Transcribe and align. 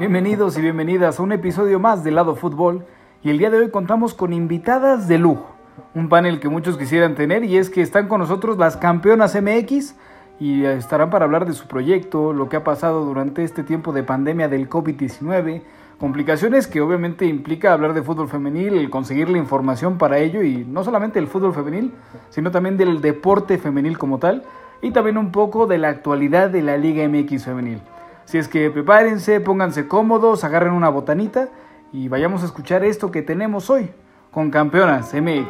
Bienvenidos 0.00 0.56
y 0.56 0.62
bienvenidas 0.62 1.20
a 1.20 1.22
un 1.22 1.30
episodio 1.30 1.78
más 1.78 2.02
de 2.02 2.10
Lado 2.10 2.34
Fútbol 2.34 2.86
y 3.22 3.28
el 3.28 3.36
día 3.36 3.50
de 3.50 3.58
hoy 3.58 3.68
contamos 3.68 4.14
con 4.14 4.32
invitadas 4.32 5.08
de 5.08 5.18
lujo, 5.18 5.54
un 5.94 6.08
panel 6.08 6.40
que 6.40 6.48
muchos 6.48 6.78
quisieran 6.78 7.14
tener 7.14 7.44
y 7.44 7.58
es 7.58 7.68
que 7.68 7.82
están 7.82 8.08
con 8.08 8.20
nosotros 8.20 8.56
las 8.56 8.78
campeonas 8.78 9.36
MX 9.38 9.96
y 10.40 10.64
estarán 10.64 11.10
para 11.10 11.26
hablar 11.26 11.44
de 11.44 11.52
su 11.52 11.66
proyecto, 11.66 12.32
lo 12.32 12.48
que 12.48 12.56
ha 12.56 12.64
pasado 12.64 13.04
durante 13.04 13.44
este 13.44 13.62
tiempo 13.62 13.92
de 13.92 14.02
pandemia 14.02 14.48
del 14.48 14.70
COVID-19, 14.70 15.64
complicaciones 15.98 16.66
que 16.66 16.80
obviamente 16.80 17.26
implica 17.26 17.74
hablar 17.74 17.92
de 17.92 18.02
fútbol 18.02 18.30
femenil, 18.30 18.88
conseguir 18.88 19.28
la 19.28 19.36
información 19.36 19.98
para 19.98 20.16
ello 20.16 20.42
y 20.42 20.64
no 20.64 20.82
solamente 20.82 21.18
el 21.18 21.26
fútbol 21.26 21.52
femenil, 21.52 21.92
sino 22.30 22.50
también 22.50 22.78
del 22.78 23.02
deporte 23.02 23.58
femenil 23.58 23.98
como 23.98 24.18
tal 24.18 24.44
y 24.80 24.92
también 24.92 25.18
un 25.18 25.30
poco 25.30 25.66
de 25.66 25.76
la 25.76 25.90
actualidad 25.90 26.48
de 26.48 26.62
la 26.62 26.78
Liga 26.78 27.06
MX 27.06 27.44
femenil. 27.44 27.82
Si 28.30 28.38
es 28.38 28.46
que 28.46 28.70
prepárense, 28.70 29.40
pónganse 29.40 29.88
cómodos, 29.88 30.44
agarren 30.44 30.72
una 30.72 30.88
botanita 30.88 31.48
y 31.92 32.06
vayamos 32.06 32.44
a 32.44 32.46
escuchar 32.46 32.84
esto 32.84 33.10
que 33.10 33.22
tenemos 33.22 33.70
hoy 33.70 33.90
con 34.30 34.52
Campeonas 34.52 35.12
MX. 35.12 35.48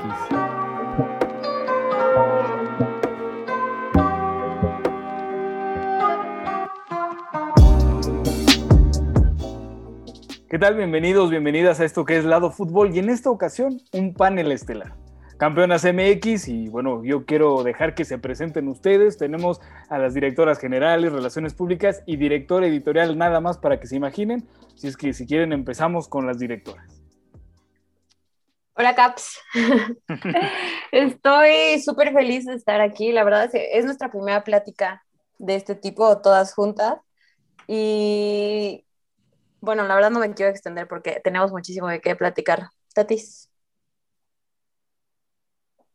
¿Qué 10.48 10.58
tal? 10.58 10.76
Bienvenidos, 10.76 11.28
bienvenidas 11.28 11.80
a 11.80 11.84
esto 11.84 12.06
que 12.06 12.16
es 12.16 12.24
Lado 12.24 12.50
Fútbol 12.50 12.96
y 12.96 13.00
en 13.00 13.10
esta 13.10 13.28
ocasión 13.28 13.82
un 13.92 14.14
panel 14.14 14.52
estelar 14.52 14.94
campeonas 15.40 15.86
MX 15.86 16.48
y 16.48 16.68
bueno, 16.68 17.02
yo 17.02 17.24
quiero 17.24 17.62
dejar 17.62 17.94
que 17.94 18.04
se 18.04 18.18
presenten 18.18 18.68
ustedes. 18.68 19.16
Tenemos 19.16 19.58
a 19.88 19.96
las 19.96 20.12
directoras 20.12 20.58
generales, 20.58 21.12
relaciones 21.12 21.54
públicas 21.54 22.02
y 22.04 22.16
director 22.16 22.62
editorial 22.62 23.16
nada 23.16 23.40
más 23.40 23.56
para 23.56 23.80
que 23.80 23.86
se 23.86 23.96
imaginen. 23.96 24.46
Si 24.74 24.86
es 24.86 24.98
que 24.98 25.14
si 25.14 25.26
quieren 25.26 25.54
empezamos 25.54 26.08
con 26.08 26.26
las 26.26 26.38
directoras. 26.38 27.02
Hola 28.74 28.94
Caps, 28.94 29.38
estoy 30.92 31.80
súper 31.80 32.12
feliz 32.12 32.44
de 32.44 32.54
estar 32.56 32.82
aquí. 32.82 33.10
La 33.10 33.24
verdad 33.24 33.44
es 33.44 33.52
que 33.52 33.78
es 33.78 33.86
nuestra 33.86 34.10
primera 34.10 34.44
plática 34.44 35.02
de 35.38 35.54
este 35.54 35.74
tipo, 35.74 36.20
todas 36.20 36.52
juntas. 36.52 36.98
Y 37.66 38.84
bueno, 39.62 39.86
la 39.86 39.94
verdad 39.94 40.10
no 40.10 40.20
me 40.20 40.34
quiero 40.34 40.50
extender 40.50 40.86
porque 40.86 41.18
tenemos 41.24 41.50
muchísimo 41.50 41.88
de 41.88 42.02
qué 42.02 42.14
platicar. 42.14 42.68
Tatis. 42.94 43.49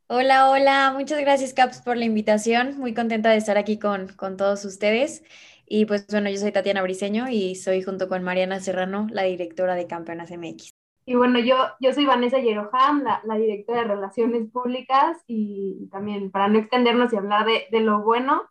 Hola, 0.08 0.52
hola, 0.52 0.94
muchas 0.95 1.20
gracias 1.20 1.56
Caps 1.56 1.81
por 1.81 1.98
la 1.98 2.06
invitación, 2.06 2.78
muy 2.78 2.94
contenta 2.94 3.31
de 3.31 3.38
estar 3.38 3.58
aquí 3.58 3.80
con, 3.80 4.09
con 4.09 4.38
todos 4.38 4.64
ustedes. 4.64 5.23
Y 5.66 5.88
pues 5.88 6.06
bueno, 6.12 6.30
yo 6.30 6.38
soy 6.38 6.52
Tatiana 6.52 6.84
Briseño 6.84 7.28
y 7.28 7.56
soy 7.56 7.81
junto 7.81 8.08
con 8.08 8.23
Mariana 8.23 8.59
Serrano 8.59 9.08
la 9.09 9.23
directora 9.23 9.73
de 9.73 9.88
Campeonas 9.88 10.30
MX. 10.30 10.70
Y 11.08 11.16
bueno, 11.16 11.39
yo, 11.39 11.56
yo 11.80 11.92
soy 11.92 12.06
Vanessa 12.06 12.38
Yeroham, 12.38 13.02
la, 13.02 13.20
la, 13.25 13.36
directora 13.36 13.81
de 13.81 13.88
Relaciones 13.88 14.47
Públicas 14.52 15.17
y 15.25 15.88
también 15.92 16.30
para 16.30 16.50
no 16.50 16.59
extendernos 16.59 17.12
y 17.12 17.17
hablar 17.17 17.47
de, 17.47 17.64
de 17.72 17.80
lo 17.80 18.03
bueno, 18.03 18.44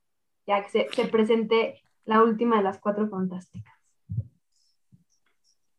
ya 0.48 0.60
que 0.60 0.70
se, 0.70 0.88
se 0.90 1.04
presente 1.04 1.80
la 2.04 2.24
última 2.24 2.56
de 2.56 2.64
las 2.64 2.80
cuatro 2.80 3.08
fantásticas. 3.08 3.73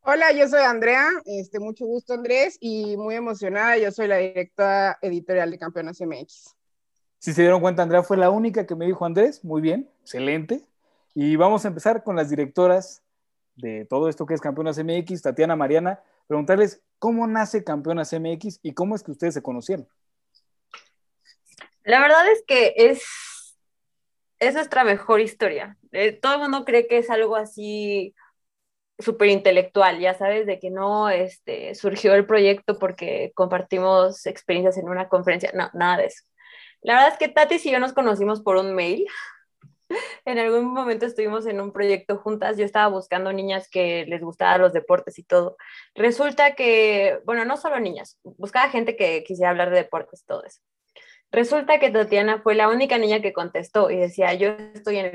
Hola, 0.08 0.30
yo 0.30 0.46
soy 0.46 0.62
Andrea, 0.62 1.08
este, 1.24 1.58
mucho 1.58 1.84
gusto 1.84 2.14
Andrés 2.14 2.58
y 2.60 2.96
muy 2.96 3.16
emocionada, 3.16 3.76
yo 3.76 3.90
soy 3.90 4.06
la 4.06 4.18
directora 4.18 4.96
editorial 5.02 5.50
de 5.50 5.58
Campeonas 5.58 6.00
MX. 6.00 6.54
Si 7.18 7.32
se 7.32 7.42
dieron 7.42 7.60
cuenta, 7.60 7.82
Andrea 7.82 8.04
fue 8.04 8.16
la 8.16 8.30
única 8.30 8.68
que 8.68 8.76
me 8.76 8.86
dijo 8.86 9.04
Andrés, 9.04 9.44
muy 9.44 9.60
bien, 9.60 9.90
excelente. 10.02 10.64
Y 11.12 11.34
vamos 11.34 11.64
a 11.64 11.68
empezar 11.68 12.04
con 12.04 12.14
las 12.14 12.30
directoras 12.30 13.02
de 13.56 13.84
todo 13.84 14.08
esto 14.08 14.26
que 14.26 14.34
es 14.34 14.40
Campeonas 14.40 14.78
MX, 14.78 15.22
Tatiana, 15.22 15.56
Mariana, 15.56 15.98
preguntarles 16.28 16.80
cómo 17.00 17.26
nace 17.26 17.64
Campeonas 17.64 18.12
MX 18.12 18.60
y 18.62 18.74
cómo 18.74 18.94
es 18.94 19.02
que 19.02 19.10
ustedes 19.10 19.34
se 19.34 19.42
conocieron. 19.42 19.88
La 21.82 21.98
verdad 21.98 22.30
es 22.30 22.44
que 22.46 22.74
es, 22.76 23.58
es 24.38 24.54
nuestra 24.54 24.84
mejor 24.84 25.20
historia. 25.20 25.76
Eh, 25.90 26.12
todo 26.12 26.34
el 26.34 26.42
mundo 26.42 26.64
cree 26.64 26.86
que 26.86 26.98
es 26.98 27.10
algo 27.10 27.34
así 27.34 28.14
súper 28.98 29.28
intelectual, 29.28 29.98
ya 30.00 30.14
sabes, 30.14 30.46
de 30.46 30.58
que 30.58 30.70
no 30.70 31.08
este, 31.10 31.74
surgió 31.74 32.14
el 32.14 32.26
proyecto 32.26 32.78
porque 32.78 33.32
compartimos 33.34 34.26
experiencias 34.26 34.78
en 34.78 34.88
una 34.88 35.08
conferencia, 35.08 35.50
no, 35.54 35.70
nada 35.74 35.98
de 35.98 36.06
eso. 36.06 36.24
La 36.80 36.94
verdad 36.94 37.12
es 37.12 37.18
que 37.18 37.28
Tati 37.28 37.56
y 37.62 37.70
yo 37.72 37.78
nos 37.80 37.92
conocimos 37.92 38.42
por 38.42 38.56
un 38.56 38.74
mail. 38.74 39.06
En 40.24 40.40
algún 40.40 40.74
momento 40.74 41.06
estuvimos 41.06 41.46
en 41.46 41.60
un 41.60 41.72
proyecto 41.72 42.18
juntas, 42.18 42.56
yo 42.56 42.64
estaba 42.64 42.88
buscando 42.88 43.32
niñas 43.32 43.68
que 43.70 44.04
les 44.06 44.20
gustaban 44.20 44.60
los 44.60 44.72
deportes 44.72 45.16
y 45.20 45.22
todo. 45.22 45.56
Resulta 45.94 46.56
que, 46.56 47.20
bueno, 47.24 47.44
no 47.44 47.56
solo 47.56 47.78
niñas, 47.78 48.18
buscaba 48.24 48.68
gente 48.68 48.96
que 48.96 49.22
quisiera 49.22 49.50
hablar 49.50 49.70
de 49.70 49.76
deportes 49.76 50.24
todo 50.26 50.42
eso. 50.42 50.60
Resulta 51.30 51.78
que 51.78 51.90
Tatiana 51.90 52.40
fue 52.40 52.56
la 52.56 52.68
única 52.68 52.98
niña 52.98 53.22
que 53.22 53.32
contestó 53.32 53.88
y 53.90 53.96
decía, 53.96 54.34
yo 54.34 54.56
estoy 54.74 54.96
en 54.98 55.12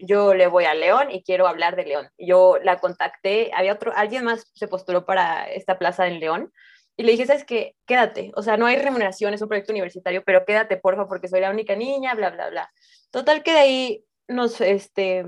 Yo 0.00 0.34
le 0.34 0.46
voy 0.46 0.64
a 0.64 0.74
León 0.74 1.10
y 1.10 1.22
quiero 1.22 1.46
hablar 1.46 1.76
de 1.76 1.84
León. 1.84 2.08
Yo 2.18 2.58
la 2.62 2.78
contacté, 2.78 3.50
había 3.54 3.72
otro, 3.72 3.92
alguien 3.94 4.24
más 4.24 4.50
se 4.54 4.68
postuló 4.68 5.04
para 5.04 5.48
esta 5.50 5.78
plaza 5.78 6.06
en 6.06 6.20
León 6.20 6.52
y 6.96 7.02
le 7.02 7.12
dije, 7.12 7.26
¿sabes 7.26 7.44
qué? 7.44 7.76
Quédate, 7.86 8.32
o 8.36 8.42
sea, 8.42 8.56
no 8.56 8.66
hay 8.66 8.78
remuneración, 8.78 9.34
es 9.34 9.42
un 9.42 9.48
proyecto 9.48 9.72
universitario, 9.72 10.22
pero 10.24 10.44
quédate, 10.46 10.78
porfa, 10.78 11.06
porque 11.06 11.28
soy 11.28 11.40
la 11.40 11.50
única 11.50 11.76
niña, 11.76 12.14
bla, 12.14 12.30
bla, 12.30 12.48
bla. 12.48 12.70
Total 13.10 13.42
que 13.42 13.52
de 13.52 13.58
ahí 13.58 14.04
nos, 14.28 14.60
este, 14.62 15.24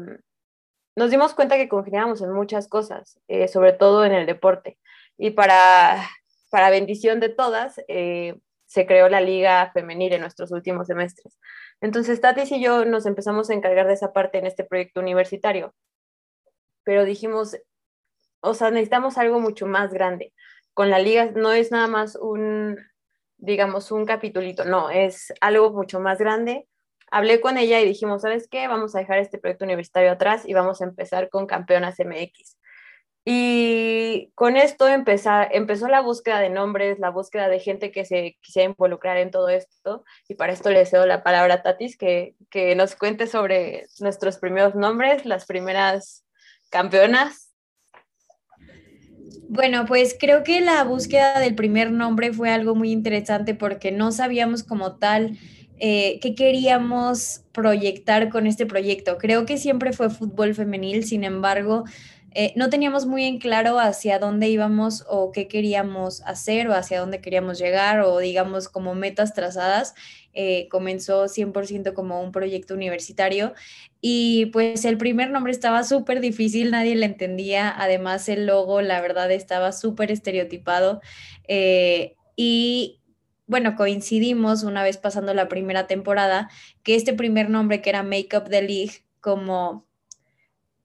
nos 0.96 1.10
dimos 1.10 1.34
cuenta 1.34 1.56
que 1.56 1.68
congeniábamos 1.68 2.22
en 2.22 2.32
muchas 2.32 2.68
cosas, 2.68 3.20
eh, 3.28 3.48
sobre 3.48 3.72
todo 3.72 4.04
en 4.04 4.12
el 4.12 4.26
deporte. 4.26 4.78
Y 5.18 5.30
para, 5.30 6.08
para 6.50 6.70
bendición 6.70 7.20
de 7.20 7.28
todas, 7.28 7.80
eh, 7.88 8.38
se 8.68 8.86
creó 8.86 9.08
la 9.08 9.22
liga 9.22 9.70
femenil 9.72 10.12
en 10.12 10.20
nuestros 10.20 10.52
últimos 10.52 10.86
semestres. 10.86 11.38
Entonces, 11.80 12.20
Tatis 12.20 12.52
y 12.52 12.60
yo 12.60 12.84
nos 12.84 13.06
empezamos 13.06 13.48
a 13.48 13.54
encargar 13.54 13.86
de 13.86 13.94
esa 13.94 14.12
parte 14.12 14.36
en 14.36 14.46
este 14.46 14.62
proyecto 14.62 15.00
universitario, 15.00 15.74
pero 16.84 17.06
dijimos, 17.06 17.56
o 18.40 18.52
sea, 18.52 18.70
necesitamos 18.70 19.16
algo 19.16 19.40
mucho 19.40 19.66
más 19.66 19.90
grande. 19.90 20.34
Con 20.74 20.90
la 20.90 20.98
liga 20.98 21.30
no 21.34 21.52
es 21.52 21.72
nada 21.72 21.86
más 21.86 22.14
un, 22.14 22.76
digamos, 23.38 23.90
un 23.90 24.04
capitulito, 24.04 24.66
no, 24.66 24.90
es 24.90 25.32
algo 25.40 25.70
mucho 25.70 25.98
más 25.98 26.18
grande. 26.18 26.68
Hablé 27.10 27.40
con 27.40 27.56
ella 27.56 27.80
y 27.80 27.86
dijimos, 27.86 28.20
¿sabes 28.20 28.48
qué? 28.48 28.68
Vamos 28.68 28.94
a 28.94 28.98
dejar 28.98 29.18
este 29.18 29.38
proyecto 29.38 29.64
universitario 29.64 30.12
atrás 30.12 30.42
y 30.46 30.52
vamos 30.52 30.82
a 30.82 30.84
empezar 30.84 31.30
con 31.30 31.46
Campeonas 31.46 31.96
MX. 31.98 32.57
Y 33.30 34.32
con 34.34 34.56
esto 34.56 34.88
empezó 34.88 35.86
la 35.86 36.00
búsqueda 36.00 36.40
de 36.40 36.48
nombres, 36.48 36.98
la 36.98 37.10
búsqueda 37.10 37.50
de 37.50 37.60
gente 37.60 37.90
que 37.90 38.06
se 38.06 38.38
quisiera 38.40 38.70
involucrar 38.70 39.18
en 39.18 39.30
todo 39.30 39.50
esto. 39.50 40.02
Y 40.30 40.34
para 40.34 40.54
esto 40.54 40.70
le 40.70 40.86
cedo 40.86 41.04
la 41.04 41.22
palabra 41.22 41.56
a 41.56 41.62
Tatis, 41.62 41.98
que, 41.98 42.36
que 42.48 42.74
nos 42.74 42.96
cuente 42.96 43.26
sobre 43.26 43.84
nuestros 44.00 44.38
primeros 44.38 44.74
nombres, 44.74 45.26
las 45.26 45.44
primeras 45.44 46.24
campeonas. 46.70 47.50
Bueno, 49.50 49.84
pues 49.84 50.16
creo 50.18 50.42
que 50.42 50.62
la 50.62 50.82
búsqueda 50.84 51.38
del 51.38 51.54
primer 51.54 51.90
nombre 51.90 52.32
fue 52.32 52.48
algo 52.48 52.74
muy 52.74 52.92
interesante 52.92 53.54
porque 53.54 53.92
no 53.92 54.10
sabíamos 54.10 54.62
como 54.62 54.96
tal 54.96 55.36
eh, 55.80 56.18
qué 56.20 56.34
queríamos 56.34 57.42
proyectar 57.52 58.30
con 58.30 58.46
este 58.46 58.64
proyecto. 58.64 59.18
Creo 59.18 59.46
que 59.46 59.58
siempre 59.58 59.92
fue 59.92 60.08
fútbol 60.10 60.54
femenil, 60.54 61.04
sin 61.04 61.24
embargo, 61.24 61.84
eh, 62.34 62.52
no 62.56 62.68
teníamos 62.68 63.06
muy 63.06 63.24
en 63.24 63.38
claro 63.38 63.78
hacia 63.78 64.18
dónde 64.18 64.48
íbamos 64.48 65.04
o 65.08 65.32
qué 65.32 65.48
queríamos 65.48 66.22
hacer 66.22 66.68
o 66.68 66.74
hacia 66.74 67.00
dónde 67.00 67.20
queríamos 67.20 67.58
llegar 67.58 68.00
o 68.00 68.18
digamos 68.18 68.68
como 68.68 68.94
metas 68.94 69.34
trazadas. 69.34 69.94
Eh, 70.34 70.68
comenzó 70.70 71.26
100% 71.26 71.94
como 71.94 72.20
un 72.22 72.30
proyecto 72.30 72.74
universitario 72.74 73.54
y 74.00 74.46
pues 74.46 74.84
el 74.84 74.96
primer 74.96 75.30
nombre 75.30 75.50
estaba 75.50 75.82
súper 75.82 76.20
difícil, 76.20 76.70
nadie 76.70 76.94
le 76.94 77.06
entendía, 77.06 77.74
además 77.76 78.28
el 78.28 78.46
logo 78.46 78.80
la 78.80 79.00
verdad 79.00 79.32
estaba 79.32 79.72
súper 79.72 80.12
estereotipado 80.12 81.00
eh, 81.48 82.14
y 82.36 83.00
bueno, 83.48 83.74
coincidimos 83.74 84.62
una 84.62 84.84
vez 84.84 84.98
pasando 84.98 85.34
la 85.34 85.48
primera 85.48 85.88
temporada 85.88 86.50
que 86.84 86.94
este 86.94 87.14
primer 87.14 87.50
nombre 87.50 87.80
que 87.82 87.90
era 87.90 88.04
Make 88.04 88.36
Up 88.36 88.48
the 88.48 88.62
League 88.62 88.92
como 89.20 89.87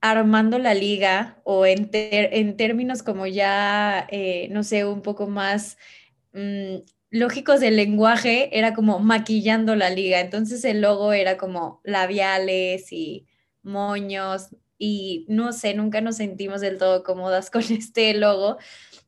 armando 0.04 0.60
la 0.60 0.74
liga 0.74 1.40
o 1.46 1.66
en, 1.66 1.90
en 1.94 2.58
términos 2.58 3.04
como 3.04 3.26
ya, 3.26 4.06
eh, 4.12 4.50
no 4.52 4.64
sé, 4.64 4.84
un 4.84 5.02
poco 5.02 5.28
más 5.28 5.78
mm, 6.34 6.80
lógicos 7.10 7.62
del 7.62 7.78
lenguaje, 7.78 8.50
era 8.58 8.74
como 8.74 9.00
maquillando 9.00 9.78
la 9.78 9.90
liga. 9.90 10.20
Entonces 10.20 10.66
el 10.66 10.82
logo 10.82 11.14
era 11.14 11.38
como 11.38 11.80
labiales 11.86 12.92
y 12.92 13.28
moños 13.62 14.50
y 14.78 15.26
no 15.30 15.54
sé, 15.54 15.74
nunca 15.74 16.02
nos 16.02 16.18
sentimos 16.18 16.60
del 16.60 16.78
todo 16.78 17.04
cómodas 17.06 17.50
con 17.52 17.64
este 17.64 18.14
logo. 18.14 18.58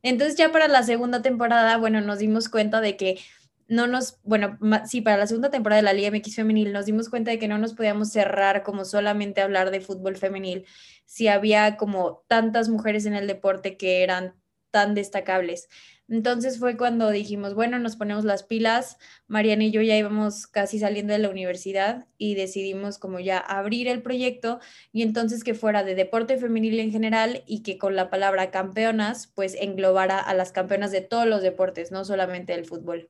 Entonces 0.02 0.38
ya 0.38 0.54
para 0.54 0.70
la 0.70 0.84
segunda 0.84 1.22
temporada, 1.22 1.76
bueno, 1.76 2.00
nos 2.00 2.20
dimos 2.20 2.48
cuenta 2.48 2.80
de 2.80 2.96
que 2.96 3.20
no 3.68 3.88
nos, 3.88 4.20
bueno, 4.24 4.58
sí, 4.86 5.02
para 5.02 5.18
la 5.18 5.28
segunda 5.28 5.50
temporada 5.50 5.82
de 5.82 5.86
la 5.86 5.94
Liga 5.94 6.12
MX 6.12 6.36
femenil 6.36 6.74
nos 6.74 6.86
dimos 6.86 7.10
cuenta 7.10 7.32
de 7.32 7.40
que 7.40 7.48
no 7.48 7.58
nos 7.58 7.74
podíamos 7.74 8.12
cerrar 8.12 8.64
como 8.64 8.86
solamente 8.86 9.42
hablar 9.42 9.72
de 9.72 9.82
fútbol 9.82 10.18
femenil, 10.18 10.66
si 11.06 11.28
había 11.28 11.78
como 11.78 12.24
tantas 12.28 12.70
mujeres 12.70 13.06
en 13.06 13.16
el 13.16 13.28
deporte 13.28 13.78
que 13.78 14.04
eran 14.04 14.36
tan 14.72 14.94
destacables. 14.94 15.70
Entonces 16.08 16.60
fue 16.60 16.78
cuando 16.78 17.10
dijimos, 17.10 17.56
bueno, 17.56 17.80
nos 17.80 17.96
ponemos 17.96 18.26
las 18.26 18.44
pilas. 18.44 18.98
Mariana 19.28 19.64
y 19.64 19.72
yo 19.72 19.82
ya 19.82 19.98
íbamos 19.98 20.46
casi 20.48 20.78
saliendo 20.80 21.14
de 21.14 21.20
la 21.20 21.30
universidad 21.30 22.08
y 22.18 22.36
decidimos 22.36 23.00
como 23.00 23.20
ya 23.20 23.40
abrir 23.40 23.88
el 23.88 24.02
proyecto 24.04 24.60
y 24.92 25.02
entonces 25.02 25.44
que 25.44 25.56
fuera 25.56 25.84
de 25.84 25.96
deporte 25.96 26.38
femenil 26.38 26.80
en 26.80 26.92
general 26.92 27.44
y 27.48 27.64
que 27.64 27.78
con 27.78 27.96
la 27.96 28.10
palabra 28.10 28.52
campeonas 28.52 29.28
pues 29.34 29.56
englobara 29.56 30.20
a 30.20 30.34
las 30.36 30.52
campeonas 30.52 30.92
de 30.92 31.02
todos 31.02 31.26
los 31.26 31.42
deportes, 31.42 31.92
no 31.92 32.06
solamente 32.06 32.54
del 32.54 32.66
fútbol. 32.66 33.10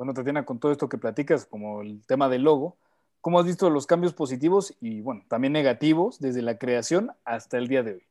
Bueno, 0.00 0.14
Tatiana, 0.14 0.46
con 0.46 0.58
todo 0.58 0.72
esto 0.72 0.88
que 0.88 0.96
platicas, 0.96 1.44
como 1.44 1.82
el 1.82 2.00
tema 2.06 2.30
del 2.30 2.40
logo, 2.40 2.78
¿cómo 3.20 3.38
has 3.38 3.44
visto 3.44 3.68
los 3.68 3.86
cambios 3.86 4.14
positivos 4.14 4.74
y, 4.80 5.02
bueno, 5.02 5.26
también 5.28 5.52
negativos 5.52 6.20
desde 6.20 6.40
la 6.40 6.56
creación 6.56 7.12
hasta 7.26 7.58
el 7.58 7.68
día 7.68 7.82
de 7.82 7.92
hoy? 7.92 8.02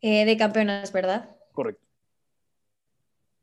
Eh, 0.00 0.24
de 0.24 0.36
campeonas, 0.38 0.90
¿verdad? 0.90 1.36
Correcto. 1.52 1.82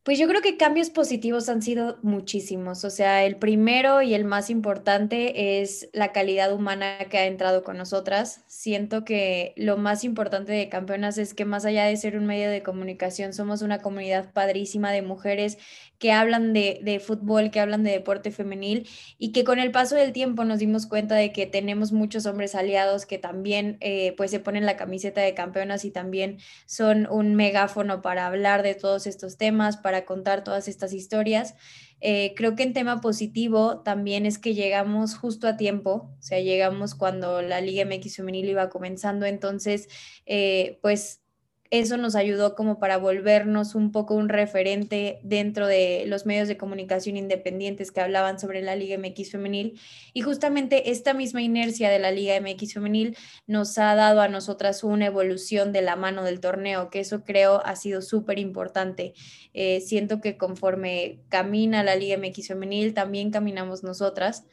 Pues 0.01 0.17
yo 0.17 0.27
creo 0.27 0.41
que 0.41 0.57
cambios 0.57 0.89
positivos 0.89 1.49
han 1.49 1.61
sido 1.61 1.99
muchísimos. 2.01 2.83
O 2.83 2.89
sea, 2.89 3.23
el 3.23 3.35
primero 3.35 4.01
y 4.01 4.15
el 4.15 4.23
más 4.23 4.49
importante 4.49 5.61
es 5.61 5.89
la 5.93 6.11
calidad 6.11 6.51
humana 6.51 6.97
que 7.11 7.19
ha 7.19 7.27
entrado 7.27 7.63
con 7.63 7.77
nosotras. 7.77 8.43
Siento 8.47 9.05
que 9.05 9.53
lo 9.55 9.77
más 9.77 10.03
importante 10.03 10.53
de 10.53 10.67
Campeonas 10.67 11.19
es 11.19 11.35
que 11.35 11.45
más 11.45 11.65
allá 11.65 11.85
de 11.85 11.95
ser 11.97 12.17
un 12.17 12.25
medio 12.25 12.49
de 12.49 12.63
comunicación, 12.63 13.33
somos 13.33 13.61
una 13.61 13.83
comunidad 13.83 14.33
padrísima 14.33 14.91
de 14.91 15.03
mujeres 15.03 15.59
que 15.99 16.13
hablan 16.13 16.53
de, 16.53 17.01
fútbol, 17.05 17.51
que 17.51 17.59
hablan 17.59 17.83
de 17.83 17.91
deporte 17.91 18.31
femenil 18.31 18.87
y 19.17 19.31
que 19.31 19.43
con 19.43 19.59
el 19.59 19.71
paso 19.71 19.95
del 19.95 20.13
tiempo 20.13 20.45
nos 20.45 20.59
dimos 20.59 20.87
cuenta 20.87 21.15
de 21.15 21.31
que 21.33 21.45
tenemos 21.45 21.91
muchos 21.91 22.25
hombres 22.25 22.55
aliados 22.55 23.05
que 23.05 23.17
también 23.17 23.77
eh, 23.81 24.13
pues 24.17 24.31
se 24.31 24.39
ponen 24.39 24.65
la 24.65 24.77
camiseta 24.77 25.21
de 25.21 25.33
campeonas 25.33 25.83
y 25.85 25.91
también 25.91 26.39
son 26.65 27.07
un 27.11 27.35
megáfono 27.35 28.01
para 28.01 28.25
hablar 28.25 28.63
de 28.63 28.75
todos 28.75 29.07
estos 29.07 29.37
temas, 29.37 29.77
para 29.77 30.05
contar 30.05 30.43
todas 30.43 30.67
estas 30.69 30.93
historias. 30.93 31.55
Eh, 32.01 32.33
creo 32.37 32.55
que 32.55 32.63
en 32.63 32.71
tema 32.71 33.01
positivo 33.01 33.81
también 33.81 34.25
es 34.25 34.37
que 34.37 34.53
llegamos 34.53 35.15
justo 35.15 35.47
a 35.47 35.57
tiempo, 35.57 36.15
o 36.17 36.21
sea, 36.21 36.39
llegamos 36.39 36.95
cuando 36.95 37.41
la 37.41 37.59
Liga 37.59 37.83
MX 37.83 38.15
femenil 38.15 38.49
iba 38.49 38.69
comenzando, 38.69 39.25
entonces, 39.25 39.89
eh, 40.25 40.79
pues 40.81 41.21
eso 41.71 41.97
nos 41.97 42.15
ayudó 42.15 42.55
como 42.55 42.79
para 42.79 42.97
volvernos 42.97 43.75
un 43.75 43.91
poco 43.91 44.15
un 44.15 44.27
referente 44.27 45.19
dentro 45.21 45.67
de 45.67 46.03
los 46.07 46.25
medios 46.25 46.47
de 46.47 46.57
comunicación 46.57 47.15
independientes 47.15 47.91
que 47.91 48.01
hablaban 48.01 48.39
sobre 48.39 48.61
la 48.61 48.75
Liga 48.75 48.97
MX 48.97 49.31
femenil. 49.31 49.79
Y 50.13 50.21
justamente 50.21 50.89
esta 50.89 51.13
misma 51.13 51.43
inercia 51.43 51.91
de 51.91 51.99
la 51.99 52.09
Liga 52.09 52.39
MX 52.41 52.73
femenil 52.73 53.15
nos 53.45 53.77
ha 53.77 53.93
dado 53.93 54.21
a 54.21 54.27
nosotras 54.27 54.83
una 54.83 55.05
evolución 55.05 55.71
de 55.71 55.83
la 55.83 55.95
mano 55.95 56.23
del 56.23 56.39
torneo, 56.39 56.89
que 56.89 57.01
eso 57.01 57.23
creo 57.23 57.63
ha 57.63 57.75
sido 57.75 58.01
súper 58.01 58.39
importante. 58.39 59.13
Eh, 59.53 59.79
siento 59.81 60.21
que 60.21 60.37
conforme 60.37 61.19
camina 61.29 61.83
la 61.83 61.95
Liga 61.95 62.17
MX 62.17 62.47
femenil, 62.47 62.95
también 62.95 63.29
caminamos 63.29 63.83
nosotras. 63.83 64.43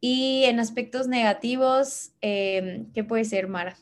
Y 0.00 0.42
en 0.44 0.58
aspectos 0.58 1.06
negativos, 1.06 2.10
eh, 2.20 2.84
¿qué 2.94 3.04
puede 3.04 3.24
ser, 3.24 3.46
Mara? 3.46 3.76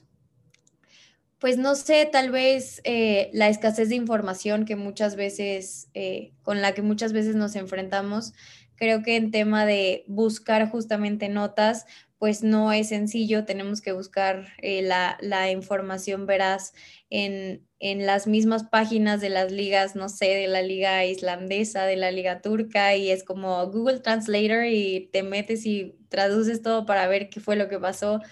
Pues 1.39 1.59
no 1.59 1.75
sé, 1.75 2.09
tal 2.11 2.31
vez 2.31 2.81
eh, 2.85 3.31
la 3.33 3.49
escasez 3.49 3.89
de 3.91 3.95
información 3.97 4.65
que 4.65 4.77
muchas 4.77 5.17
veces, 5.17 5.91
eh, 5.95 6.33
con 6.43 6.63
la 6.63 6.73
que 6.73 6.83
muchas 6.83 7.13
veces 7.13 7.37
nos 7.37 7.57
enfrentamos, 7.57 8.33
creo 8.77 9.03
que 9.03 9.17
en 9.17 9.31
tema 9.31 9.67
de 9.67 10.05
buscar 10.07 10.71
justamente 10.71 11.29
notas, 11.29 11.87
pues 12.19 12.43
no 12.43 12.73
es 12.73 12.89
sencillo, 12.89 13.45
tenemos 13.45 13.83
que 13.83 13.93
buscar 13.93 14.49
eh, 14.63 14.81
la, 14.81 15.19
la, 15.21 15.51
información 15.51 16.25
veraz 16.27 16.73
en, 17.11 17.67
en, 17.79 18.07
las 18.07 18.27
mismas 18.27 18.65
páginas 18.65 19.21
de 19.21 19.29
las 19.29 19.53
ligas, 19.53 19.97
no 19.97 20.09
sé, 20.09 20.27
de 20.27 20.49
la 20.49 20.63
liga 20.63 21.05
islandesa, 21.05 21.85
de 21.85 21.97
la 21.97 22.11
liga 22.11 22.41
turca, 22.41 22.97
y 22.97 23.11
es 23.11 23.23
como 23.23 23.67
Google 23.71 24.01
Translator 24.01 24.65
y 24.65 25.11
te 25.13 25.23
metes 25.23 25.67
y 25.67 25.99
traduces 26.09 26.63
todo 26.63 26.87
para 26.87 27.07
ver 27.07 27.29
qué 27.29 27.41
fue 27.41 27.57
lo 27.57 27.69
que 27.69 27.79
pasó. 27.79 28.23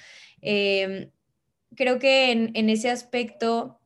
Em, 0.40 1.10
creo 1.76 1.98
que 1.98 2.30
en, 2.32 2.70
ese 2.70 2.90
aspecto, 2.90 3.80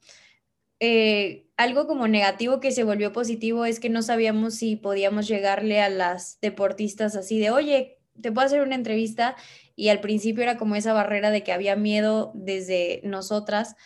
eh, 0.81 1.47
algo 1.57 1.87
como 1.87 2.09
negativo 2.09 2.61
que 2.61 2.73
se 2.73 2.85
volvió 2.85 3.13
positivo 3.13 3.65
es 3.65 3.81
que 3.81 3.89
no 3.89 4.03
sabíamos 4.03 4.55
si 4.55 4.77
podíamos 4.77 5.29
llegarle 5.29 5.81
a 5.81 5.89
las 5.89 6.41
deportistas 6.41 7.17
así 7.17 7.39
de, 7.39 7.51
oye, 7.51 7.99
te 8.21 8.33
puedo 8.33 8.47
hacer 8.47 8.61
una 8.63 8.75
entrevista 8.75 9.37
y 9.77 9.89
al 9.89 10.01
principio 10.01 10.43
era 10.43 10.57
como 10.57 10.75
esa 10.77 10.93
barrera 10.93 11.31
de 11.31 11.43
que 11.43 11.53
había 11.53 11.77
miedo 11.77 12.33
desde 12.35 13.01
nosotras 13.05 13.77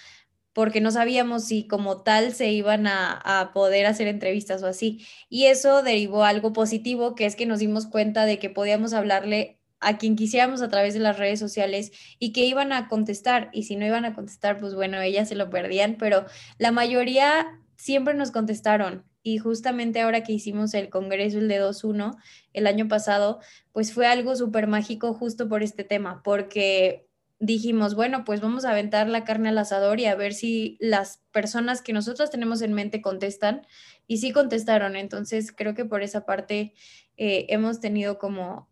porque 0.52 0.80
no 0.80 0.90
sabíamos 0.90 1.44
si 1.44 1.66
como 1.66 2.02
tal 2.02 2.32
se 2.34 2.50
iban 2.50 2.86
a, 2.86 3.12
a, 3.12 3.52
poder 3.52 3.86
hacer 3.86 4.06
entrevistas 4.06 4.62
o 4.62 4.66
así. 4.66 5.06
Y 5.30 5.46
eso 5.46 5.82
derivó 5.82 6.24
algo 6.24 6.52
positivo, 6.52 7.14
que 7.14 7.24
es 7.24 7.36
que 7.36 7.46
nos 7.46 7.58
dimos 7.58 7.86
cuenta 7.86 8.26
de 8.26 8.38
que 8.38 8.50
podíamos 8.50 8.92
hablarle 8.92 9.61
a 9.82 9.98
quien 9.98 10.16
quisiéramos 10.16 10.62
a 10.62 10.68
través 10.68 10.94
de 10.94 11.00
las 11.00 11.18
redes 11.18 11.38
sociales 11.38 11.92
y 12.18 12.32
que 12.32 12.46
iban 12.46 12.72
a 12.72 12.88
contestar. 12.88 13.50
Y 13.52 13.64
si 13.64 13.76
no 13.76 13.86
iban 13.86 14.04
a 14.04 14.14
contestar, 14.14 14.58
pues 14.58 14.74
bueno, 14.74 15.00
ellas 15.00 15.28
se 15.28 15.34
lo 15.34 15.50
perdían, 15.50 15.96
pero 15.98 16.24
la 16.58 16.72
mayoría 16.72 17.60
siempre 17.76 18.14
nos 18.14 18.30
contestaron. 18.30 19.04
Y 19.24 19.38
justamente 19.38 20.00
ahora 20.00 20.24
que 20.24 20.32
hicimos 20.32 20.74
el 20.74 20.88
Congreso, 20.88 21.38
el 21.38 21.48
de 21.48 21.60
2.1, 21.60 22.16
el 22.52 22.66
año 22.66 22.88
pasado, 22.88 23.40
pues 23.72 23.92
fue 23.92 24.06
algo 24.06 24.34
súper 24.34 24.66
mágico 24.66 25.14
justo 25.14 25.48
por 25.48 25.62
este 25.62 25.84
tema, 25.84 26.22
porque 26.24 27.08
dijimos, 27.38 27.96
bueno, 27.96 28.24
pues 28.24 28.40
vamos 28.40 28.64
a 28.64 28.70
aventar 28.70 29.08
la 29.08 29.24
carne 29.24 29.48
al 29.48 29.58
asador 29.58 29.98
y 29.98 30.06
a 30.06 30.14
ver 30.14 30.32
si 30.32 30.76
las 30.80 31.18
personas 31.32 31.82
que 31.82 31.92
nosotros 31.92 32.30
tenemos 32.30 32.62
en 32.62 32.72
mente 32.72 33.02
contestan. 33.02 33.66
Y 34.06 34.18
sí 34.18 34.32
contestaron. 34.32 34.94
Entonces 34.94 35.52
creo 35.52 35.74
que 35.74 35.84
por 35.84 36.02
esa 36.02 36.24
parte 36.24 36.74
eh, 37.16 37.46
hemos 37.48 37.80
tenido 37.80 38.18
como 38.18 38.71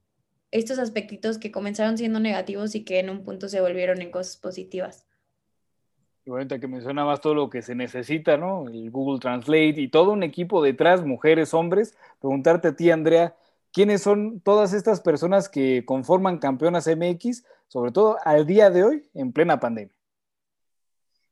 estos 0.51 0.79
aspectitos 0.79 1.39
que 1.39 1.53
comenzaron 1.53 1.97
siendo 1.99 2.21
negativos 2.21 2.75
y 2.75 2.85
que 2.85 2.99
en 2.99 3.11
un 3.11 3.25
punto 3.25 3.49
se 3.49 3.61
volvieron 3.61 4.03
en 4.03 4.11
cosas 4.11 4.37
positivas. 4.37 5.07
Y 6.25 6.61
que 6.61 6.69
mencionabas 6.69 7.21
todo 7.21 7.35
lo 7.35 7.51
que 7.51 7.63
se 7.63 7.75
necesita, 7.75 8.37
¿no? 8.37 8.69
El 8.69 8.91
Google 8.91 9.19
Translate 9.19 9.81
y 9.81 9.89
todo 9.89 10.13
un 10.13 10.23
equipo 10.23 10.63
detrás, 10.63 11.05
mujeres, 11.05 11.55
hombres, 11.55 11.97
preguntarte 12.21 12.69
a 12.69 12.77
ti, 12.77 12.91
Andrea, 12.91 13.35
¿quiénes 13.73 14.03
son 14.03 14.41
todas 14.41 14.73
estas 14.73 15.01
personas 15.01 15.49
que 15.49 15.85
conforman 15.85 16.39
Campeonas 16.39 16.87
MX, 16.87 17.45
sobre 17.67 17.91
todo 17.91 18.19
al 18.25 18.47
día 18.47 18.71
de 18.71 18.85
hoy, 18.85 19.11
en 19.15 19.33
plena 19.33 19.59
pandemia? 19.59 19.95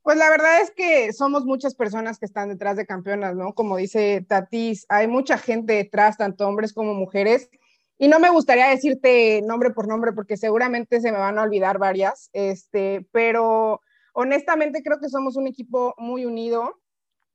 Pues 0.02 0.16
la 0.16 0.30
verdad 0.30 0.62
es 0.62 0.70
que 0.70 1.12
somos 1.12 1.44
muchas 1.44 1.74
personas 1.74 2.18
que 2.18 2.24
están 2.24 2.48
detrás 2.48 2.76
de 2.76 2.86
campeonas, 2.86 3.36
¿no? 3.36 3.52
Como 3.52 3.76
dice 3.76 4.24
Tatis, 4.26 4.86
hay 4.88 5.06
mucha 5.06 5.36
gente 5.36 5.74
detrás, 5.74 6.16
tanto 6.16 6.48
hombres 6.48 6.72
como 6.72 6.94
mujeres, 6.94 7.50
y 7.98 8.08
no 8.08 8.20
me 8.20 8.30
gustaría 8.30 8.68
decirte 8.68 9.42
nombre 9.42 9.70
por 9.70 9.88
nombre 9.88 10.12
porque 10.12 10.36
seguramente 10.36 11.00
se 11.00 11.10
me 11.10 11.18
van 11.18 11.38
a 11.38 11.42
olvidar 11.42 11.78
varias, 11.78 12.30
este, 12.32 13.06
pero 13.10 13.80
honestamente 14.12 14.82
creo 14.82 15.00
que 15.00 15.08
somos 15.08 15.36
un 15.36 15.48
equipo 15.48 15.94
muy 15.98 16.24
unido, 16.24 16.78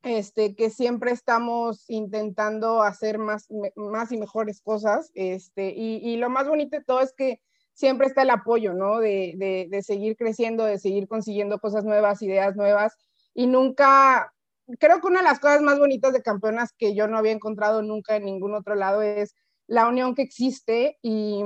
este, 0.04 0.56
que 0.56 0.70
siempre 0.70 1.12
estamos 1.12 1.90
intentando 1.90 2.82
hacer 2.82 3.18
más, 3.18 3.48
más 3.76 4.12
y 4.12 4.18
mejores 4.18 4.62
cosas, 4.62 5.12
este, 5.16 5.74
y, 5.76 5.98
y, 5.98 6.18
lo 6.18 6.30
más 6.30 6.48
bonito 6.48 6.78
de 6.78 6.84
todo 6.84 7.02
es 7.02 7.14
que 7.14 7.42
siempre 7.74 8.08
está 8.08 8.24
el 8.24 8.30
apoyo, 8.30 8.74
¿no? 8.74 9.00
De, 9.00 9.34
de, 9.38 9.68
de 9.70 9.82
seguir 9.82 10.16
creciendo, 10.16 10.66
de 10.66 10.78
seguir 10.78 11.08
consiguiendo 11.08 11.60
cosas 11.60 11.86
nuevas, 11.86 12.22
ideas 12.22 12.56
nuevas, 12.56 12.98
y 13.34 13.48
nunca, 13.48 14.34
creo 14.80 15.02
que 15.02 15.08
una 15.08 15.20
de 15.20 15.26
las 15.26 15.40
cosas 15.40 15.62
más 15.62 15.80
bonitas 15.80 16.14
de 16.14 16.22
campeonas 16.22 16.74
que 16.78 16.96
yo 16.96 17.08
no 17.08 17.18
había 17.18 17.32
encontrado 17.32 17.82
nunca 17.82 18.16
en 18.16 18.26
ningún 18.26 18.54
otro 18.56 18.76
lado 18.76 19.02
es 19.02 19.34
la 19.68 19.88
unión 19.88 20.16
que 20.16 20.22
existe 20.22 20.98
y 21.02 21.44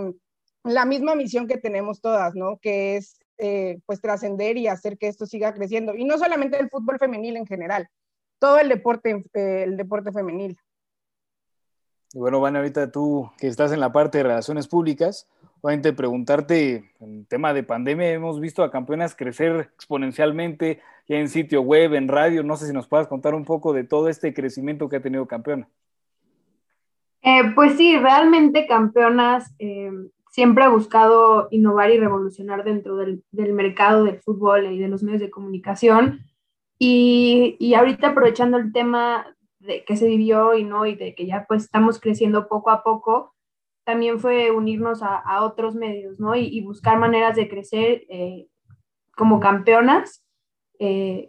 la 0.63 0.86
misma 0.86 1.15
misión 1.15 1.47
que 1.47 1.57
tenemos 1.57 2.01
todas, 2.01 2.36
¿no? 2.36 2.57
Que 2.57 2.97
es 2.97 3.19
eh, 3.38 3.79
pues 3.86 4.01
trascender 4.01 4.57
y 4.57 4.67
hacer 4.67 4.97
que 4.97 5.07
esto 5.07 5.25
siga 5.25 5.53
creciendo. 5.53 5.95
Y 5.95 6.05
no 6.05 6.17
solamente 6.17 6.59
el 6.59 6.69
fútbol 6.69 6.97
femenil 7.00 7.38
en 7.38 7.45
general, 7.45 7.89
todo 8.39 8.59
el 8.59 8.69
deporte, 8.69 9.24
eh, 9.33 9.63
el 9.63 9.77
deporte 9.77 10.12
femenil. 10.12 10.57
Y 12.13 12.19
bueno, 12.19 12.39
Van, 12.39 12.55
ahorita 12.55 12.91
tú 12.91 13.29
que 13.38 13.47
estás 13.47 13.71
en 13.71 13.79
la 13.79 13.91
parte 13.91 14.17
de 14.17 14.24
relaciones 14.24 14.67
públicas, 14.67 15.27
obviamente 15.62 15.93
preguntarte, 15.93 16.91
en 17.00 17.25
tema 17.25 17.53
de 17.53 17.63
pandemia, 17.63 18.09
hemos 18.09 18.39
visto 18.39 18.63
a 18.63 18.71
campeonas 18.71 19.15
crecer 19.15 19.71
exponencialmente, 19.75 20.81
ya 21.07 21.17
en 21.17 21.29
sitio 21.29 21.62
web, 21.62 21.93
en 21.93 22.07
radio, 22.07 22.43
no 22.43 22.55
sé 22.55 22.67
si 22.67 22.74
nos 22.74 22.88
puedas 22.88 23.07
contar 23.07 23.36
un 23.36 23.45
poco 23.45 23.74
de 23.74 23.83
todo 23.83 24.09
este 24.09 24.33
crecimiento 24.33 24.89
que 24.89 24.95
ha 24.95 25.01
tenido 25.01 25.27
campeona. 25.27 25.69
Eh, 27.29 27.51
pues 27.55 27.75
sí, 27.75 27.98
realmente 27.98 28.67
Campeonas 28.67 29.53
eh, 29.60 29.91
siempre 30.31 30.63
ha 30.63 30.69
buscado 30.69 31.50
innovar 31.51 31.91
y 31.91 31.98
revolucionar 31.98 32.63
dentro 32.63 32.96
del, 32.96 33.22
mercado 33.34 34.05
del 34.05 34.22
fútbol 34.22 34.72
y 34.72 34.79
de 34.79 34.88
los 34.88 35.03
medios 35.03 35.19
de 35.19 35.29
comunicación. 35.29 36.22
Y, 36.79 37.74
ahorita 37.77 38.10
aprovechando 38.10 38.55
el 38.55 38.72
tema 38.72 39.36
de 39.60 39.84
que 39.84 39.98
se 39.98 40.07
vivió 40.07 40.55
y 40.55 40.63
no, 40.63 40.86
y 40.86 40.96
de 40.96 41.15
que 41.15 41.25
ya 41.25 41.43
pues 41.50 41.65
estamos 41.65 42.00
creciendo 42.00 42.48
poco 42.48 42.69
a 42.69 42.81
poco, 42.81 43.36
también 43.84 44.19
fue 44.19 44.51
unirnos 44.51 45.03
a, 45.03 45.43
otros 45.43 45.75
medios, 45.75 46.22
¿no? 46.22 46.34
Y, 46.34 46.62
buscar 46.62 46.98
maneras 46.98 47.36
de 47.36 47.50
crecer 47.50 48.05
eh, 48.07 48.48
como 49.17 49.41
campeonas, 49.41 50.24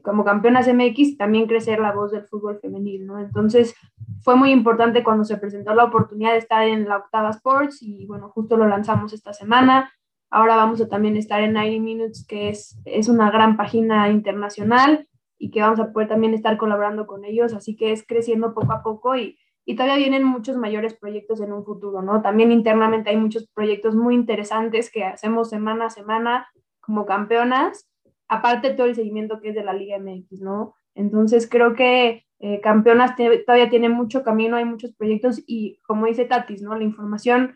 como 0.05 0.25
campeonas 0.25 0.73
MX, 0.73 1.17
también 1.17 1.49
crecer 1.49 1.81
la 1.81 1.93
voz 1.93 2.13
del 2.13 2.29
fútbol 2.29 2.61
femenil, 2.61 3.05
¿no? 3.05 3.19
Entonces, 3.19 3.75
fue 4.23 4.37
muy 4.37 4.51
importante 4.51 5.03
cuando 5.03 5.25
se 5.25 5.37
presentó 5.37 5.75
la 5.75 5.85
oportunidad 5.85 6.33
de 6.33 6.39
estar 6.39 6.67
en 6.67 6.89
la 6.89 6.99
Octava 6.99 7.31
Sports 7.31 7.83
y 7.83 8.07
bueno, 8.07 8.31
justo 8.31 8.57
lo 8.57 8.67
lanzamos 8.67 9.13
esta 9.13 9.33
semana. 9.33 9.93
Ahora 10.31 10.57
vamos 10.57 10.81
a 10.81 10.89
también 10.89 11.17
estar 11.17 11.43
en 11.43 11.55
90 11.55 11.83
Minutes, 11.83 12.27
que 12.27 12.51
es, 12.51 12.79
es 12.85 13.09
una 13.09 13.31
gran 13.31 13.57
página 13.57 14.11
internacional 14.11 15.09
y 15.39 15.51
que 15.51 15.63
vamos 15.63 15.81
a 15.81 15.93
poder 15.93 16.09
también 16.09 16.35
estar 16.35 16.57
colaborando 16.59 17.07
con 17.07 17.25
ellos, 17.25 17.55
así 17.55 17.77
que 17.77 17.93
es 17.93 18.05
creciendo 18.07 18.55
poco 18.55 18.73
a 18.73 18.83
poco 18.83 19.17
y, 19.17 19.39
y 19.65 19.77
todavía 19.77 19.97
vienen 19.97 20.25
muchos 20.25 20.57
mayores 20.57 20.95
proyectos 20.95 21.41
en 21.41 21.53
un 21.53 21.65
futuro, 21.65 22.03
¿no? 22.03 22.21
También 22.23 22.53
internamente 22.53 23.11
hay 23.11 23.17
muchos 23.17 23.47
proyectos 23.49 23.95
muy 23.95 24.15
interesantes 24.15 24.91
que 24.91 25.05
hacemos 25.05 25.51
semana 25.51 25.87
a 25.87 25.91
semana 25.91 26.49
como 26.81 27.07
campeonas, 27.07 27.89
aparte 28.29 28.75
todo 28.75 28.87
el 28.87 28.95
seguimiento 28.95 29.41
que 29.41 29.51
es 29.51 29.55
de 29.55 29.65
la 29.65 29.75
Liga 29.75 29.99
MX, 29.99 30.41
¿no? 30.41 30.75
Entonces 30.95 31.49
creo 31.49 31.75
que 31.75 32.25
eh, 32.41 32.61
campeonas 32.61 33.17
todavía 33.17 33.69
tiene 33.69 33.89
mucho 33.89 34.23
camino, 34.23 34.57
hay 34.57 34.65
muchos 34.65 34.93
proyectos 34.93 35.43
y 35.47 35.81
como 35.87 36.07
dice 36.07 36.25
Tatis, 36.25 36.63
¿no? 36.63 36.77
La 36.77 36.85
información 36.85 37.53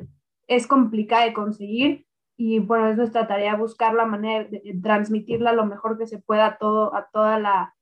es 0.48 0.66
complicada 0.66 1.24
de 1.24 1.32
conseguir 1.32 2.06
y 2.36 2.58
bueno, 2.58 2.88
es 2.88 2.96
nuestra 2.96 3.28
tarea 3.28 3.54
buscar 3.54 3.94
la 3.94 4.06
manera 4.06 4.44
de, 4.44 4.78
transmitirla 4.82 5.52
lo 5.52 5.66
mejor 5.66 5.98
que 5.98 6.06
se 6.06 6.18
pueda 6.18 6.46
a, 6.46 6.58
todo, 6.58 6.94
a 6.96 7.08
toda 7.12 7.38
la, 7.38 7.76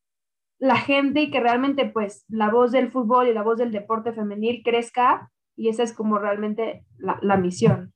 la 0.58 0.76
gente 0.76 1.22
y 1.22 1.30
que 1.30 1.40
realmente 1.40 1.86
pues 1.86 2.24
la 2.28 2.50
voz 2.50 2.70
del 2.72 2.90
fútbol 2.90 3.28
y 3.28 3.34
la 3.34 3.42
voz 3.42 3.56
del 3.56 3.72
deporte 3.72 4.12
femenil 4.12 4.62
crezca 4.62 5.30
y 5.56 5.68
esa 5.68 5.82
es 5.82 5.94
como 5.94 6.18
realmente 6.18 6.84
la, 6.98 7.18
la 7.22 7.36
misión. 7.38 7.92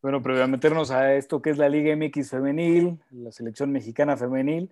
Bueno, 0.00 0.22
pero 0.22 0.42
a 0.42 0.46
meternos 0.46 0.90
a 0.90 1.14
esto 1.14 1.42
que 1.42 1.50
es 1.50 1.58
la 1.58 1.68
Liga 1.68 1.94
MX 1.94 2.30
femenil, 2.30 2.98
la 3.10 3.30
selección 3.30 3.70
mexicana 3.70 4.16
femenil, 4.16 4.70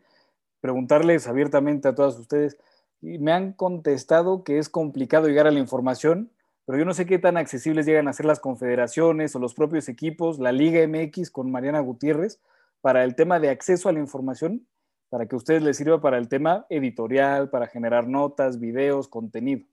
preguntarles 0.60 1.28
abiertamente 1.28 1.86
a 1.86 1.94
todas 1.94 2.18
ustedes, 2.18 2.58
y 3.02 3.18
me 3.18 3.32
han 3.32 3.52
contestado 3.52 4.44
que 4.44 4.58
es 4.58 4.68
complicado 4.68 5.28
llegar 5.28 5.46
a 5.46 5.50
la 5.50 5.58
información, 5.58 6.30
pero 6.66 6.78
yo 6.78 6.84
no 6.84 6.94
sé 6.94 7.06
qué 7.06 7.18
tan 7.18 7.36
accesibles 7.36 7.86
llegan 7.86 8.08
a 8.08 8.12
ser 8.12 8.26
las 8.26 8.40
confederaciones 8.40 9.34
o 9.34 9.38
los 9.38 9.54
propios 9.54 9.88
equipos, 9.88 10.38
la 10.38 10.52
Liga 10.52 10.86
MX 10.86 11.30
con 11.30 11.50
Mariana 11.50 11.80
Gutiérrez, 11.80 12.40
para 12.80 13.04
el 13.04 13.14
tema 13.14 13.40
de 13.40 13.50
acceso 13.50 13.88
a 13.88 13.92
la 13.92 13.98
información, 13.98 14.66
para 15.08 15.26
que 15.26 15.34
a 15.34 15.38
ustedes 15.38 15.62
les 15.62 15.76
sirva 15.76 16.00
para 16.00 16.18
el 16.18 16.28
tema 16.28 16.66
editorial, 16.70 17.50
para 17.50 17.66
generar 17.66 18.06
notas, 18.06 18.60
videos, 18.60 19.08
contenido. 19.08 19.66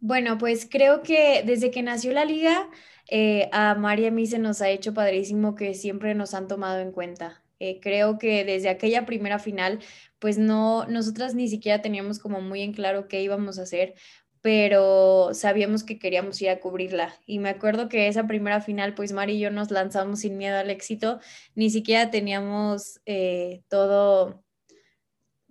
Bueno, 0.00 0.38
pues 0.38 0.68
creo 0.70 1.02
que 1.02 1.42
desde 1.44 1.70
que 1.70 1.82
nació 1.82 2.12
la 2.12 2.24
liga, 2.24 2.68
eh, 3.10 3.48
a 3.52 3.74
María 3.74 4.06
y 4.06 4.08
a 4.08 4.12
mí 4.12 4.26
se 4.26 4.38
nos 4.38 4.62
ha 4.62 4.68
hecho 4.68 4.94
padrísimo 4.94 5.56
que 5.56 5.74
siempre 5.74 6.14
nos 6.14 6.34
han 6.34 6.46
tomado 6.46 6.78
en 6.78 6.92
cuenta. 6.92 7.42
Eh, 7.60 7.80
creo 7.80 8.18
que 8.18 8.44
desde 8.44 8.68
aquella 8.68 9.04
primera 9.06 9.38
final, 9.38 9.80
pues 10.18 10.38
no, 10.38 10.86
nosotras 10.86 11.34
ni 11.34 11.48
siquiera 11.48 11.82
teníamos 11.82 12.18
como 12.18 12.40
muy 12.40 12.62
en 12.62 12.72
claro 12.72 13.08
qué 13.08 13.22
íbamos 13.22 13.58
a 13.58 13.62
hacer, 13.62 13.94
pero 14.40 15.30
sabíamos 15.34 15.82
que 15.84 15.98
queríamos 15.98 16.40
ir 16.40 16.50
a 16.50 16.60
cubrirla. 16.60 17.14
Y 17.26 17.38
me 17.38 17.48
acuerdo 17.48 17.88
que 17.88 18.08
esa 18.08 18.26
primera 18.26 18.60
final, 18.60 18.94
pues 18.94 19.12
Mari 19.12 19.34
y 19.34 19.40
yo 19.40 19.50
nos 19.50 19.70
lanzamos 19.70 20.20
sin 20.20 20.38
miedo 20.38 20.56
al 20.56 20.70
éxito, 20.70 21.20
ni 21.54 21.70
siquiera 21.70 22.10
teníamos 22.10 23.00
eh, 23.06 23.62
todo, 23.68 24.44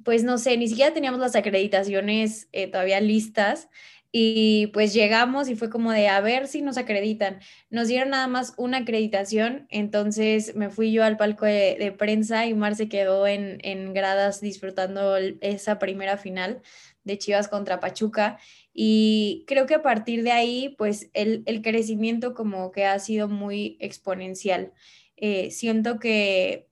pues 0.03 0.23
no 0.23 0.37
sé, 0.37 0.57
ni 0.57 0.67
siquiera 0.67 0.93
teníamos 0.93 1.19
las 1.19 1.35
acreditaciones 1.35 2.47
eh, 2.53 2.67
todavía 2.67 3.01
listas. 3.01 3.69
Y 4.11 4.67
pues 4.67 4.93
llegamos 4.93 5.49
y 5.49 5.55
fue 5.55 5.69
como 5.69 5.91
de 5.91 6.07
a 6.07 6.21
ver 6.21 6.47
si 6.47 6.61
nos 6.61 6.77
acreditan. 6.77 7.39
Nos 7.69 7.87
dieron 7.87 8.11
nada 8.11 8.27
más 8.27 8.53
una 8.57 8.77
acreditación, 8.79 9.67
entonces 9.69 10.55
me 10.55 10.69
fui 10.69 10.91
yo 10.91 11.03
al 11.03 11.17
palco 11.17 11.45
de, 11.45 11.93
prensa 11.97 12.45
y 12.45 12.53
Mar 12.53 12.75
se 12.75 12.89
quedó 12.89 13.27
en, 13.27 13.59
en 13.63 13.93
gradas 13.93 14.39
disfrutando 14.41 15.17
esa 15.17 15.79
primera 15.79 16.17
final 16.17 16.61
de 17.03 17.17
Chivas 17.17 17.47
contra 17.47 17.79
Pachuca. 17.79 18.37
Y 18.73 19.43
creo 19.47 19.65
que 19.65 19.75
a 19.75 19.81
partir 19.81 20.23
de 20.23 20.31
ahí, 20.31 20.75
pues 20.77 21.09
el, 21.13 21.43
el 21.45 21.61
crecimiento 21.61 22.33
como 22.33 22.71
que 22.71 22.85
ha 22.85 22.99
sido 22.99 23.27
muy 23.27 23.77
exponencial. 23.79 24.73
Eh, 25.15 25.49
siento 25.49 25.97
que 25.99 26.66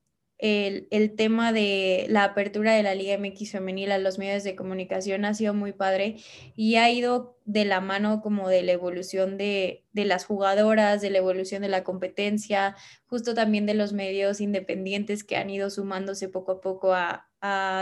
el, 0.45 1.15
tema 1.15 1.51
de 1.51 2.05
la 2.07 2.23
apertura 2.23 2.73
de 2.73 2.83
la 2.83 2.93
Liga 2.93 3.17
MX 3.17 3.51
femenil 3.51 3.91
a 3.91 3.97
los 3.97 4.19
medios 4.19 4.43
de 4.43 4.55
comunicación 4.55 5.25
ha 5.25 5.33
sido 5.33 5.55
muy 5.55 5.73
padre 5.73 6.17
y 6.55 6.75
ha 6.75 6.91
ido 6.91 7.39
de 7.45 7.65
la 7.65 7.81
mano 7.81 8.21
como 8.21 8.47
de 8.47 8.61
la 8.61 8.73
evolución 8.73 9.39
de, 9.39 9.85
las 9.93 10.25
jugadoras, 10.25 11.01
de 11.01 11.09
la 11.09 11.17
evolución 11.17 11.63
de 11.63 11.69
la 11.69 11.83
competencia, 11.83 12.75
justo 13.07 13.33
también 13.33 13.65
de 13.65 13.73
los 13.73 13.91
medios 13.91 14.39
independientes 14.39 15.23
que 15.23 15.35
han 15.35 15.49
ido 15.49 15.71
sumándose 15.71 16.29
poco 16.29 16.51
a 16.51 16.61
poco 16.61 16.93
a, 16.93 17.27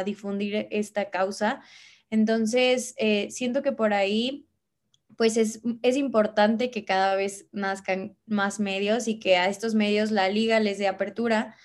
difundir 0.05 0.67
esta 0.71 1.09
causa. 1.09 1.61
Entonces, 2.09 2.95
eh, 2.97 3.29
siento 3.31 3.61
que 3.61 3.71
por 3.71 3.93
ahí 3.93 4.45
pues 5.15 5.37
es, 5.37 5.61
es, 5.83 5.95
importante 5.95 6.69
que 6.69 6.83
cada 6.83 7.15
vez 7.15 7.47
nazcan 7.53 8.17
más 8.25 8.59
medios 8.59 9.07
y 9.07 9.19
que 9.19 9.37
a 9.37 9.47
estos 9.47 9.73
medios 9.73 10.11
la 10.11 10.27
liga 10.27 10.59
les 10.59 10.79
dé 10.79 10.87
apertura 10.89 11.55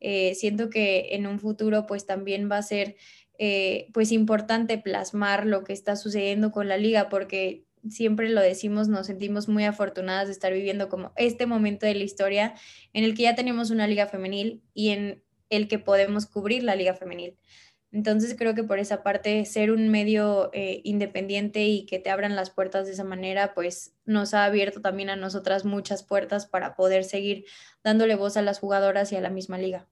eh, 0.00 0.34
siento 0.34 0.70
que 0.70 1.14
en 1.14 1.26
un 1.26 1.38
futuro 1.40 1.86
pues 1.86 2.06
también 2.06 2.50
va 2.50 2.58
a 2.58 2.62
ser 2.62 2.96
eh, 3.38 3.88
pues 3.92 4.12
importante 4.12 4.78
plasmar 4.78 5.46
lo 5.46 5.64
que 5.64 5.72
está 5.72 5.96
sucediendo 5.96 6.50
con 6.50 6.68
la 6.68 6.76
liga 6.76 7.08
porque 7.08 7.64
siempre 7.88 8.28
lo 8.28 8.40
decimos, 8.40 8.88
nos 8.88 9.06
sentimos 9.06 9.48
muy 9.48 9.64
afortunadas 9.64 10.26
de 10.26 10.32
estar 10.32 10.52
viviendo 10.52 10.88
como 10.88 11.12
este 11.16 11.46
momento 11.46 11.86
de 11.86 11.94
la 11.94 12.04
historia 12.04 12.54
en 12.92 13.04
el 13.04 13.14
que 13.14 13.22
ya 13.22 13.34
tenemos 13.34 13.70
una 13.70 13.86
liga 13.86 14.06
femenil 14.06 14.62
y 14.74 14.90
en 14.90 15.22
el 15.50 15.68
que 15.68 15.78
podemos 15.78 16.26
cubrir 16.26 16.62
la 16.62 16.76
liga 16.76 16.94
femenil. 16.94 17.36
Entonces 17.90 18.36
creo 18.38 18.54
que 18.54 18.64
por 18.64 18.78
esa 18.78 19.02
parte 19.02 19.44
ser 19.46 19.70
un 19.70 19.88
medio 19.88 20.50
eh, 20.52 20.82
independiente 20.84 21.64
y 21.64 21.86
que 21.86 21.98
te 21.98 22.10
abran 22.10 22.36
las 22.36 22.50
puertas 22.50 22.86
de 22.86 22.92
esa 22.92 23.04
manera, 23.04 23.54
pues 23.54 23.94
nos 24.04 24.34
ha 24.34 24.44
abierto 24.44 24.82
también 24.82 25.08
a 25.08 25.16
nosotras 25.16 25.64
muchas 25.64 26.02
puertas 26.02 26.46
para 26.46 26.76
poder 26.76 27.04
seguir 27.04 27.46
dándole 27.82 28.14
voz 28.14 28.36
a 28.36 28.42
las 28.42 28.60
jugadoras 28.60 29.10
y 29.12 29.16
a 29.16 29.22
la 29.22 29.30
misma 29.30 29.56
liga. 29.56 29.86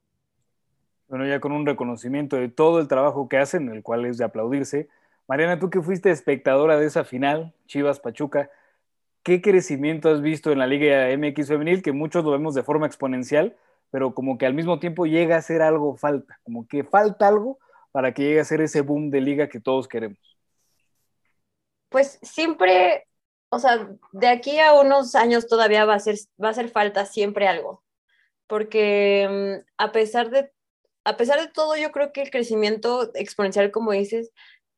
Bueno, 1.09 1.27
ya 1.27 1.41
con 1.41 1.53
un 1.53 1.65
reconocimiento 1.65 2.37
de 2.37 2.49
todo 2.49 2.81
el 2.81 2.89
trabajo 2.89 3.29
que 3.29 3.39
hacen, 3.39 3.71
el 3.71 3.83
cual 3.83 4.05
es 4.05 4.19
de 4.19 4.25
aplaudirse. 4.25 4.89
Mariana, 5.27 5.59
tú 5.59 5.71
que 5.71 5.81
fuiste 5.81 6.11
espectadora 6.11 6.79
de 6.79 6.87
esa 6.87 7.05
final, 7.05 7.55
Chivas 7.67 8.01
Pachuca, 8.01 8.51
¿qué 9.23 9.41
crecimiento 9.41 10.11
has 10.11 10.21
visto 10.21 10.53
en 10.53 10.59
la 10.59 10.67
Liga 10.67 11.09
MX 11.17 11.49
femenil? 11.49 11.83
Que 11.83 11.93
muchos 11.93 12.25
lo 12.25 12.33
vemos 12.33 12.55
de 12.55 12.63
forma 12.63 12.87
exponencial, 12.87 13.57
pero 13.91 14.15
como 14.15 14.37
que 14.37 14.47
al 14.47 14.55
mismo 14.55 14.81
tiempo 14.81 15.07
llega 15.07 15.37
a 15.37 15.43
ser 15.43 15.63
algo 15.63 15.97
falta, 15.97 16.41
como 16.43 16.67
que 16.67 16.85
falta 16.85 17.29
algo 17.29 17.59
para 17.97 18.13
que 18.13 18.25
llegue 18.25 18.41
a 18.41 18.45
ser 18.45 18.61
ese 18.61 18.83
boom 18.83 19.09
de 19.09 19.23
liga 19.23 19.49
que 19.49 19.59
todos 19.59 19.89
queremos? 19.89 20.19
Pues 21.89 22.19
siempre, 22.21 23.09
o 23.49 23.59
sea, 23.59 23.89
de 24.13 24.29
aquí 24.29 24.59
a 24.59 24.75
unos 24.75 25.15
años 25.15 25.47
todavía 25.47 25.87
va 25.87 25.95
a 25.95 25.99
ser, 25.99 26.17
va 26.39 26.49
a 26.49 26.51
hacer 26.51 26.69
falta 26.69 27.07
siempre 27.07 27.49
algo, 27.49 27.83
porque 28.47 29.63
mm, 29.65 29.67
a 29.79 29.93
pesar 29.93 30.29
de 30.29 30.53
a 31.05 31.17
pesar 31.17 31.41
de 31.41 31.49
todo, 31.49 31.75
yo 31.77 31.91
creo 31.91 32.13
que 32.13 32.21
el 32.21 32.31
crecimiento 32.31 33.11
exponencial, 33.15 33.71
como 33.71 33.93
dices, 33.93 34.31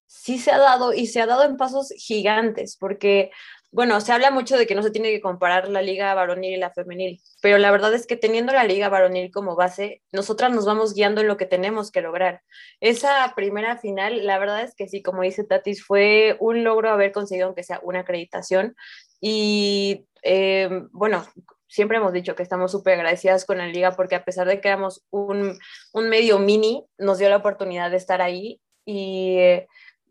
sí 0.09 0.39
se 0.39 0.51
ha 0.51 0.59
dado 0.59 0.93
y 0.93 1.07
se 1.07 1.21
ha 1.21 1.27
dado 1.27 1.45
en 1.45 1.57
pasos 1.57 1.93
gigantes, 1.97 2.77
porque 2.77 3.31
bueno, 3.71 4.01
se 4.01 4.13
habla 4.13 4.31
mucho 4.31 4.57
de 4.57 4.67
que 4.67 4.75
no 4.75 4.83
se 4.83 4.91
tiene 4.91 5.11
que 5.11 5.21
comparar 5.21 5.69
la 5.69 5.83
liga 5.83 6.15
varonil 6.15 6.55
y 6.55 6.57
la 6.57 6.71
femenil, 6.71 7.21
pero 7.43 7.59
la 7.59 7.71
verdad 7.71 7.93
es 7.93 8.07
que 8.07 8.17
teniendo 8.17 8.53
la 8.53 8.65
liga 8.65 8.89
varonil 8.89 9.31
como 9.31 9.57
base, 9.57 10.03
nosotras 10.11 10.51
nos 10.51 10.65
vamos 10.65 10.95
guiando 10.95 11.21
en 11.21 11.29
lo 11.29 11.37
que 11.37 11.45
tenemos 11.45 11.91
que 11.91 12.01
lograr. 12.01 12.41
Esa 12.81 13.31
primera 13.37 13.77
final, 13.77 14.27
la 14.27 14.39
verdad 14.39 14.63
es 14.63 14.75
que 14.75 14.89
sí, 14.89 15.03
como 15.03 15.23
dice 15.23 15.45
Tatis, 15.45 15.85
fue 15.85 16.37
un 16.41 16.65
logro 16.65 16.89
haber 16.89 17.13
conseguido 17.13 17.47
aunque 17.47 17.63
sea 17.63 17.81
una 17.83 18.01
acreditación 18.01 18.75
y 19.21 20.07
eh, 20.23 20.71
bueno, 20.93 21.27
siempre 21.69 21.99
hemos 21.99 22.15
dicho 22.15 22.35
que 22.35 22.43
estamos 22.43 22.73
súper 22.73 22.95
agradecidas 22.95 23.45
con 23.45 23.59
la 23.59 23.67
liga 23.67 23.93
porque 23.93 24.15
a 24.15 24.25
pesar 24.25 24.49
de 24.49 24.63
que 24.63 24.69
éramos 24.69 25.05
un, 25.11 25.59
un 25.93 26.09
medio 26.09 26.39
mini, 26.39 26.87
nos 26.97 27.19
dio 27.19 27.29
la 27.29 27.37
oportunidad 27.37 27.91
de 27.91 27.99
estar 27.99 28.23
ahí 28.23 28.63
y 28.87 29.37
eh, 29.37 29.69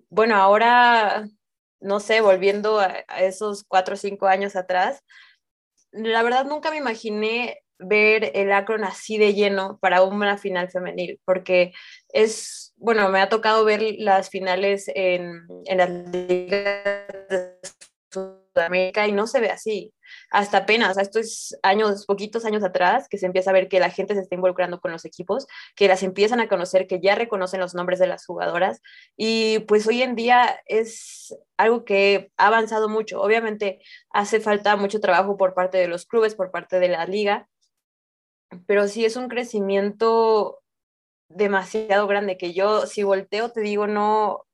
bueno, 0.09 0.35
ahora 0.35 1.27
no 1.79 1.99
sé, 1.99 2.21
volviendo 2.21 2.79
a, 2.79 2.89
esos 3.19 3.63
cuatro 3.63 3.93
o 3.95 3.97
cinco 3.97 4.27
años 4.27 4.55
atrás, 4.55 5.03
la 5.91 6.23
verdad 6.23 6.45
nunca 6.45 6.71
me 6.71 6.77
imaginé 6.77 7.63
ver 7.79 8.31
el 8.33 8.51
Akron 8.51 8.83
así 8.83 9.17
de 9.17 9.33
lleno 9.33 9.77
para 9.79 10.01
una 10.03 10.37
final 10.37 10.69
femenil, 10.69 11.19
porque 11.25 11.73
es, 12.09 12.73
bueno, 12.77 13.09
me 13.09 13.21
ha 13.21 13.29
tocado 13.29 13.63
ver 13.65 13.83
las 13.99 14.29
finales 14.29 14.89
en, 14.93 15.47
en 15.65 15.77
las 15.77 15.89
ligas 15.89 16.83
de 17.29 17.59
Sudamérica 18.57 19.07
y 19.07 19.11
no 19.11 19.27
se 19.27 19.39
ve 19.39 19.49
así. 19.49 19.93
Hasta 20.31 20.59
apenas, 20.59 20.97
estos 20.97 21.55
años, 21.63 22.05
poquitos 22.05 22.45
años 22.45 22.63
atrás, 22.63 23.07
que 23.09 23.17
se 23.17 23.25
empieza 23.25 23.51
a 23.51 23.53
ver 23.53 23.67
que 23.67 23.79
la 23.79 23.89
gente 23.89 24.15
se 24.15 24.21
está 24.21 24.35
involucrando 24.35 24.79
con 24.79 24.91
los 24.91 25.05
equipos, 25.05 25.47
que 25.75 25.87
las 25.87 26.03
empiezan 26.03 26.39
a 26.39 26.47
conocer, 26.47 26.87
que 26.87 26.99
ya 26.99 27.15
reconocen 27.15 27.59
los 27.59 27.75
nombres 27.75 27.99
de 27.99 28.07
las 28.07 28.25
jugadoras. 28.25 28.81
Y 29.15 29.59
pues 29.59 29.85
hoy 29.87 30.01
en 30.01 30.15
día 30.15 30.59
es 30.65 31.35
algo 31.57 31.85
que 31.85 32.31
ha 32.37 32.47
avanzado 32.47 32.89
mucho. 32.89 33.21
Obviamente 33.21 33.79
hace 34.09 34.39
falta 34.39 34.75
mucho 34.75 34.99
trabajo 34.99 35.37
por 35.37 35.53
parte 35.53 35.77
de 35.77 35.87
los 35.87 36.05
clubes, 36.05 36.35
por 36.35 36.51
parte 36.51 36.79
de 36.79 36.89
la 36.89 37.05
liga, 37.05 37.47
pero 38.65 38.87
sí 38.87 39.05
es 39.05 39.15
un 39.15 39.27
crecimiento 39.27 40.61
demasiado 41.29 42.07
grande 42.07 42.37
que 42.37 42.53
yo 42.53 42.85
si 42.85 43.03
volteo 43.03 43.51
te 43.51 43.59
digo 43.59 43.85
no 43.85 44.45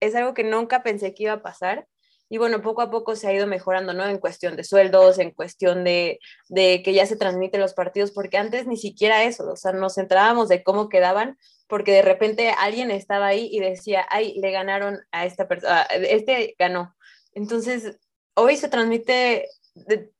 es 0.00 0.14
algo 0.14 0.34
que 0.34 0.44
nunca 0.44 0.82
pensé 0.82 1.14
que 1.14 1.24
iba 1.24 1.32
a 1.32 1.42
pasar 1.42 1.86
y 2.32 2.38
bueno, 2.38 2.62
poco 2.62 2.80
a 2.80 2.90
poco 2.90 3.16
se 3.16 3.26
ha 3.26 3.34
ido 3.34 3.48
mejorando, 3.48 3.92
¿no? 3.92 4.06
En 4.06 4.18
cuestión 4.18 4.56
de 4.56 4.62
sueldos, 4.62 5.18
en 5.18 5.32
cuestión 5.32 5.82
de, 5.82 6.20
de, 6.48 6.80
que 6.84 6.94
ya 6.94 7.04
se 7.04 7.16
transmiten 7.16 7.60
los 7.60 7.74
partidos, 7.74 8.12
porque 8.12 8.38
antes 8.38 8.68
ni 8.68 8.76
siquiera 8.76 9.24
eso, 9.24 9.50
o 9.50 9.56
sea, 9.56 9.72
nos 9.72 9.96
centrábamos 9.96 10.48
de 10.48 10.62
cómo 10.62 10.88
quedaban, 10.88 11.36
porque 11.66 11.92
de 11.92 12.02
repente 12.02 12.50
alguien 12.56 12.92
estaba 12.92 13.26
ahí 13.26 13.48
y 13.50 13.58
decía, 13.58 14.06
ay, 14.10 14.38
le 14.40 14.52
ganaron 14.52 15.00
a 15.10 15.26
esta 15.26 15.48
persona, 15.48 15.82
este 15.82 16.54
ganó. 16.56 16.94
Entonces, 17.34 17.98
hoy 18.34 18.56
se 18.56 18.68
transmite, 18.68 19.48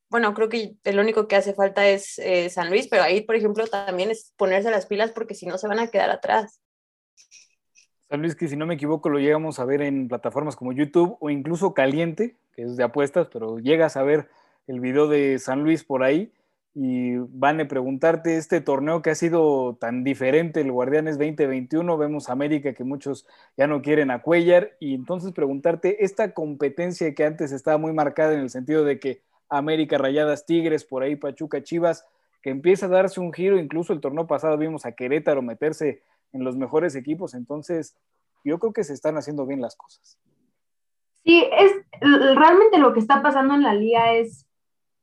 bueno, 0.09 0.33
creo 0.33 0.49
que 0.49 0.75
el 0.83 0.99
único 0.99 1.29
que 1.29 1.37
hace 1.37 1.53
falta 1.53 1.87
es 1.87 2.19
eh, 2.19 2.49
San 2.49 2.69
Luis, 2.69 2.89
pero 2.89 3.03
ahí, 3.03 3.21
por 3.21 3.37
ejemplo, 3.37 3.67
también 3.67 4.11
es 4.11 4.33
ponerse 4.35 4.69
las 4.69 4.85
pilas 4.85 5.11
porque 5.11 5.33
si 5.33 5.45
no 5.45 5.57
se 5.57 5.67
van 5.67 5.79
a 5.79 5.87
quedar 5.87 6.09
atrás. 6.09 6.60
San 8.11 8.19
Luis, 8.21 8.35
que 8.35 8.49
si 8.49 8.57
no 8.57 8.65
me 8.65 8.73
equivoco 8.73 9.07
lo 9.07 9.19
llegamos 9.19 9.59
a 9.59 9.63
ver 9.63 9.81
en 9.81 10.09
plataformas 10.09 10.57
como 10.57 10.73
YouTube 10.73 11.15
o 11.21 11.29
incluso 11.29 11.73
Caliente, 11.73 12.35
que 12.53 12.63
es 12.63 12.75
de 12.75 12.83
apuestas, 12.83 13.29
pero 13.31 13.59
llegas 13.59 13.95
a 13.95 14.03
ver 14.03 14.27
el 14.67 14.81
video 14.81 15.07
de 15.07 15.39
San 15.39 15.63
Luis 15.63 15.85
por 15.85 16.03
ahí 16.03 16.33
y 16.75 17.15
van 17.15 17.61
a 17.61 17.69
preguntarte 17.69 18.35
este 18.35 18.59
torneo 18.59 19.01
que 19.01 19.11
ha 19.11 19.15
sido 19.15 19.77
tan 19.79 20.03
diferente, 20.03 20.59
el 20.59 20.73
Guardianes 20.73 21.17
2021, 21.17 21.97
vemos 21.97 22.29
América 22.29 22.73
que 22.73 22.83
muchos 22.83 23.25
ya 23.55 23.65
no 23.67 23.81
quieren 23.81 24.11
a 24.11 24.21
y 24.81 24.93
entonces 24.93 25.31
preguntarte 25.31 26.03
esta 26.03 26.33
competencia 26.33 27.15
que 27.15 27.23
antes 27.23 27.53
estaba 27.53 27.77
muy 27.77 27.93
marcada 27.93 28.33
en 28.33 28.41
el 28.41 28.49
sentido 28.49 28.83
de 28.83 28.99
que 28.99 29.21
América, 29.47 29.97
Rayadas, 29.97 30.45
Tigres, 30.45 30.83
por 30.83 31.03
ahí 31.03 31.15
Pachuca, 31.15 31.63
Chivas, 31.63 32.05
que 32.41 32.49
empieza 32.49 32.87
a 32.87 32.89
darse 32.89 33.21
un 33.21 33.31
giro, 33.31 33.57
incluso 33.57 33.93
el 33.93 34.01
torneo 34.01 34.27
pasado 34.27 34.57
vimos 34.57 34.85
a 34.85 34.91
Querétaro 34.91 35.41
meterse 35.41 36.01
en 36.33 36.43
los 36.43 36.55
mejores 36.57 36.95
equipos, 36.95 37.33
entonces 37.33 37.97
yo 38.43 38.59
creo 38.59 38.73
que 38.73 38.83
se 38.83 38.93
están 38.93 39.17
haciendo 39.17 39.45
bien 39.45 39.61
las 39.61 39.75
cosas. 39.75 40.17
Sí, 41.23 41.47
es 41.51 41.71
realmente 42.35 42.79
lo 42.79 42.93
que 42.93 42.99
está 42.99 43.21
pasando 43.21 43.53
en 43.53 43.63
la 43.63 43.73
liga 43.73 44.13
es 44.13 44.47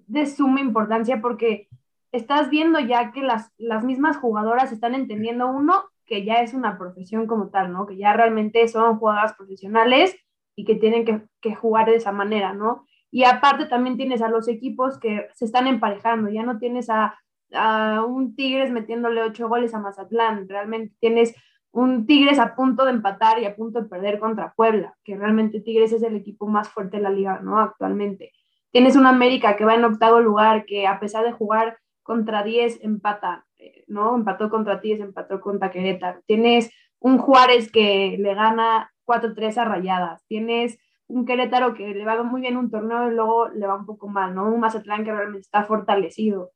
de 0.06 0.26
suma 0.26 0.61
importancia 0.61 1.20
porque 1.20 1.68
estás 2.11 2.50
viendo 2.50 2.80
ya 2.80 3.12
que 3.12 3.23
las, 3.23 3.52
las 3.58 3.85
mismas 3.85 4.16
jugadoras 4.16 4.73
están 4.73 4.94
entendiendo 4.94 5.49
uno 5.49 5.85
que 6.06 6.25
ya 6.25 6.37
es 6.37 6.54
una 6.54 6.78
profesión 6.78 7.26
como 7.26 7.50
tal, 7.50 7.70
¿no? 7.70 7.87
Que 7.87 7.99
ya 7.99 8.14
realmente 8.14 8.66
son 8.66 8.99
jugadoras 8.99 9.35
profesionales 9.35 10.16
y 10.56 10.64
que 10.64 10.75
tienen 10.75 11.04
que, 11.04 11.23
que 11.40 11.54
jugar 11.54 11.87
de 11.87 11.97
esa 11.97 12.12
manera, 12.12 12.54
¿no? 12.54 12.87
Y 13.11 13.25
aparte 13.25 13.66
también 13.66 13.97
tienes 13.97 14.23
a 14.23 14.28
los 14.28 14.49
equipos 14.49 14.99
que 14.99 15.28
se 15.35 15.44
están 15.44 15.66
emparejando, 15.66 16.30
ya 16.30 16.42
no 16.42 16.58
tienes 16.58 16.88
a 16.88 17.18
a 17.52 18.05
un 18.05 18.35
Tigres 18.35 18.71
metiéndole 18.71 19.23
ocho 19.23 19.49
goles 19.49 19.75
a 19.75 19.81
Mazatlán. 19.81 20.49
Realmente 20.49 20.95
tienes 21.00 21.35
un 21.71 22.07
Tigres 22.07 22.38
a 22.38 22.55
punto 22.55 22.85
de 22.85 22.90
empatar 22.90 23.38
y 23.38 23.45
a 23.45 23.55
punto 23.55 23.83
de 23.83 23.88
perder 23.88 24.19
contra 24.19 24.52
Puebla, 24.55 24.97
que 25.05 25.17
realmente 25.17 25.61
Tigres 25.61 25.93
es 25.93 26.02
el 26.02 26.17
equipo 26.17 26.47
más 26.47 26.69
fuerte 26.69 26.97
de 26.97 27.02
la 27.02 27.11
liga, 27.11 27.40
¿no? 27.43 27.61
Actualmente. 27.61 28.33
Tienes 28.71 28.97
un 28.97 29.07
América 29.07 29.57
que 29.57 29.64
va 29.64 29.75
en 29.75 29.85
octavo 29.85 30.21
lugar, 30.21 30.64
que 30.67 30.87
a 30.87 31.00
pesar 31.00 31.25
de 31.25 31.33
jugar 31.33 31.78
contra 32.02 32.43
10, 32.43 32.81
empata, 32.83 33.47
eh, 33.59 33.85
¿no? 33.87 34.14
Empató 34.17 34.50
contra 34.50 34.76
10, 34.78 35.00
empató 35.00 35.40
contra 35.40 35.71
Querétaro. 35.71 36.21
Tienes 36.26 36.71
un 37.00 37.19
Juárez 37.19 37.71
que 37.71 38.17
le 38.19 38.35
gana 38.35 38.90
4-3 39.05 39.59
a 39.59 39.64
Rayadas. 39.64 40.25
Tienes 40.26 40.78
un 41.07 41.25
Querétaro 41.25 41.75
que 41.75 41.95
le 41.95 42.05
va 42.05 42.23
muy 42.23 42.40
bien 42.40 42.57
un 42.57 42.71
torneo 42.71 43.11
y 43.11 43.14
luego 43.14 43.49
le 43.49 43.67
va 43.67 43.76
un 43.76 43.87
poco 43.87 44.09
mal, 44.09 44.35
¿no? 44.35 44.49
Un 44.49 44.61
Mazatlán 44.61 45.05
que 45.05 45.12
realmente 45.12 45.40
está 45.40 45.64
fortalecido. 45.64 46.50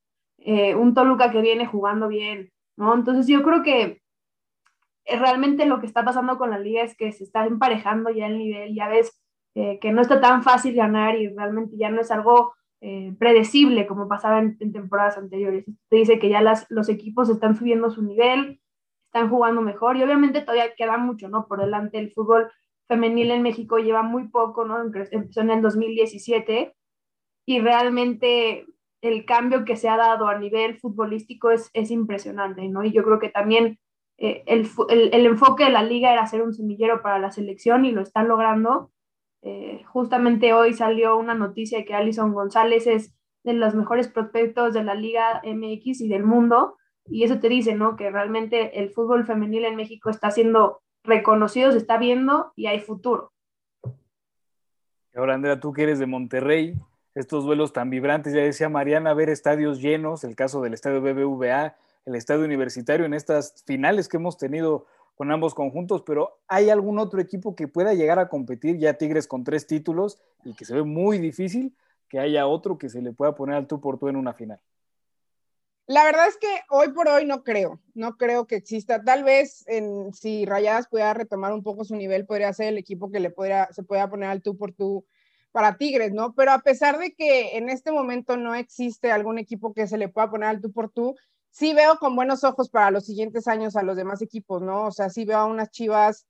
Eh, 0.45 0.75
un 0.75 0.95
Toluca 0.95 1.31
que 1.31 1.41
viene 1.41 1.67
jugando 1.67 2.09
bien, 2.09 2.51
¿no? 2.77 2.95
Entonces 2.95 3.27
yo 3.27 3.43
creo 3.43 3.63
que 3.63 4.03
realmente 5.07 5.67
lo 5.67 5.81
que 5.81 5.87
está 5.87 6.05
pasando 6.05 6.39
con 6.39 6.51
la 6.51 6.59
liga 6.59 6.83
es 6.83 6.97
que 6.97 7.13
se 7.13 7.25
está 7.25 7.47
emparejando 7.47 8.11
ya 8.11 8.27
el 8.27 8.38
nivel, 8.38 8.75
ya 8.75 8.88
ves 8.88 9.21
eh, 9.55 9.79
que 9.81 9.93
no 9.93 10.01
está 10.01 10.21
tan 10.21 10.43
fácil 10.43 10.75
ganar 10.75 11.16
y 11.16 11.29
realmente 11.29 11.77
ya 11.77 11.90
no 11.90 12.01
es 12.01 12.11
algo 12.11 12.55
eh, 12.81 13.14
predecible 13.19 13.87
como 13.87 14.09
pasaba 14.09 14.40
en, 14.40 14.59
temporadas 14.73 15.19
anteriores. 15.19 15.64
Te 15.88 15.97
dice 15.97 16.19
que 16.19 16.29
ya 16.29 16.40
las, 16.40 16.66
los 16.71 16.88
equipos 16.88 17.29
están 17.29 17.57
subiendo 17.57 17.90
su 17.90 18.03
nivel, 18.03 18.61
están 19.07 19.29
jugando 19.31 19.61
mejor 19.61 19.97
y 19.97 20.03
obviamente 20.03 20.40
todavía 20.40 20.75
queda 20.75 20.97
mucho, 20.97 21.29
¿no? 21.29 21.47
Por 21.47 21.61
delante 21.61 21.99
el 21.99 22.12
fútbol 22.12 22.51
femenil 22.88 23.31
en 23.31 23.43
México 23.43 23.79
lleva 23.79 24.03
muy 24.03 24.29
poco, 24.29 24.64
¿no? 24.64 24.83
Empezó 24.83 25.40
en 25.43 25.51
el 25.51 25.62
2017 25.62 26.75
y 27.47 27.61
realmente 27.61 28.66
el 29.03 29.25
cambio 29.27 29.65
que 29.65 29.77
se 29.77 29.88
ha 29.88 29.97
dado 29.97 30.29
a 30.29 30.38
nivel 30.38 30.79
futbolístico 30.79 31.51
es, 31.51 31.71
es 31.75 31.91
impresionante, 31.91 32.67
¿no? 32.69 32.85
Y 32.85 32.93
yo 32.93 33.03
creo 33.03 33.19
que 33.19 33.29
también 33.29 33.79
eh, 34.17 34.45
el, 34.47 34.69
el, 34.88 35.27
enfoque 35.27 35.65
de 35.65 35.71
la 35.71 35.83
liga 35.83 36.12
era 36.12 36.27
ser 36.27 36.43
un 36.43 36.55
semillero 36.55 37.03
para 37.03 37.19
la 37.19 37.33
selección 37.33 37.85
y 37.85 37.91
lo 37.91 38.01
están 38.01 38.29
logrando. 38.29 38.93
Eh, 39.43 39.83
justamente 39.87 40.55
hoy 40.55 40.73
salió 40.73 41.17
una 41.17 41.35
noticia 41.35 41.85
que 41.85 41.95
Alison 41.95 42.33
González 42.33 42.87
es 42.87 43.12
de 43.43 43.55
los 43.55 43.75
mejores 43.75 44.07
prospectos 44.07 44.73
de 44.73 44.85
la 44.85 44.95
Liga 44.95 45.43
MX 45.45 46.01
y 46.01 46.09
del 46.09 46.23
mundo, 46.23 46.77
y 47.07 47.25
eso 47.25 47.41
te 47.41 47.49
dice, 47.49 47.75
¿no? 47.75 47.97
Que 47.97 48.09
realmente 48.11 48.79
el 48.81 48.91
fútbol 48.91 49.27
femenil 49.27 49.65
en 49.65 49.75
México 49.75 50.11
está 50.11 50.31
siendo 50.31 50.81
reconocido, 51.03 51.73
se 51.73 51.79
está 51.79 51.99
viendo 51.99 52.53
y 52.55 52.67
hay 52.67 52.79
futuro. 52.79 53.33
Ahora, 55.15 55.35
Andrea, 55.35 55.59
tú 55.59 55.73
que 55.73 55.83
eres 55.83 55.99
de 55.99 56.07
Monterrey, 56.07 56.75
estos 57.14 57.44
duelos 57.44 57.72
tan 57.72 57.90
vibrantes. 57.90 58.33
Ya 58.33 58.40
decía 58.40 58.68
Mariana, 58.68 59.14
ver 59.14 59.29
estadios 59.29 59.81
llenos, 59.81 60.25
el 60.25 60.37
caso 60.37 60.62
del 60.62 60.75
estadio 60.75 61.01
BBVA, 61.01 61.77
el 62.07 62.14
estadio 62.14 62.44
universitario 62.44 63.07
en 63.07 63.14
estas 63.14 63.62
finales 63.66 64.09
que 64.09 64.16
hemos 64.16 64.38
tenido 64.38 64.87
con 65.14 65.31
ambos 65.31 65.55
conjuntos, 65.55 66.03
pero 66.03 66.40
¿hay 66.48 66.70
algún 66.70 66.98
otro 66.98 67.20
equipo 67.20 67.55
que 67.55 67.68
pueda 67.68 67.94
llegar 67.94 68.18
a 68.18 68.29
competir 68.29 68.79
ya 68.79 68.94
Tigres 68.94 69.27
con 69.27 69.44
tres 69.44 69.66
títulos 69.66 70.18
y 70.44 70.55
que 70.55 70.64
se 70.64 70.75
ve 70.75 70.83
muy 70.83 71.18
difícil 71.18 71.77
que 72.09 72.18
haya 72.18 72.46
otro 72.46 72.79
que 72.79 72.88
se 72.88 73.03
le 73.03 73.12
pueda 73.12 73.35
poner 73.35 73.57
al 73.57 73.66
tú 73.66 73.81
por 73.81 73.98
tú 73.98 74.09
en 74.09 74.16
una 74.16 74.33
final? 74.33 74.61
La 75.87 76.05
verdad 76.05 76.29
es 76.29 76.37
que 76.37 76.48
hoy 76.70 76.92
por 76.92 77.09
hoy 77.09 77.27
no 77.27 77.42
creo, 77.42 77.81
no 77.94 78.16
creo 78.16 78.46
que 78.46 78.57
exista. 78.57 79.03
Tal 79.03 79.25
vez 79.25 79.64
en, 79.66 80.14
si 80.14 80.46
Rayadas 80.46 80.88
pudiera 80.88 81.12
retomar 81.12 81.53
un 81.53 81.62
poco 81.62 81.85
su 81.85 81.96
nivel, 81.96 82.25
podría 82.25 82.53
ser 82.53 82.68
el 82.68 82.79
equipo 82.79 83.11
que 83.11 83.20
le 83.20 83.35
se 83.72 83.83
pueda 83.83 84.09
poner 84.09 84.31
al 84.31 84.42
tú 84.42 84.57
por 84.57 84.72
tú 84.72 85.05
para 85.53 85.77
Tigres, 85.77 86.12
¿no? 86.12 86.35
Pero 86.35 86.53
a 86.53 86.61
pesar 86.61 86.99
de 86.99 87.12
que 87.12 87.57
en 87.57 87.69
este 87.69 87.93
momento 87.93 88.37
no 88.37 88.55
existe 88.55 89.12
algún 89.12 89.38
equipo 89.38 89.73
que 89.75 89.87
se 89.87 89.99
le 89.99 90.09
pueda 90.09 90.31
poner 90.31 90.49
al 90.49 90.61
tú 90.61 90.73
por 90.73 90.91
tú, 90.91 91.15
sí 91.51 91.75
veo 91.75 91.99
con 91.99 92.17
buenos 92.17 92.43
ojos 92.43 92.71
para 92.71 92.91
los 92.91 93.05
siguientes 93.05 93.47
años 93.47 93.77
a 93.77 93.83
los 93.83 93.97
demás 93.97 94.23
equipos, 94.23 94.62
¿no? 94.62 94.87
O 94.87 94.91
sea, 94.91 95.11
sí 95.11 95.25
veo 95.25 95.38
a 95.38 95.45
unas 95.45 95.71
chivas 95.71 96.27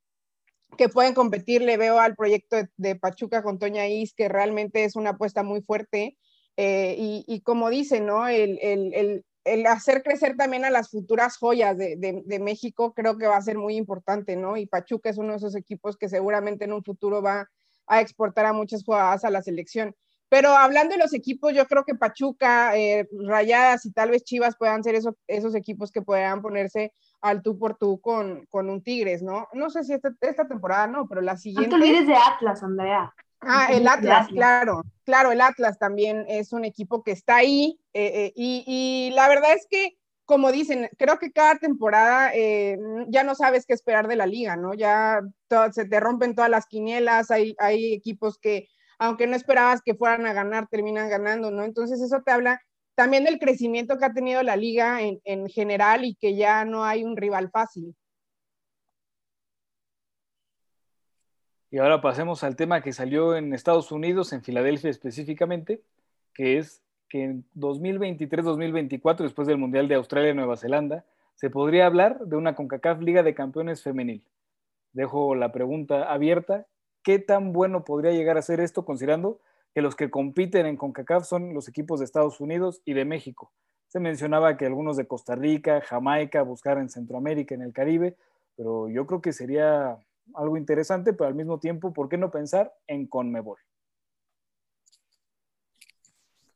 que 0.77 0.89
pueden 0.89 1.13
competir, 1.13 1.61
le 1.61 1.77
veo 1.77 1.99
al 1.99 2.15
proyecto 2.15 2.57
de, 2.77 2.95
Pachuca 2.95 3.41
con 3.41 3.59
Toña 3.59 3.87
Is, 3.87 4.13
que 4.13 4.27
realmente 4.27 4.83
es 4.83 4.95
una 4.95 5.11
apuesta 5.11 5.43
muy 5.43 5.61
fuerte. 5.61 6.17
Eh, 6.57 6.95
y, 6.99 7.41
como 7.41 7.69
dice, 7.69 7.99
¿no? 7.99 8.27
El, 8.27 9.23
hacer 9.67 10.03
crecer 10.03 10.35
también 10.35 10.65
a 10.65 10.69
las 10.69 10.89
futuras 10.89 11.37
joyas 11.37 11.77
de, 11.77 11.95
de, 11.97 12.39
México 12.39 12.93
creo 12.93 13.17
que 13.17 13.27
va 13.27 13.37
a 13.37 13.41
ser 13.41 13.57
muy 13.57 13.75
importante, 13.75 14.35
¿no? 14.35 14.57
Y 14.57 14.65
Pachuca 14.65 15.09
es 15.09 15.17
uno 15.17 15.31
de 15.31 15.37
esos 15.37 15.55
equipos 15.55 15.97
que 15.97 16.09
seguramente 16.09 16.65
en 16.65 16.73
un 16.73 16.83
futuro 16.83 17.21
va 17.21 17.49
exportar 17.87 18.45
a 18.45 18.53
muchas 18.53 18.83
jugadoras 18.83 19.23
a 19.23 19.29
la 19.29 19.41
selección. 19.41 19.95
Pero 20.29 20.49
hablando 20.49 20.95
de 20.95 21.01
los 21.01 21.13
equipos, 21.13 21.53
yo 21.53 21.67
creo 21.67 21.83
que 21.85 21.93
Pachuca, 21.93 22.75
eh, 22.75 23.07
Rayadas 23.23 23.85
y 23.85 23.91
tal 23.91 24.09
vez 24.09 24.23
Chivas 24.23 24.55
puedan 24.57 24.83
ser 24.83 24.95
esos, 24.95 25.13
esos 25.27 25.53
equipos 25.53 25.91
que 25.91 26.01
puedan 26.01 26.41
ponerse 26.41 26.91
al 27.21 27.43
tú 27.43 27.59
por 27.59 27.77
tú 27.77 28.01
con, 28.01 28.45
con 28.47 28.69
un 28.69 28.81
Tigres, 28.81 29.21
¿no? 29.21 29.47
No 29.53 29.69
sé 29.69 29.83
si 29.83 29.93
esta, 29.93 30.11
esta 30.21 30.47
temporada 30.47 30.87
no, 30.87 31.07
pero 31.07 31.21
la 31.21 31.37
siguiente. 31.37 31.69
No 31.69 31.77
te 31.77 31.83
olvides 31.83 32.07
de 32.07 32.15
Atlas, 32.15 32.63
Andrea. 32.63 33.13
Ah, 33.41 33.67
el 33.69 33.87
Atlas, 33.87 34.27
claro, 34.29 34.83
claro, 35.03 35.31
el 35.31 35.41
Atlas 35.41 35.77
también 35.77 36.25
es 36.27 36.53
un 36.53 36.65
equipo 36.65 37.03
que 37.03 37.11
está 37.11 37.35
ahí 37.35 37.79
eh, 37.93 38.25
eh, 38.25 38.33
y, 38.35 38.63
y, 38.65 39.13
la 39.13 39.27
verdad 39.27 39.53
es 39.53 39.67
que 39.69 39.97
como 40.25 40.51
dicen, 40.51 40.89
creo 40.97 41.19
que 41.19 41.31
cada 41.31 41.57
temporada 41.57 42.31
eh, 42.33 42.77
ya 43.09 43.23
no 43.23 43.35
sabes 43.35 43.65
qué 43.65 43.73
esperar 43.73 44.07
de 44.07 44.15
la 44.15 44.25
liga, 44.25 44.55
¿no? 44.55 44.73
Ya 44.73 45.21
se 45.71 45.85
te 45.85 45.99
rompen 45.99 46.35
todas 46.35 46.49
las 46.49 46.65
quinielas, 46.65 47.29
hay, 47.31 47.55
equipos 47.93 48.37
que, 48.39 48.69
aunque 48.99 49.27
no 49.27 49.35
esperabas 49.35 49.81
que 49.81 49.95
fueran 49.95 50.25
a 50.25 50.33
ganar, 50.33 50.67
terminan 50.69 51.09
ganando, 51.09 51.51
¿no? 51.51 51.63
Entonces 51.63 52.01
eso 52.01 52.21
te 52.23 52.31
habla 52.31 52.61
también 52.95 53.25
del 53.25 53.39
crecimiento 53.39 53.97
que 53.97 54.05
ha 54.05 54.13
tenido 54.13 54.43
la 54.43 54.55
liga 54.55 55.01
en, 55.01 55.19
en 55.25 55.49
general 55.49 56.05
y 56.05 56.15
que 56.15 56.35
ya 56.35 56.63
no 56.63 56.85
hay 56.85 57.03
un 57.03 57.17
rival 57.17 57.49
fácil. 57.51 57.95
Y 61.69 61.79
ahora 61.79 62.01
pasemos 62.01 62.43
al 62.43 62.55
tema 62.55 62.83
que 62.83 62.93
salió 62.93 63.35
en 63.35 63.51
Estados 63.51 63.91
Unidos, 63.91 64.31
en 64.31 64.43
Filadelfia 64.43 64.91
específicamente, 64.91 65.81
que 66.31 66.59
es 66.59 66.82
que 67.13 67.23
en 67.23 67.45
2023-2024, 67.53 69.17
después 69.17 69.47
del 69.47 69.59
Mundial 69.59 69.87
de 69.87 69.93
Australia 69.93 70.31
y 70.31 70.33
Nueva 70.33 70.57
Zelanda, 70.57 71.05
se 71.35 71.51
podría 71.51 71.85
hablar 71.85 72.17
de 72.25 72.35
una 72.37 72.55
CONCACAF 72.55 73.01
Liga 73.01 73.21
de 73.21 73.35
Campeones 73.35 73.83
femenil. 73.83 74.23
Dejo 74.93 75.35
la 75.35 75.51
pregunta 75.51 76.11
abierta. 76.11 76.65
¿Qué 77.03 77.19
tan 77.19 77.53
bueno 77.53 77.85
podría 77.85 78.13
llegar 78.13 78.39
a 78.39 78.41
ser 78.41 78.59
esto 78.59 78.83
considerando 78.83 79.39
que 79.75 79.83
los 79.83 79.95
que 79.95 80.09
compiten 80.09 80.65
en 80.65 80.75
CONCACAF 80.75 81.23
son 81.27 81.53
los 81.53 81.67
equipos 81.67 81.99
de 81.99 82.05
Estados 82.05 82.41
Unidos 82.41 82.81
y 82.83 82.93
de 82.93 83.05
México? 83.05 83.51
Se 83.89 83.99
mencionaba 83.99 84.57
que 84.57 84.65
algunos 84.65 84.97
de 84.97 85.05
Costa 85.05 85.35
Rica, 85.35 85.81
Jamaica, 85.81 86.41
buscar 86.41 86.79
en 86.79 86.89
Centroamérica, 86.89 87.53
en 87.53 87.61
el 87.61 87.73
Caribe, 87.73 88.15
pero 88.55 88.89
yo 88.89 89.05
creo 89.05 89.21
que 89.21 89.33
sería 89.33 89.99
algo 90.33 90.57
interesante, 90.57 91.13
pero 91.13 91.27
al 91.27 91.35
mismo 91.35 91.59
tiempo, 91.59 91.93
¿por 91.93 92.09
qué 92.09 92.17
no 92.17 92.31
pensar 92.31 92.73
en 92.87 93.05
Conmebol? 93.05 93.59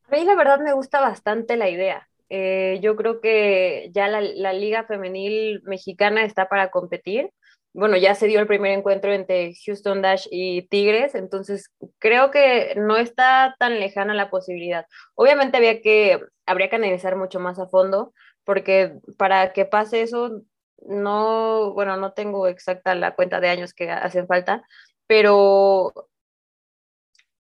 A 0.07 0.15
mí 0.15 0.23
la 0.25 0.35
verdad 0.35 0.59
me 0.59 0.73
gusta 0.73 1.01
bastante 1.01 1.57
la 1.57 1.69
idea. 1.69 2.07
Eh, 2.29 2.79
yo 2.81 2.95
creo 2.95 3.21
que 3.21 3.89
ya 3.93 4.07
la, 4.07 4.21
la, 4.21 4.53
Liga 4.53 4.83
Femenil 4.83 5.61
Mexicana 5.63 6.23
está 6.23 6.49
para 6.49 6.71
competir. 6.71 7.31
Bueno, 7.73 7.95
ya 7.97 8.15
se 8.15 8.27
dio 8.27 8.39
el 8.39 8.47
primer 8.47 8.71
encuentro 8.71 9.13
entre 9.13 9.53
Houston 9.65 10.01
Dash 10.01 10.27
y 10.31 10.63
Tigres, 10.67 11.13
entonces 11.13 11.69
creo 11.99 12.31
que 12.31 12.73
no 12.75 12.97
está 12.97 13.55
tan 13.59 13.79
lejana 13.79 14.13
la 14.15 14.29
posibilidad. 14.29 14.87
Obviamente 15.15 15.57
había 15.57 15.81
que, 15.81 16.19
habría 16.45 16.69
que 16.69 16.77
analizar 16.77 17.15
mucho 17.15 17.39
más 17.39 17.59
a 17.59 17.67
fondo, 17.67 18.13
porque 18.43 18.93
para 19.17 19.53
que 19.53 19.65
pase 19.65 20.01
eso 20.01 20.41
no, 20.87 21.73
bueno, 21.73 21.97
no 21.97 22.13
tengo 22.13 22.47
exacta 22.47 22.95
la 22.95 23.15
cuenta 23.15 23.39
de 23.39 23.49
años 23.49 23.73
que 23.73 23.91
hacen 23.91 24.27
falta, 24.27 24.63
pero 25.05 25.93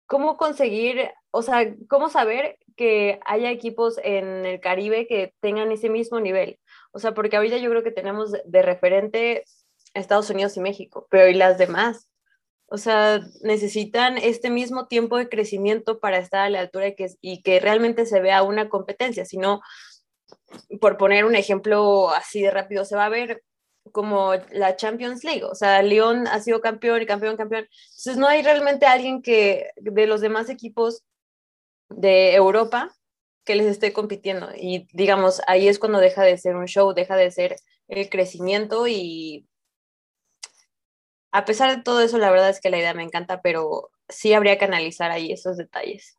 ¿cómo 0.05 0.37
conseguir, 0.37 1.09
o 1.31 1.41
sea, 1.41 1.75
cómo 1.87 2.09
saber 2.09 2.57
que 2.75 3.19
haya 3.25 3.51
equipos 3.51 3.99
en 4.03 4.45
el 4.45 4.59
Caribe 4.59 5.07
que 5.07 5.33
tengan 5.41 5.71
ese 5.71 5.89
mismo 5.89 6.19
nivel? 6.19 6.59
O 6.91 6.99
sea, 6.99 7.13
porque 7.13 7.37
ahorita 7.37 7.57
yo 7.57 7.69
creo 7.69 7.83
que 7.83 7.91
tenemos 7.91 8.31
de 8.31 8.61
referente 8.61 9.43
Estados 9.93 10.29
Unidos 10.29 10.57
y 10.57 10.61
México, 10.61 11.07
pero 11.09 11.27
¿y 11.29 11.33
las 11.33 11.57
demás? 11.57 12.09
O 12.67 12.77
sea, 12.77 13.19
necesitan 13.41 14.17
este 14.17 14.49
mismo 14.49 14.87
tiempo 14.87 15.17
de 15.17 15.29
crecimiento 15.29 15.99
para 15.99 16.19
estar 16.19 16.41
a 16.41 16.49
la 16.49 16.59
altura 16.61 16.87
y 16.87 16.95
que, 16.95 17.07
y 17.21 17.41
que 17.41 17.59
realmente 17.59 18.05
se 18.05 18.21
vea 18.21 18.43
una 18.43 18.69
competencia, 18.69 19.25
si 19.25 19.37
no, 19.37 19.61
por 20.79 20.97
poner 20.97 21.25
un 21.25 21.35
ejemplo 21.35 22.09
así 22.11 22.41
de 22.41 22.51
rápido, 22.51 22.85
se 22.85 22.95
va 22.95 23.05
a 23.05 23.09
ver 23.09 23.43
como 23.91 24.33
la 24.51 24.75
Champions 24.75 25.23
League, 25.23 25.43
o 25.43 25.55
sea, 25.55 25.81
León 25.81 26.27
ha 26.27 26.39
sido 26.41 26.61
campeón 26.61 27.01
y 27.01 27.05
campeón, 27.07 27.37
campeón. 27.37 27.67
Entonces 27.89 28.17
no 28.17 28.27
hay 28.27 28.43
realmente 28.43 28.85
alguien 28.85 29.21
que 29.21 29.71
de 29.77 30.07
los 30.07 30.21
demás 30.21 30.49
equipos 30.49 31.03
de 31.89 32.36
Europa 32.36 32.95
que 33.45 33.56
les 33.56 33.67
esté 33.67 33.93
compitiendo 33.93 34.49
y 34.56 34.88
digamos, 34.93 35.41
ahí 35.47 35.67
es 35.67 35.80
cuando 35.80 35.99
deja 35.99 36.23
de 36.23 36.38
ser 36.38 36.56
un 36.56 36.67
show, 36.67 36.93
deja 36.93 37.15
de 37.15 37.32
ser 37.32 37.56
el 37.88 38.10
crecimiento 38.10 38.88
y 38.88 39.47
a 41.32 41.45
pesar 41.45 41.75
de 41.75 41.82
todo 41.84 42.02
eso, 42.02 42.17
la 42.19 42.30
verdad 42.32 42.49
es 42.49 42.60
que 42.62 42.69
la 42.69 42.78
idea 42.78 42.93
me 42.93 43.04
encanta, 43.04 43.41
pero 43.41 43.89
sí 44.08 44.34
habría 44.34 44.58
que 44.58 44.65
analizar 44.65 45.12
ahí 45.12 45.32
esos 45.32 45.58
detalles. 45.58 46.15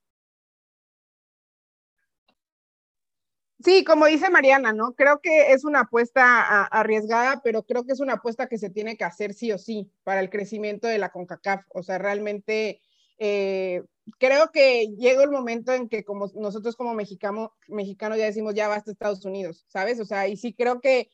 Sí, 3.62 3.84
como 3.84 4.06
dice 4.06 4.30
Mariana, 4.30 4.72
¿no? 4.72 4.94
Creo 4.94 5.20
que 5.20 5.52
es 5.52 5.64
una 5.64 5.80
apuesta 5.80 6.64
arriesgada, 6.64 7.42
pero 7.44 7.62
creo 7.64 7.84
que 7.84 7.92
es 7.92 8.00
una 8.00 8.14
apuesta 8.14 8.48
que 8.48 8.56
se 8.56 8.70
tiene 8.70 8.96
que 8.96 9.04
hacer 9.04 9.34
sí 9.34 9.52
o 9.52 9.58
sí 9.58 9.92
para 10.02 10.20
el 10.20 10.30
crecimiento 10.30 10.88
de 10.88 10.96
la 10.96 11.10
CONCACAF. 11.10 11.66
O 11.74 11.82
sea, 11.82 11.98
realmente 11.98 12.80
eh, 13.20 13.84
creo 14.18 14.50
que 14.50 14.88
llega 14.98 15.22
el 15.22 15.30
momento 15.30 15.72
en 15.72 15.88
que 15.88 16.04
como 16.04 16.30
nosotros 16.34 16.74
como 16.74 16.94
mexicano, 16.94 17.52
mexicanos 17.68 18.18
ya 18.18 18.24
decimos, 18.24 18.54
ya 18.54 18.66
basta 18.66 18.90
Estados 18.90 19.24
Unidos, 19.24 19.64
¿sabes? 19.68 20.00
O 20.00 20.06
sea, 20.06 20.26
y 20.26 20.36
sí 20.36 20.54
creo 20.54 20.80
que 20.80 21.08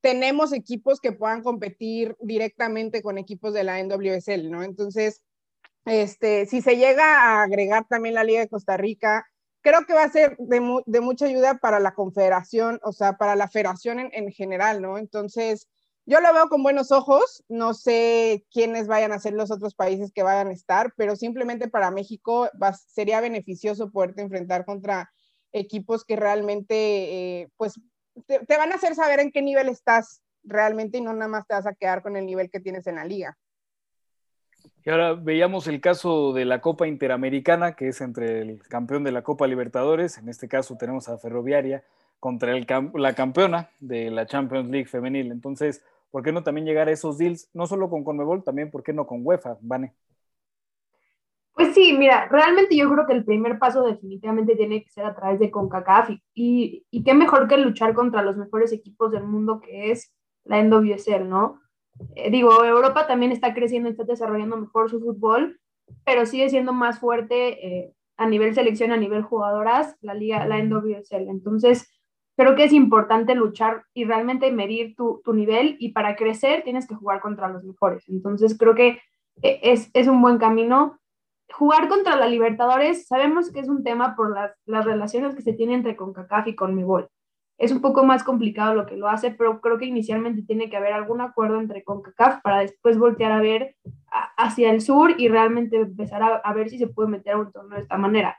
tenemos 0.00 0.52
equipos 0.52 1.00
que 1.00 1.10
puedan 1.10 1.42
competir 1.42 2.16
directamente 2.20 3.02
con 3.02 3.18
equipos 3.18 3.52
de 3.52 3.64
la 3.64 3.82
NWSL, 3.82 4.50
¿no? 4.50 4.62
Entonces, 4.62 5.22
este, 5.84 6.46
si 6.46 6.62
se 6.62 6.76
llega 6.76 7.04
a 7.04 7.42
agregar 7.42 7.86
también 7.88 8.14
la 8.14 8.24
Liga 8.24 8.40
de 8.40 8.48
Costa 8.48 8.76
Rica, 8.76 9.26
creo 9.60 9.84
que 9.84 9.94
va 9.94 10.04
a 10.04 10.10
ser 10.10 10.36
de, 10.38 10.60
de, 10.86 11.00
mucha 11.00 11.26
ayuda 11.26 11.58
para 11.58 11.80
la 11.80 11.94
confederación, 11.94 12.78
o 12.84 12.92
sea, 12.92 13.14
para 13.18 13.34
la 13.34 13.48
federación 13.48 13.98
en, 13.98 14.10
en, 14.12 14.30
general, 14.30 14.80
¿no? 14.80 14.96
Entonces, 14.96 15.66
yo 16.08 16.22
lo 16.22 16.32
veo 16.32 16.48
con 16.48 16.62
buenos 16.62 16.90
ojos, 16.90 17.44
no 17.50 17.74
sé 17.74 18.46
quiénes 18.50 18.86
vayan 18.86 19.12
a 19.12 19.18
ser 19.18 19.34
los 19.34 19.50
otros 19.50 19.74
países 19.74 20.10
que 20.10 20.22
vayan 20.22 20.48
a 20.48 20.52
estar, 20.52 20.94
pero 20.96 21.16
simplemente 21.16 21.68
para 21.68 21.90
México 21.90 22.48
sería 22.86 23.20
beneficioso 23.20 23.90
poderte 23.90 24.22
enfrentar 24.22 24.64
contra 24.64 25.12
equipos 25.52 26.06
que 26.06 26.16
realmente, 26.16 26.74
eh, 27.42 27.48
pues, 27.58 27.78
te, 28.26 28.38
te 28.38 28.56
van 28.56 28.72
a 28.72 28.76
hacer 28.76 28.94
saber 28.94 29.20
en 29.20 29.30
qué 29.30 29.42
nivel 29.42 29.68
estás 29.68 30.22
realmente 30.44 30.96
y 30.96 31.02
no 31.02 31.12
nada 31.12 31.28
más 31.28 31.46
te 31.46 31.52
vas 31.52 31.66
a 31.66 31.74
quedar 31.74 32.00
con 32.02 32.16
el 32.16 32.24
nivel 32.24 32.50
que 32.50 32.60
tienes 32.60 32.86
en 32.86 32.94
la 32.94 33.04
liga. 33.04 33.36
Y 34.84 34.88
ahora 34.88 35.12
veíamos 35.12 35.66
el 35.66 35.82
caso 35.82 36.32
de 36.32 36.46
la 36.46 36.62
Copa 36.62 36.88
Interamericana, 36.88 37.76
que 37.76 37.88
es 37.88 38.00
entre 38.00 38.40
el 38.40 38.62
campeón 38.62 39.04
de 39.04 39.12
la 39.12 39.20
Copa 39.20 39.46
Libertadores, 39.46 40.16
en 40.16 40.30
este 40.30 40.48
caso 40.48 40.78
tenemos 40.78 41.10
a 41.10 41.18
Ferroviaria, 41.18 41.84
contra 42.20 42.56
el, 42.56 42.66
la 42.94 43.14
campeona 43.14 43.70
de 43.80 44.10
la 44.10 44.26
Champions 44.26 44.70
League 44.70 44.86
femenil. 44.86 45.30
Entonces, 45.30 45.84
¿por 46.10 46.22
qué 46.22 46.32
no 46.32 46.42
también 46.42 46.66
llegar 46.66 46.88
a 46.88 46.92
esos 46.92 47.18
deals, 47.18 47.48
no 47.52 47.66
solo 47.66 47.90
con 47.90 48.04
Conmebol, 48.04 48.44
también, 48.44 48.70
¿por 48.70 48.82
qué 48.82 48.92
no 48.92 49.06
con 49.06 49.20
UEFA, 49.24 49.56
Vane? 49.60 49.94
Pues 51.52 51.74
sí, 51.74 51.92
mira, 51.98 52.28
realmente 52.28 52.76
yo 52.76 52.88
creo 52.88 53.04
que 53.06 53.12
el 53.14 53.24
primer 53.24 53.58
paso 53.58 53.82
definitivamente 53.82 54.54
tiene 54.54 54.84
que 54.84 54.90
ser 54.90 55.04
a 55.04 55.14
través 55.14 55.40
de 55.40 55.50
CONCACAF 55.50 56.10
y, 56.32 56.86
y 56.88 57.02
qué 57.02 57.14
mejor 57.14 57.48
que 57.48 57.56
luchar 57.56 57.94
contra 57.94 58.22
los 58.22 58.36
mejores 58.36 58.72
equipos 58.72 59.10
del 59.10 59.24
mundo 59.24 59.60
que 59.60 59.90
es 59.90 60.14
la 60.44 60.62
NWSL, 60.62 61.28
¿no? 61.28 61.60
Eh, 62.14 62.30
digo, 62.30 62.64
Europa 62.64 63.06
también 63.06 63.32
está 63.32 63.54
creciendo, 63.54 63.88
está 63.88 64.04
desarrollando 64.04 64.56
mejor 64.56 64.90
su 64.90 65.00
fútbol, 65.00 65.60
pero 66.04 66.26
sigue 66.26 66.48
siendo 66.48 66.72
más 66.72 67.00
fuerte 67.00 67.66
eh, 67.66 67.92
a 68.16 68.26
nivel 68.28 68.54
selección, 68.54 68.92
a 68.92 68.96
nivel 68.96 69.22
jugadoras, 69.22 69.96
la 70.00 70.14
liga, 70.14 70.46
la 70.46 70.58
NWSL. 70.58 71.28
Entonces, 71.28 71.90
creo 72.38 72.54
que 72.54 72.64
es 72.64 72.72
importante 72.72 73.34
luchar 73.34 73.84
y 73.92 74.04
realmente 74.04 74.50
medir 74.52 74.94
tu, 74.96 75.20
tu, 75.24 75.34
nivel 75.34 75.76
y 75.78 75.92
para 75.92 76.16
crecer 76.16 76.62
tienes 76.62 76.86
que 76.86 76.94
jugar 76.94 77.20
contra 77.20 77.48
los 77.48 77.64
mejores. 77.64 78.08
Entonces, 78.08 78.56
creo 78.56 78.74
que 78.74 79.00
eh, 79.42 79.60
es, 79.62 79.90
es 79.92 80.06
un 80.06 80.22
buen 80.22 80.38
camino. 80.38 80.98
Jugar 81.50 81.88
contra 81.88 82.16
la 82.16 82.28
Libertadores, 82.28 83.06
sabemos 83.06 83.50
que 83.50 83.60
es 83.60 83.68
un 83.68 83.82
tema 83.82 84.14
por 84.14 84.34
las, 84.34 84.52
las 84.66 84.84
relaciones 84.84 85.34
que 85.34 85.42
se 85.42 85.52
tienen 85.52 85.76
entre 85.76 85.96
CONCACAF 85.96 86.46
y 86.46 86.54
CONMEBOL 86.54 87.08
es 87.58 87.72
un 87.72 87.80
poco 87.80 88.04
más 88.04 88.22
complicado 88.22 88.74
lo 88.74 88.86
que 88.86 88.96
lo 88.96 89.08
hace, 89.08 89.32
pero 89.32 89.60
creo 89.60 89.78
que 89.78 89.86
inicialmente 89.86 90.42
tiene 90.42 90.70
que 90.70 90.76
haber 90.76 90.92
algún 90.92 91.20
acuerdo 91.20 91.60
entre 91.60 91.82
CONCACAF 91.82 92.40
para 92.40 92.60
después 92.60 92.98
voltear 92.98 93.32
a 93.32 93.40
ver 93.40 93.74
hacia 94.36 94.70
el 94.70 94.80
sur 94.80 95.14
y 95.18 95.28
realmente 95.28 95.76
empezar 95.76 96.22
a, 96.22 96.52
ver 96.52 96.70
si 96.70 96.78
se 96.78 96.86
puede 96.86 97.08
meter 97.08 97.34
a 97.34 97.38
un 97.38 97.50
torneo 97.50 97.76
de 97.76 97.82
esta 97.82 97.98
manera. 97.98 98.38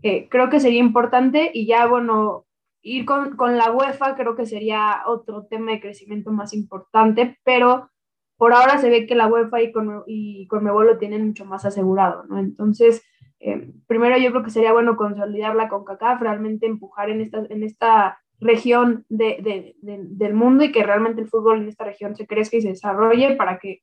Eh, 0.00 0.28
creo 0.30 0.48
que 0.48 0.60
sería 0.60 0.80
importante 0.80 1.50
y 1.52 1.66
ya, 1.66 1.86
bueno, 1.86 2.46
ir 2.84 3.04
con, 3.06 3.36
con, 3.36 3.56
la 3.56 3.72
UEFA 3.72 4.14
creo 4.14 4.36
que 4.36 4.46
sería 4.46 5.02
otro 5.06 5.46
tema 5.46 5.72
de 5.72 5.80
crecimiento 5.80 6.30
más 6.30 6.52
importante, 6.52 7.38
pero 7.42 7.90
por 8.36 8.52
ahora 8.52 8.78
se 8.78 8.90
ve 8.90 9.06
que 9.06 9.14
la 9.14 9.26
UEFA 9.26 9.62
y 9.62 9.72
con, 9.72 10.04
y 10.06 10.46
Conmebol 10.48 10.86
lo 10.86 10.98
tienen 10.98 11.26
mucho 11.26 11.44
más 11.44 11.64
asegurado, 11.64 12.24
¿no? 12.24 12.38
Entonces, 12.38 13.02
eh, 13.40 13.72
primero 13.86 14.18
yo 14.18 14.30
creo 14.30 14.42
que 14.42 14.50
sería 14.50 14.72
bueno 14.72 14.96
consolidarla 14.96 15.68
con 15.68 15.84
CONCACAF, 15.84 16.20
realmente 16.20 16.66
empujar 16.66 17.10
en 17.10 17.22
esta, 17.22 17.44
en 17.48 17.62
esta 17.62 18.18
región 18.40 19.06
de, 19.08 19.38
de, 19.40 19.74
del 19.80 20.34
mundo 20.34 20.64
y 20.64 20.72
que 20.72 20.82
realmente 20.82 21.22
el 21.22 21.28
fútbol 21.28 21.62
en 21.62 21.68
esta 21.68 21.84
región 21.84 22.14
se 22.16 22.26
crezca 22.26 22.56
y 22.56 22.62
se 22.62 22.68
desarrolle 22.68 23.36
para 23.36 23.58
que 23.58 23.82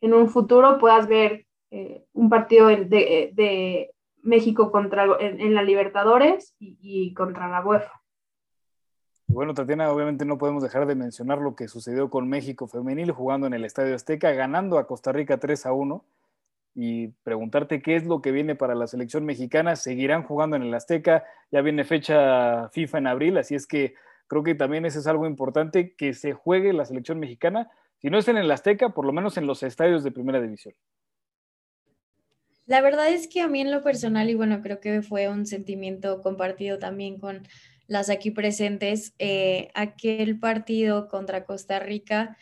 en 0.00 0.14
un 0.14 0.28
futuro 0.28 0.78
puedas 0.78 1.08
ver 1.08 1.46
eh, 1.70 2.04
un 2.12 2.30
partido 2.30 2.68
de, 2.68 3.90
México 4.22 4.70
contra, 4.70 5.06
en, 5.18 5.40
en 5.40 5.54
la 5.54 5.62
Libertadores 5.62 6.54
y, 6.58 6.76
y, 6.82 7.14
contra 7.14 7.48
la 7.48 7.64
UEFA. 7.64 8.02
Bueno, 9.32 9.54
Tatiana, 9.54 9.92
obviamente 9.92 10.24
no 10.24 10.38
podemos 10.38 10.60
dejar 10.60 10.86
de 10.86 10.96
mencionar 10.96 11.38
lo 11.38 11.54
que 11.54 11.68
sucedió 11.68 12.10
con 12.10 12.28
México 12.28 12.66
femenil 12.66 13.12
jugando 13.12 13.46
en 13.46 13.54
el 13.54 13.64
Estadio 13.64 13.94
Azteca, 13.94 14.32
ganando 14.32 14.76
a 14.76 14.88
Costa 14.88 15.12
Rica 15.12 15.38
3 15.38 15.66
a 15.66 15.72
1 15.72 16.04
y 16.74 17.08
preguntarte 17.22 17.80
qué 17.80 17.94
es 17.94 18.04
lo 18.04 18.22
que 18.22 18.32
viene 18.32 18.56
para 18.56 18.74
la 18.74 18.88
selección 18.88 19.24
mexicana. 19.24 19.76
Seguirán 19.76 20.24
jugando 20.24 20.56
en 20.56 20.62
el 20.62 20.74
Azteca, 20.74 21.24
ya 21.52 21.60
viene 21.60 21.84
fecha 21.84 22.68
FIFA 22.70 22.98
en 22.98 23.06
abril, 23.06 23.38
así 23.38 23.54
es 23.54 23.68
que 23.68 23.94
creo 24.26 24.42
que 24.42 24.56
también 24.56 24.84
eso 24.84 24.98
es 24.98 25.06
algo 25.06 25.26
importante, 25.26 25.94
que 25.94 26.12
se 26.12 26.32
juegue 26.32 26.72
la 26.72 26.84
selección 26.84 27.20
mexicana, 27.20 27.70
si 27.98 28.10
no 28.10 28.18
es 28.18 28.26
en 28.26 28.36
el 28.36 28.50
Azteca, 28.50 28.88
por 28.90 29.04
lo 29.04 29.12
menos 29.12 29.36
en 29.36 29.46
los 29.46 29.62
estadios 29.62 30.02
de 30.02 30.10
primera 30.10 30.40
división. 30.40 30.74
La 32.66 32.80
verdad 32.80 33.08
es 33.08 33.28
que 33.28 33.42
a 33.42 33.48
mí 33.48 33.60
en 33.60 33.70
lo 33.70 33.82
personal, 33.82 34.28
y 34.28 34.34
bueno, 34.34 34.60
creo 34.60 34.80
que 34.80 35.02
fue 35.02 35.28
un 35.28 35.46
sentimiento 35.46 36.20
compartido 36.20 36.78
también 36.78 37.18
con 37.18 37.42
las 37.90 38.08
aquí 38.08 38.30
presentes, 38.30 39.14
eh, 39.18 39.68
aquel 39.74 40.38
partido 40.38 41.08
contra 41.08 41.44
Costa 41.44 41.78
Rica, 41.80 42.38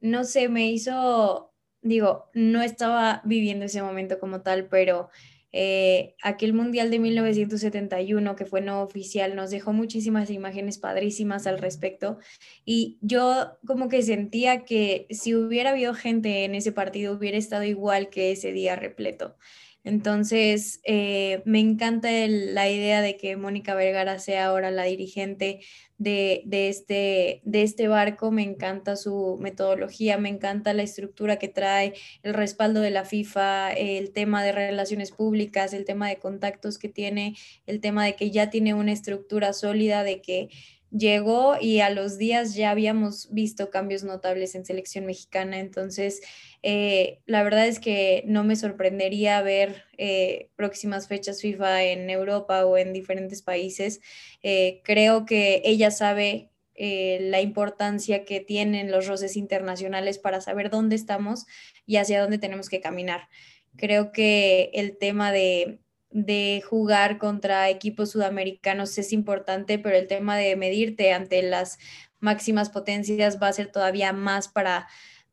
no 0.00 0.24
sé, 0.24 0.48
me 0.48 0.70
hizo 0.70 1.50
digo, 1.82 2.30
no 2.34 2.62
estaba 2.62 3.22
viviendo 3.24 3.64
ese 3.64 3.82
momento 3.82 4.18
como 4.18 4.42
tal, 4.42 4.68
pero 4.68 5.08
eh, 5.52 6.14
aquel 6.22 6.52
Mundial 6.52 6.90
de 6.90 7.00
1971 7.00 8.36
que 8.36 8.46
fue 8.46 8.60
no 8.60 8.82
oficial 8.82 9.34
nos 9.34 9.50
dejó 9.50 9.72
muchísimas 9.72 10.30
imágenes 10.30 10.78
padrísimas 10.78 11.46
al 11.48 11.58
respecto 11.58 12.18
y 12.64 12.98
yo 13.00 13.58
como 13.66 13.88
que 13.88 14.02
sentía 14.02 14.64
que 14.64 15.08
si 15.10 15.34
hubiera 15.34 15.70
habido 15.70 15.94
gente 15.94 16.44
en 16.44 16.54
ese 16.54 16.70
partido 16.70 17.14
hubiera 17.14 17.36
estado 17.36 17.64
igual 17.64 18.10
que 18.10 18.30
ese 18.32 18.52
día 18.52 18.76
repleto. 18.76 19.36
Entonces, 19.82 20.80
eh, 20.84 21.42
me 21.46 21.58
encanta 21.58 22.10
la 22.28 22.68
idea 22.68 23.00
de 23.00 23.16
que 23.16 23.36
Mónica 23.36 23.74
Vergara 23.74 24.18
sea 24.18 24.46
ahora 24.46 24.70
la 24.70 24.84
dirigente 24.84 25.60
de, 25.96 26.42
este, 26.50 27.40
de 27.44 27.62
este 27.62 27.88
barco, 27.88 28.30
me 28.30 28.42
encanta 28.42 28.96
su 28.96 29.38
metodología, 29.40 30.18
me 30.18 30.28
encanta 30.28 30.74
la 30.74 30.82
estructura 30.82 31.38
que 31.38 31.48
trae, 31.48 31.94
el 32.22 32.34
respaldo 32.34 32.80
de 32.80 32.90
la 32.90 33.04
FIFA, 33.04 33.72
el 33.72 34.12
tema 34.12 34.42
de 34.42 34.52
relaciones 34.52 35.12
públicas, 35.12 35.72
el 35.72 35.84
tema 35.84 36.08
de 36.08 36.18
contactos 36.18 36.78
que 36.78 36.88
tiene, 36.88 37.36
el 37.66 37.80
tema 37.80 38.04
de 38.04 38.16
que 38.16 38.30
ya 38.30 38.50
tiene 38.50 38.74
una 38.74 38.92
estructura 38.92 39.52
sólida, 39.52 40.02
de 40.02 40.20
que 40.22 40.48
llegó 40.90 41.56
y 41.60 41.80
a 41.80 41.90
los 41.90 42.18
días 42.18 42.54
ya 42.54 42.70
habíamos 42.70 43.32
visto 43.32 43.70
cambios 43.70 44.04
notables 44.04 44.54
en 44.54 44.64
selección 44.64 45.06
mexicana. 45.06 45.58
Entonces, 45.58 46.20
eh, 46.62 47.20
la 47.26 47.42
verdad 47.42 47.66
es 47.66 47.78
que 47.78 48.22
no 48.26 48.44
me 48.44 48.56
sorprendería 48.56 49.40
ver 49.42 49.84
eh, 49.98 50.50
próximas 50.56 51.08
fechas 51.08 51.40
FIFA 51.40 51.84
en 51.84 52.10
Europa 52.10 52.64
o 52.66 52.76
en 52.76 52.92
diferentes 52.92 53.42
países. 53.42 54.00
Eh, 54.42 54.80
creo 54.84 55.24
que 55.24 55.62
ella 55.64 55.90
sabe 55.90 56.48
la 56.82 57.42
importancia 57.42 58.24
que 58.24 58.40
tienen 58.40 58.90
los 58.90 59.06
roces 59.06 59.36
internacionales 59.36 60.18
para 60.18 60.40
saber 60.40 60.70
dónde 60.70 60.96
estamos 60.96 61.44
y 61.84 61.96
hacia 61.96 62.22
dónde 62.22 62.38
tenemos 62.38 62.70
que 62.70 62.80
caminar. 62.80 63.28
Creo 63.76 64.12
que 64.12 64.70
el 64.72 64.96
tema 64.96 65.30
de 65.30 65.80
de 66.10 66.62
jugar 66.68 67.18
contra 67.18 67.68
equipos 67.70 68.10
sudamericanos 68.10 68.96
es 68.98 69.12
importante, 69.12 69.78
pero 69.78 69.96
el 69.96 70.06
tema 70.06 70.36
de 70.36 70.56
medirte 70.56 71.12
ante 71.12 71.42
las 71.42 71.78
máximas 72.18 72.70
potencias 72.70 73.40
va 73.42 73.48
a 73.48 73.52
ser 73.52 73.70
todavía 73.70 74.12
más 74.12 74.48
para 74.48 74.88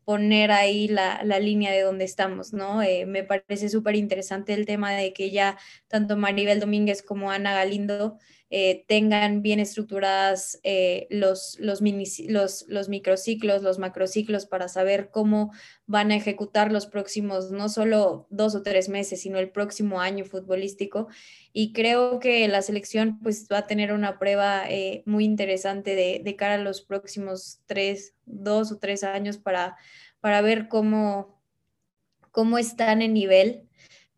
poner 0.06 0.52
ahí 0.52 0.88
la, 0.88 1.22
línea 1.40 1.72
de 1.72 1.82
donde 1.82 2.06
estamos, 2.06 2.54
¿no? 2.54 2.82
Eh, 2.82 3.06
me 3.06 3.24
parece 3.24 3.68
súper 3.68 3.96
interesante 3.96 4.54
el 4.54 4.66
tema 4.66 4.94
de 4.94 5.12
que 5.12 5.32
ya 5.32 5.58
tanto 5.90 6.16
Maribel 6.16 6.62
Domínguez 6.62 7.02
como 7.02 7.30
Ana 7.30 7.54
Galindo 7.54 8.18
eh, 8.50 8.86
tengan 8.88 9.42
bien 9.42 9.60
estructuradas 9.60 10.60
eh, 10.64 11.08
los, 11.10 11.58
los, 11.60 11.82
los, 11.82 12.66
los, 12.70 12.90
microciclos, 12.90 13.62
los 13.62 13.78
macrociclos 13.78 14.46
para 14.46 14.70
saber 14.70 15.10
cómo 15.12 15.52
van 15.86 16.12
a 16.12 16.16
ejecutar 16.16 16.72
los 16.72 16.88
próximos, 16.88 17.52
no 17.52 17.68
solo 17.68 18.26
dos 18.30 18.56
o 18.56 18.64
tres 18.64 18.88
meses, 18.88 19.22
sino 19.22 19.38
el 19.38 19.50
próximo 19.50 20.00
año 20.00 20.24
futbolístico. 20.24 21.10
Y 21.52 21.74
creo 21.74 22.20
que 22.20 22.48
la 22.48 22.62
selección 22.62 23.20
pues 23.20 23.50
va 23.52 23.60
a 23.60 23.68
tener 23.68 23.92
una 23.92 24.18
prueba 24.18 24.64
eh, 24.70 25.04
muy 25.06 25.26
interesante 25.26 25.96
de, 25.96 26.22
de, 26.24 26.36
cara 26.38 26.54
a 26.54 26.58
los 26.60 26.82
próximos 26.82 27.60
tres, 27.66 28.16
dos 28.26 28.72
o 28.72 28.78
tres 28.78 29.04
años 29.04 29.38
para, 29.38 29.76
para 30.22 30.42
ver 30.42 30.70
cómo, 30.70 31.42
cómo 32.32 32.58
están 32.58 33.02
en 33.02 33.14
nivel 33.14 33.66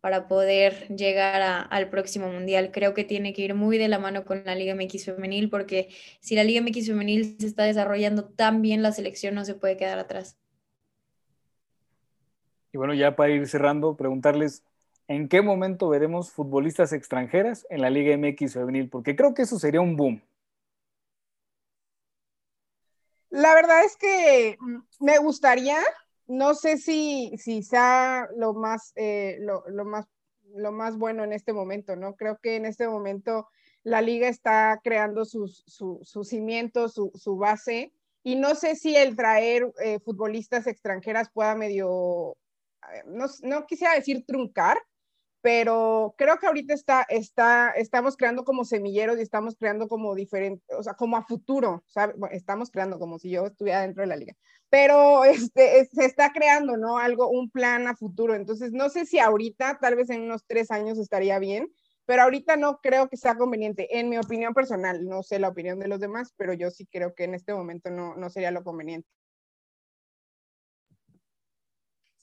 para 0.02 0.28
poder 0.28 0.88
llegar 0.88 1.68
al 1.70 1.90
próximo 1.90 2.30
mundial. 2.30 2.72
Creo 2.72 2.94
que 2.94 3.04
tiene 3.04 3.34
que 3.34 3.42
ir 3.42 3.54
muy 3.54 3.78
de 3.78 3.88
la 3.88 4.00
mano 4.00 4.26
con 4.26 4.44
la 4.46 4.56
Liga 4.56 4.74
MX 4.74 5.06
femenil 5.06 5.50
porque 5.50 5.90
si 6.22 6.36
la 6.36 6.44
Liga 6.44 6.62
MX 6.62 6.88
femenil 6.88 7.38
se 7.40 7.48
está 7.48 7.64
desarrollando 7.64 8.26
tan 8.26 8.62
bien, 8.62 8.82
la 8.82 8.92
selección 8.92 9.36
no 9.36 9.46
se 9.46 9.56
puede 9.56 9.78
quedar 9.78 10.00
atrás. 10.00 10.38
Y 12.72 12.78
bueno, 12.78 12.94
ya 12.94 13.16
para 13.16 13.32
ir 13.32 13.48
cerrando, 13.48 13.98
preguntarles, 13.98 14.64
¿en 15.08 15.28
qué 15.28 15.42
momento 15.42 15.90
veremos 15.90 16.32
futbolistas 16.32 16.94
extranjeras 16.94 17.66
en 17.70 17.82
la 17.82 17.90
Liga 17.90 18.16
MX 18.16 18.54
femenil? 18.54 18.90
Porque 18.90 19.16
creo 19.16 19.34
que 19.34 19.42
eso 19.42 19.58
sería 19.58 19.82
un 19.82 19.96
boom. 19.96 20.22
La 23.30 23.54
verdad 23.54 23.84
es 23.84 23.96
que 23.96 24.58
me 25.00 25.18
gustaría, 25.20 25.78
no 26.30 26.54
sé 26.54 26.78
si, 26.78 27.34
si 27.38 27.64
sea 27.64 28.30
lo 28.38 28.54
más, 28.54 28.94
eh, 28.96 29.40
lo, 29.42 29.64
más, 29.84 30.06
lo 30.56 30.72
más 30.72 30.96
bueno 30.96 31.24
en 31.24 31.34
este 31.34 31.54
momento, 31.54 31.96
¿no? 31.96 32.16
Creo 32.16 32.38
que 32.38 32.56
en 32.56 32.66
este 32.66 32.88
momento 32.88 33.48
la 33.82 34.02
liga 34.02 34.28
está 34.28 34.80
creando 34.84 35.26
sus, 35.26 35.64
su, 35.66 36.24
cimientos, 36.24 36.94
su, 36.94 37.36
base, 37.36 37.92
y 38.22 38.36
no 38.36 38.54
sé 38.54 38.76
si 38.76 38.96
el 38.96 39.16
traer 39.16 39.72
eh, 39.84 40.00
futbolistas 40.02 40.68
extranjeras 40.68 41.32
pueda 41.34 41.56
medio, 41.56 42.38
eh, 42.94 43.04
no, 43.08 43.26
no 43.42 43.66
quisiera 43.66 43.96
decir 43.96 44.24
truncar, 44.28 44.78
pero 45.42 46.14
creo 46.18 46.38
que 46.38 46.48
ahorita 46.48 46.74
está, 46.74 47.04
está, 47.04 47.72
estamos 47.72 48.18
creando 48.18 48.44
como 48.44 48.66
semilleros 48.66 49.18
y 49.18 49.22
estamos 49.22 49.56
creando 49.56 49.88
como 49.88 50.14
diferente, 50.16 50.64
o 50.76 50.84
sea, 50.84 50.96
como 50.96 51.16
a 51.16 51.24
futuro, 51.24 51.84
¿sabes? 51.88 52.16
estamos 52.32 52.72
creando 52.72 53.00
como 53.00 53.20
si 53.20 53.30
yo 53.30 53.46
estuviera 53.46 53.82
dentro 53.82 54.02
de 54.02 54.08
la 54.08 54.18
liga, 54.18 54.36
pero 54.70 55.24
este, 55.52 55.86
se 55.86 56.06
está 56.06 56.32
creando, 56.34 56.78
¿no? 56.78 56.98
Algo, 56.98 57.30
un 57.30 57.50
plan 57.50 57.88
a 57.88 57.96
futuro. 57.96 58.36
Entonces, 58.36 58.72
no 58.74 58.90
sé 58.90 59.06
si 59.06 59.20
ahorita, 59.20 59.80
tal 59.80 59.96
vez 59.96 60.10
en 60.10 60.22
unos 60.24 60.46
tres 60.46 60.72
años 60.72 60.98
estaría 60.98 61.40
bien, 61.40 61.70
pero 62.06 62.24
ahorita 62.24 62.58
no 62.58 62.80
creo 62.82 63.08
que 63.08 63.18
sea 63.18 63.36
conveniente, 63.38 64.00
en 64.00 64.10
mi 64.10 64.18
opinión 64.18 64.54
personal, 64.54 65.06
no 65.06 65.24
sé 65.24 65.40
la 65.40 65.50
opinión 65.50 65.80
de 65.80 65.88
los 65.88 66.00
demás, 66.00 66.34
pero 66.36 66.54
yo 66.54 66.72
sí 66.72 66.88
creo 66.88 67.14
que 67.14 67.26
en 67.26 67.36
este 67.36 67.54
momento 67.54 67.92
no, 67.92 68.16
no 68.16 68.30
sería 68.30 68.52
lo 68.52 68.64
conveniente. 68.64 69.08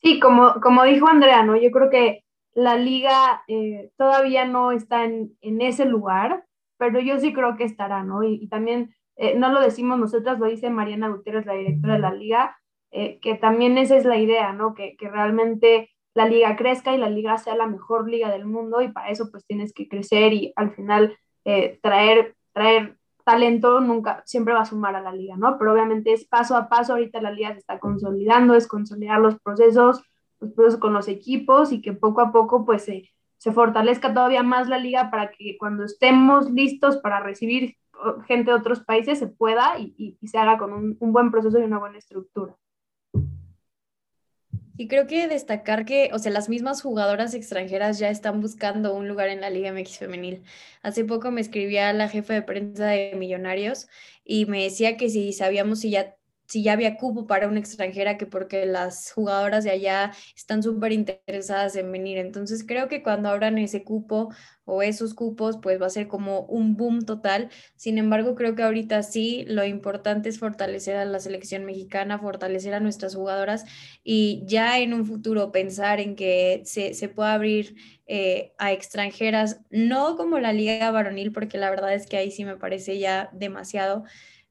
Sí, 0.02 0.20
como, 0.20 0.60
como 0.60 0.84
dijo 0.84 1.08
Andrea, 1.08 1.42
¿no? 1.42 1.56
Yo 1.56 1.70
creo 1.70 1.88
que 1.88 2.25
la 2.56 2.74
liga 2.78 3.42
eh, 3.48 3.90
todavía 3.98 4.46
no 4.46 4.72
está 4.72 5.04
en, 5.04 5.36
ese 5.42 5.84
lugar, 5.84 6.46
pero 6.78 7.00
yo 7.00 7.20
sí 7.20 7.34
creo 7.34 7.54
que 7.56 7.64
estará, 7.64 8.02
¿no? 8.02 8.22
Y, 8.22 8.48
también 8.48 8.94
eh, 9.16 9.36
no 9.36 9.52
lo 9.52 9.60
decimos 9.60 9.98
nosotras, 9.98 10.38
lo 10.38 10.46
dice 10.46 10.70
Mariana 10.70 11.10
Gutiérrez, 11.10 11.44
la 11.44 11.52
directora 11.52 11.94
de 11.94 12.00
la 12.00 12.14
liga, 12.14 12.56
eh, 12.92 13.20
que 13.20 13.34
también 13.34 13.76
esa 13.76 13.96
es 13.98 14.06
la 14.06 14.16
idea, 14.16 14.54
¿no? 14.54 14.72
Que, 14.72 14.96
que, 14.96 15.10
realmente 15.10 15.90
la 16.14 16.26
liga 16.26 16.56
crezca 16.56 16.94
y 16.94 16.98
la 16.98 17.10
liga 17.10 17.36
sea 17.36 17.56
la 17.56 17.66
mejor 17.66 18.08
liga 18.08 18.30
del 18.30 18.46
mundo 18.46 18.80
y 18.80 18.88
para 18.88 19.10
eso 19.10 19.30
pues 19.30 19.44
tienes 19.44 19.74
que 19.74 19.86
crecer 19.86 20.32
y 20.32 20.54
al 20.56 20.74
final 20.74 21.14
traer, 21.82 22.34
traer 22.52 22.96
talento 23.22 23.80
nunca, 23.80 24.22
siempre 24.24 24.54
va 24.54 24.62
a 24.62 24.64
sumar 24.64 24.96
a 24.96 25.02
la 25.02 25.12
liga, 25.12 25.36
¿no? 25.36 25.58
Pero 25.58 25.74
obviamente 25.74 26.14
es 26.14 26.26
paso 26.26 26.56
a 26.56 26.70
paso, 26.70 26.94
ahorita 26.94 27.20
la 27.20 27.30
liga 27.30 27.52
se 27.52 27.58
está 27.58 27.78
consolidando, 27.78 28.54
es 28.54 28.66
consolidar 28.66 29.20
los 29.20 29.38
procesos, 29.40 30.02
pues, 30.54 30.76
con 30.76 30.92
los 30.92 31.08
equipos 31.08 31.72
y 31.72 31.80
que 31.80 31.92
poco 31.92 32.20
a 32.20 32.32
poco 32.32 32.64
pues 32.64 32.84
se, 32.84 33.10
se 33.38 33.52
fortalezca 33.52 34.12
todavía 34.12 34.42
más 34.42 34.68
la 34.68 34.78
liga 34.78 35.10
para 35.10 35.30
que 35.30 35.56
cuando 35.58 35.84
estemos 35.84 36.50
listos 36.50 36.98
para 36.98 37.20
recibir 37.20 37.76
gente 38.26 38.50
de 38.50 38.56
otros 38.56 38.80
países 38.80 39.18
se 39.18 39.26
pueda 39.26 39.78
y, 39.78 40.16
y, 40.20 40.26
se 40.26 40.38
haga 40.38 40.58
con 40.58 40.72
un, 40.72 40.96
un, 41.00 41.12
buen 41.12 41.30
proceso 41.30 41.58
y 41.58 41.62
una 41.62 41.78
buena 41.78 41.98
estructura. 41.98 42.56
Y 44.78 44.88
creo 44.88 45.06
que 45.06 45.26
destacar 45.26 45.86
que, 45.86 46.10
o 46.12 46.18
sea, 46.18 46.30
las 46.30 46.50
mismas 46.50 46.82
jugadoras 46.82 47.32
extranjeras 47.32 47.98
ya 47.98 48.10
están 48.10 48.42
buscando 48.42 48.94
un 48.94 49.08
lugar 49.08 49.30
en 49.30 49.40
la 49.40 49.48
Liga 49.48 49.72
MX 49.72 49.98
femenil. 49.98 50.42
Hace 50.82 51.04
poco 51.04 51.30
me 51.30 51.40
escribía 51.40 51.90
la 51.94 52.10
jefa 52.10 52.34
de 52.34 52.42
prensa 52.42 52.88
de 52.88 53.14
Millonarios 53.16 53.88
y 54.22 54.44
me 54.44 54.64
decía 54.64 54.98
que 54.98 55.08
si 55.08 55.32
sabíamos 55.32 55.80
si 55.80 55.90
ya 55.90 56.16
si 56.46 56.62
ya 56.62 56.72
había 56.72 56.96
cupo 56.96 57.26
para 57.26 57.48
una 57.48 57.60
extranjera, 57.60 58.16
que 58.16 58.26
porque 58.26 58.66
las 58.66 59.12
jugadoras 59.12 59.64
de 59.64 59.70
allá 59.70 60.12
están 60.34 60.62
súper 60.62 60.92
interesadas 60.92 61.76
en 61.76 61.90
venir. 61.92 62.18
Entonces 62.18 62.64
creo 62.66 62.88
que 62.88 63.02
cuando 63.02 63.28
abran 63.28 63.58
ese 63.58 63.84
cupo 63.84 64.30
o 64.64 64.82
esos 64.82 65.14
cupos, 65.14 65.58
pues 65.62 65.80
va 65.80 65.86
a 65.86 65.90
ser 65.90 66.08
como 66.08 66.40
un 66.42 66.76
boom 66.76 67.04
total. 67.04 67.50
Sin 67.76 67.98
embargo, 67.98 68.34
creo 68.34 68.54
que 68.54 68.62
ahorita 68.64 69.02
sí, 69.02 69.44
lo 69.48 69.64
importante 69.64 70.28
es 70.28 70.38
fortalecer 70.38 70.96
a 70.96 71.04
la 71.04 71.20
selección 71.20 71.64
mexicana, 71.64 72.18
fortalecer 72.18 72.74
a 72.74 72.80
nuestras 72.80 73.14
jugadoras 73.14 73.64
y 74.02 74.42
ya 74.46 74.78
en 74.78 74.92
un 74.92 75.06
futuro 75.06 75.52
pensar 75.52 76.00
en 76.00 76.16
que 76.16 76.62
se, 76.64 76.94
se 76.94 77.08
pueda 77.08 77.34
abrir 77.34 77.76
eh, 78.08 78.52
a 78.58 78.72
extranjeras, 78.72 79.60
no 79.70 80.16
como 80.16 80.38
la 80.38 80.52
liga 80.52 80.90
varonil, 80.90 81.32
porque 81.32 81.58
la 81.58 81.70
verdad 81.70 81.94
es 81.94 82.06
que 82.06 82.16
ahí 82.16 82.30
sí 82.30 82.44
me 82.44 82.56
parece 82.56 82.98
ya 82.98 83.30
demasiado 83.32 84.04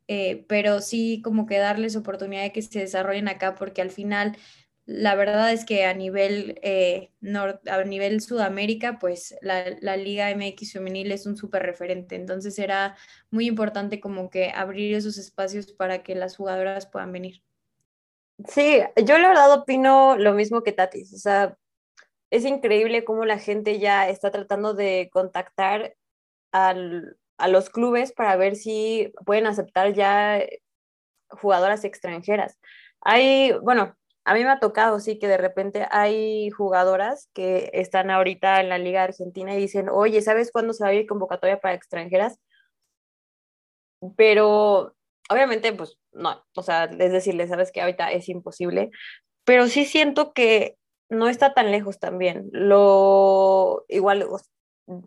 eh, 0.07 0.45
pero 0.47 0.81
sí 0.81 1.21
como 1.23 1.45
que 1.45 1.57
darles 1.57 1.95
oportunidad 1.95 2.43
de 2.43 2.51
que 2.51 2.61
se 2.61 2.79
desarrollen 2.79 3.27
acá, 3.27 3.55
porque 3.55 3.81
al 3.81 3.91
final 3.91 4.37
la 4.85 5.15
verdad 5.15 5.51
es 5.51 5.65
que 5.65 5.85
a 5.85 5.93
nivel, 5.95 6.59
eh, 6.61 7.11
a 7.67 7.83
nivel 7.83 8.21
Sudamérica, 8.21 8.99
pues 8.99 9.35
la, 9.41 9.75
la, 9.81 9.97
Liga 9.97 10.29
MX 10.29 10.73
femenil 10.73 11.11
es 11.11 11.25
un 11.25 11.37
súper 11.37 11.63
referente, 11.63 12.15
entonces 12.15 12.59
era 12.59 12.95
muy 13.31 13.47
importante 13.47 13.99
como 13.99 14.29
que 14.29 14.51
abrir 14.51 14.93
esos 14.95 15.17
espacios 15.17 15.71
para 15.73 16.03
que 16.03 16.13
las 16.13 16.37
jugadoras 16.37 16.85
puedan 16.85 17.11
venir. 17.11 17.41
Sí, 18.47 18.79
yo 19.03 19.17
la 19.17 19.29
verdad 19.29 19.53
opino 19.53 20.17
lo 20.17 20.33
mismo 20.33 20.61
que 20.61 20.71
Tatis, 20.73 21.13
o 21.13 21.17
sea, 21.17 21.57
es 22.29 22.45
increíble 22.45 23.05
cómo 23.05 23.25
la 23.25 23.39
gente 23.39 23.79
ya 23.79 24.09
está 24.09 24.29
tratando 24.29 24.73
de 24.73 25.09
contactar 25.11 25.95
al, 26.51 27.17
a 27.37 27.47
los 27.47 27.69
clubes 27.69 28.13
para 28.13 28.35
ver 28.35 28.55
si 28.55 29.13
pueden 29.25 29.47
aceptar 29.47 29.93
ya 29.93 30.43
jugadoras 31.29 31.83
extranjeras. 31.83 32.57
Hay, 33.01 33.53
bueno, 33.61 33.95
a 34.25 34.33
mí 34.33 34.43
me 34.43 34.49
ha 34.49 34.59
tocado, 34.59 34.99
sí, 34.99 35.19
que 35.19 35.27
de 35.27 35.37
repente 35.37 35.87
hay 35.91 36.49
jugadoras 36.49 37.29
que 37.33 37.69
están 37.73 38.09
ahorita 38.09 38.59
en 38.61 38.69
la 38.69 38.79
Liga 38.79 39.03
Argentina 39.03 39.53
y 39.53 39.59
dicen, 39.59 39.89
oye, 39.89 40.21
¿sabes 40.21 40.51
cuándo 40.51 40.73
se 40.73 40.83
va 40.83 40.89
a 40.89 40.93
ir 40.93 41.05
convocatoria 41.05 41.59
para 41.59 41.75
extranjeras? 41.75 42.39
Pero 44.17 44.95
obviamente, 45.29 45.73
pues 45.73 45.97
no, 46.11 46.43
o 46.55 46.63
sea, 46.63 46.85
es 46.85 47.11
decirle, 47.11 47.47
sabes 47.47 47.71
que 47.71 47.81
ahorita 47.81 48.11
es 48.11 48.29
imposible, 48.29 48.91
pero 49.43 49.67
sí 49.67 49.85
siento 49.85 50.33
que 50.33 50.77
no 51.09 51.27
está 51.27 51.53
tan 51.53 51.71
lejos 51.71 51.99
también. 51.99 52.49
Lo 52.51 53.85
igual 53.89 54.25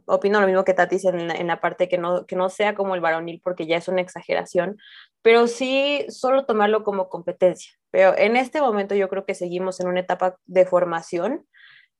opino 0.06 0.40
lo 0.40 0.46
mismo 0.46 0.64
que 0.64 0.74
Tati 0.74 0.96
en, 1.04 1.30
en 1.30 1.46
la 1.46 1.60
parte 1.60 1.88
que 1.88 1.98
no, 1.98 2.26
que 2.26 2.36
no 2.36 2.48
sea 2.48 2.74
como 2.74 2.94
el 2.94 3.00
varonil 3.00 3.40
porque 3.42 3.66
ya 3.66 3.76
es 3.76 3.88
una 3.88 4.00
exageración, 4.00 4.78
pero 5.22 5.46
sí 5.46 6.04
solo 6.08 6.46
tomarlo 6.46 6.84
como 6.84 7.08
competencia. 7.08 7.72
Pero 7.90 8.16
en 8.16 8.36
este 8.36 8.60
momento 8.60 8.94
yo 8.94 9.08
creo 9.08 9.24
que 9.24 9.34
seguimos 9.34 9.80
en 9.80 9.88
una 9.88 10.00
etapa 10.00 10.36
de 10.46 10.66
formación 10.66 11.46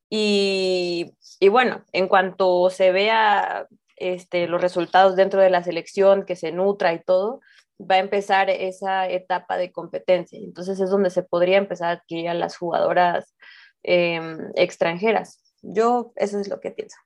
y, 0.09 1.13
y 1.39 1.49
bueno, 1.49 1.83
en 1.91 2.07
cuanto 2.07 2.69
se 2.69 2.91
vea 2.91 3.67
este, 3.99 4.47
los 4.47 4.61
resultados 4.61 5.15
dentro 5.15 5.41
de 5.41 5.49
la 5.49 5.63
selección, 5.63 6.25
que 6.25 6.35
se 6.35 6.51
nutra 6.51 6.93
y 6.93 7.03
todo, 7.03 7.41
va 7.79 7.95
a 7.95 7.99
empezar 7.99 8.49
esa 8.49 9.07
etapa 9.07 9.57
de 9.57 9.71
competencia. 9.71 10.39
Entonces 10.39 10.79
es 10.79 10.89
donde 10.89 11.09
se 11.09 11.23
podría 11.23 11.57
empezar 11.57 11.89
a 11.89 11.91
adquirir 11.99 12.29
a 12.29 12.33
las 12.33 12.57
jugadoras 12.57 13.35
em, 13.83 14.51
extranjeras. 14.55 15.41
Yo 15.61 16.11
eso 16.15 16.39
es 16.39 16.47
lo 16.47 16.59
que 16.59 16.71
pienso. 16.71 16.97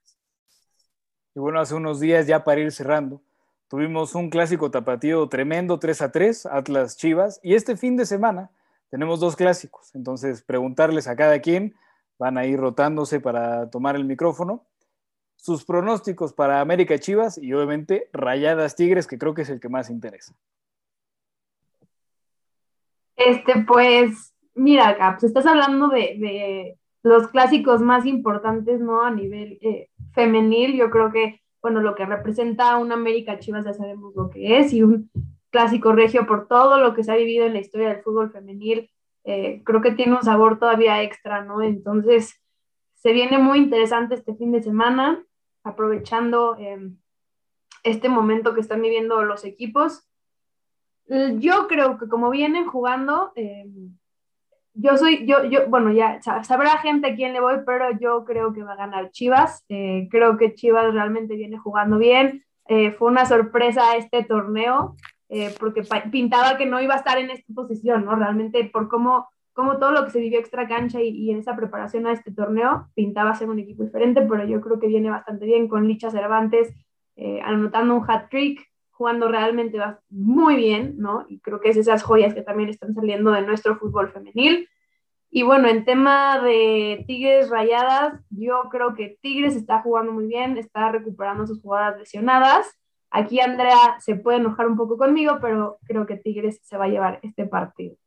Y 1.35 1.39
bueno, 1.39 1.59
hace 1.59 1.75
unos 1.75 1.99
días 1.99 2.27
ya 2.27 2.43
para 2.43 2.61
ir 2.61 2.71
cerrando, 2.71 3.21
tuvimos 3.67 4.13
un 4.15 4.29
clásico 4.29 4.69
tapatío 4.69 5.27
tremendo 5.29 5.79
3 5.79 6.01
a 6.03 6.11
3, 6.11 6.45
Atlas 6.45 6.97
Chivas, 6.97 7.39
y 7.41 7.55
este 7.55 7.75
fin 7.75 7.97
de 7.97 8.05
semana 8.05 8.51
tenemos 8.89 9.19
dos 9.19 9.35
clásicos. 9.35 9.95
Entonces, 9.95 10.43
preguntarles 10.43 11.07
a 11.07 11.15
cada 11.15 11.39
quien, 11.39 11.75
van 12.19 12.37
a 12.37 12.45
ir 12.45 12.59
rotándose 12.59 13.19
para 13.19 13.69
tomar 13.71 13.95
el 13.95 14.05
micrófono, 14.05 14.65
sus 15.35 15.65
pronósticos 15.65 16.31
para 16.33 16.61
América 16.61 16.97
Chivas 16.99 17.37
y 17.37 17.51
obviamente 17.53 18.09
Rayadas 18.13 18.75
Tigres, 18.75 19.07
que 19.07 19.17
creo 19.17 19.33
que 19.33 19.41
es 19.41 19.49
el 19.49 19.59
que 19.59 19.69
más 19.69 19.89
interesa. 19.89 20.33
Este, 23.15 23.63
pues, 23.67 24.33
mira, 24.55 24.95
Caps, 24.97 25.23
estás 25.23 25.45
hablando 25.45 25.89
de, 25.89 26.77
los 27.03 27.27
clásicos 27.27 27.81
más 27.81 28.05
importantes, 28.05 28.79
¿no? 28.79 29.03
A 29.03 29.11
nivel 29.11 29.59
eh, 29.61 29.89
femenil, 30.13 30.75
yo 30.75 30.89
creo 30.89 31.11
que, 31.11 31.41
bueno, 31.61 31.81
lo 31.81 31.95
que 31.95 32.05
representa 32.05 32.77
un 32.77 32.91
América 32.91 33.39
Chivas 33.39 33.65
ya 33.65 33.73
sabemos 33.73 34.13
lo 34.15 34.29
que 34.29 34.59
es, 34.59 34.73
y 34.73 34.83
un 34.83 35.09
clásico 35.49 35.93
regio 35.93 36.25
por 36.25 36.47
todo 36.47 36.79
lo 36.79 36.93
que 36.93 37.03
se 37.03 37.11
ha 37.11 37.15
vivido 37.15 37.45
en 37.45 37.53
la 37.53 37.59
historia 37.59 37.89
del 37.89 38.01
fútbol 38.01 38.31
femenil, 38.31 38.89
eh, 39.23 39.61
creo 39.63 39.81
que 39.81 39.91
tiene 39.91 40.15
un 40.15 40.23
sabor 40.23 40.59
todavía 40.59 41.01
extra, 41.01 41.43
¿no? 41.43 41.61
Entonces, 41.61 42.41
se 42.95 43.13
viene 43.13 43.37
muy 43.37 43.59
interesante 43.59 44.15
este 44.15 44.35
fin 44.35 44.51
de 44.51 44.63
semana, 44.63 45.23
aprovechando 45.63 46.57
em, 46.57 46.97
este 47.83 48.09
momento 48.09 48.53
que 48.53 48.61
están 48.61 48.81
viviendo 48.81 49.23
los 49.23 49.45
equipos. 49.45 50.09
Yo 51.07 51.67
creo 51.67 51.97
que 51.97 52.07
como 52.07 52.29
vienen 52.29 52.65
jugando, 52.65 53.33
em, 53.35 53.97
yo 54.75 54.97
soy, 54.97 55.25
yo, 55.25 55.43
yo, 55.45 55.67
bueno, 55.67 55.91
ya 55.91 56.19
sabrá 56.21 56.77
gente 56.79 57.07
a 57.07 57.15
quién 57.15 57.33
le 57.33 57.39
voy, 57.39 57.57
pero 57.65 57.97
yo 57.99 58.25
creo 58.25 58.53
que 58.53 58.63
va 58.63 58.73
a 58.73 58.77
ganar 58.77 59.11
Chivas. 59.11 59.63
Eh, 59.69 60.07
creo 60.09 60.37
que 60.37 60.55
Chivas 60.55 60.93
realmente 60.93 61.35
viene 61.35 61.57
jugando 61.57 61.97
bien. 61.97 62.43
Eh, 62.67 62.91
fue 62.91 63.11
una 63.11 63.25
sorpresa 63.25 63.95
este 63.97 64.23
torneo, 64.23 64.95
eh, 65.29 65.53
porque 65.59 65.83
pintaba 66.11 66.57
que 66.57 66.65
no 66.65 66.81
iba 66.81 66.95
a 66.95 66.97
estar 66.97 67.17
en 67.17 67.29
esta 67.29 67.53
posición, 67.53 68.05
¿no? 68.05 68.15
Realmente 68.15 68.63
por 68.65 68.87
cómo, 68.87 69.27
cómo 69.53 69.77
todo 69.77 69.91
lo 69.91 70.05
que 70.05 70.11
se 70.11 70.19
vivió 70.19 70.39
extra 70.39 70.67
cancha 70.67 71.01
y, 71.01 71.09
y, 71.09 71.31
en 71.31 71.39
esa 71.39 71.55
preparación 71.55 72.07
a 72.07 72.13
este 72.13 72.31
torneo, 72.31 72.87
pintaba 72.95 73.35
ser 73.35 73.49
un 73.49 73.59
equipo 73.59 73.83
diferente, 73.83 74.21
pero 74.21 74.45
yo 74.45 74.59
creo 74.61 74.79
que 74.79 74.87
viene 74.87 75.09
bastante 75.09 75.45
bien 75.45 75.67
con 75.67 75.87
Licha 75.87 76.09
Cervantes, 76.09 76.73
anotando 77.43 77.95
un 77.95 78.09
hat-trick, 78.09 78.72
jugando 79.03 79.27
realmente 79.27 79.77
muy 80.09 80.55
bien, 80.55 80.95
¿no? 80.97 81.25
Y 81.27 81.41
creo 81.41 81.59
que 81.59 81.67
es 81.67 81.75
esas 81.75 82.03
joyas 82.03 82.33
que 82.33 82.41
también 82.41 82.69
están 82.69 82.95
saliendo 82.95 83.31
de 83.31 83.41
nuestro 83.41 83.75
fútbol 83.75 84.09
femenil. 84.13 84.69
Y 85.29 85.43
bueno, 85.43 85.67
en 85.67 85.83
tema 85.83 86.39
de 86.39 87.03
Tigres 87.05 87.49
rayadas, 87.49 88.13
yo 88.29 88.69
creo 88.71 88.95
que 88.95 89.17
Tigres 89.21 89.57
está 89.57 89.81
jugando 89.81 90.13
muy 90.13 90.27
bien, 90.27 90.57
está 90.57 90.89
recuperando 90.89 91.45
sus 91.45 91.61
jugadas 91.61 91.99
lesionadas. 91.99 92.65
Aquí 93.09 93.41
Andrea 93.41 93.97
se 93.99 94.15
puede 94.15 94.37
enojar 94.37 94.67
un 94.67 94.77
poco 94.77 94.97
conmigo, 94.97 95.39
pero 95.41 95.79
creo 95.85 96.05
que 96.05 96.15
Tigres 96.15 96.61
se 96.63 96.77
va 96.77 96.85
a 96.85 96.87
llevar 96.87 97.19
este 97.23 97.45
partido. 97.45 97.97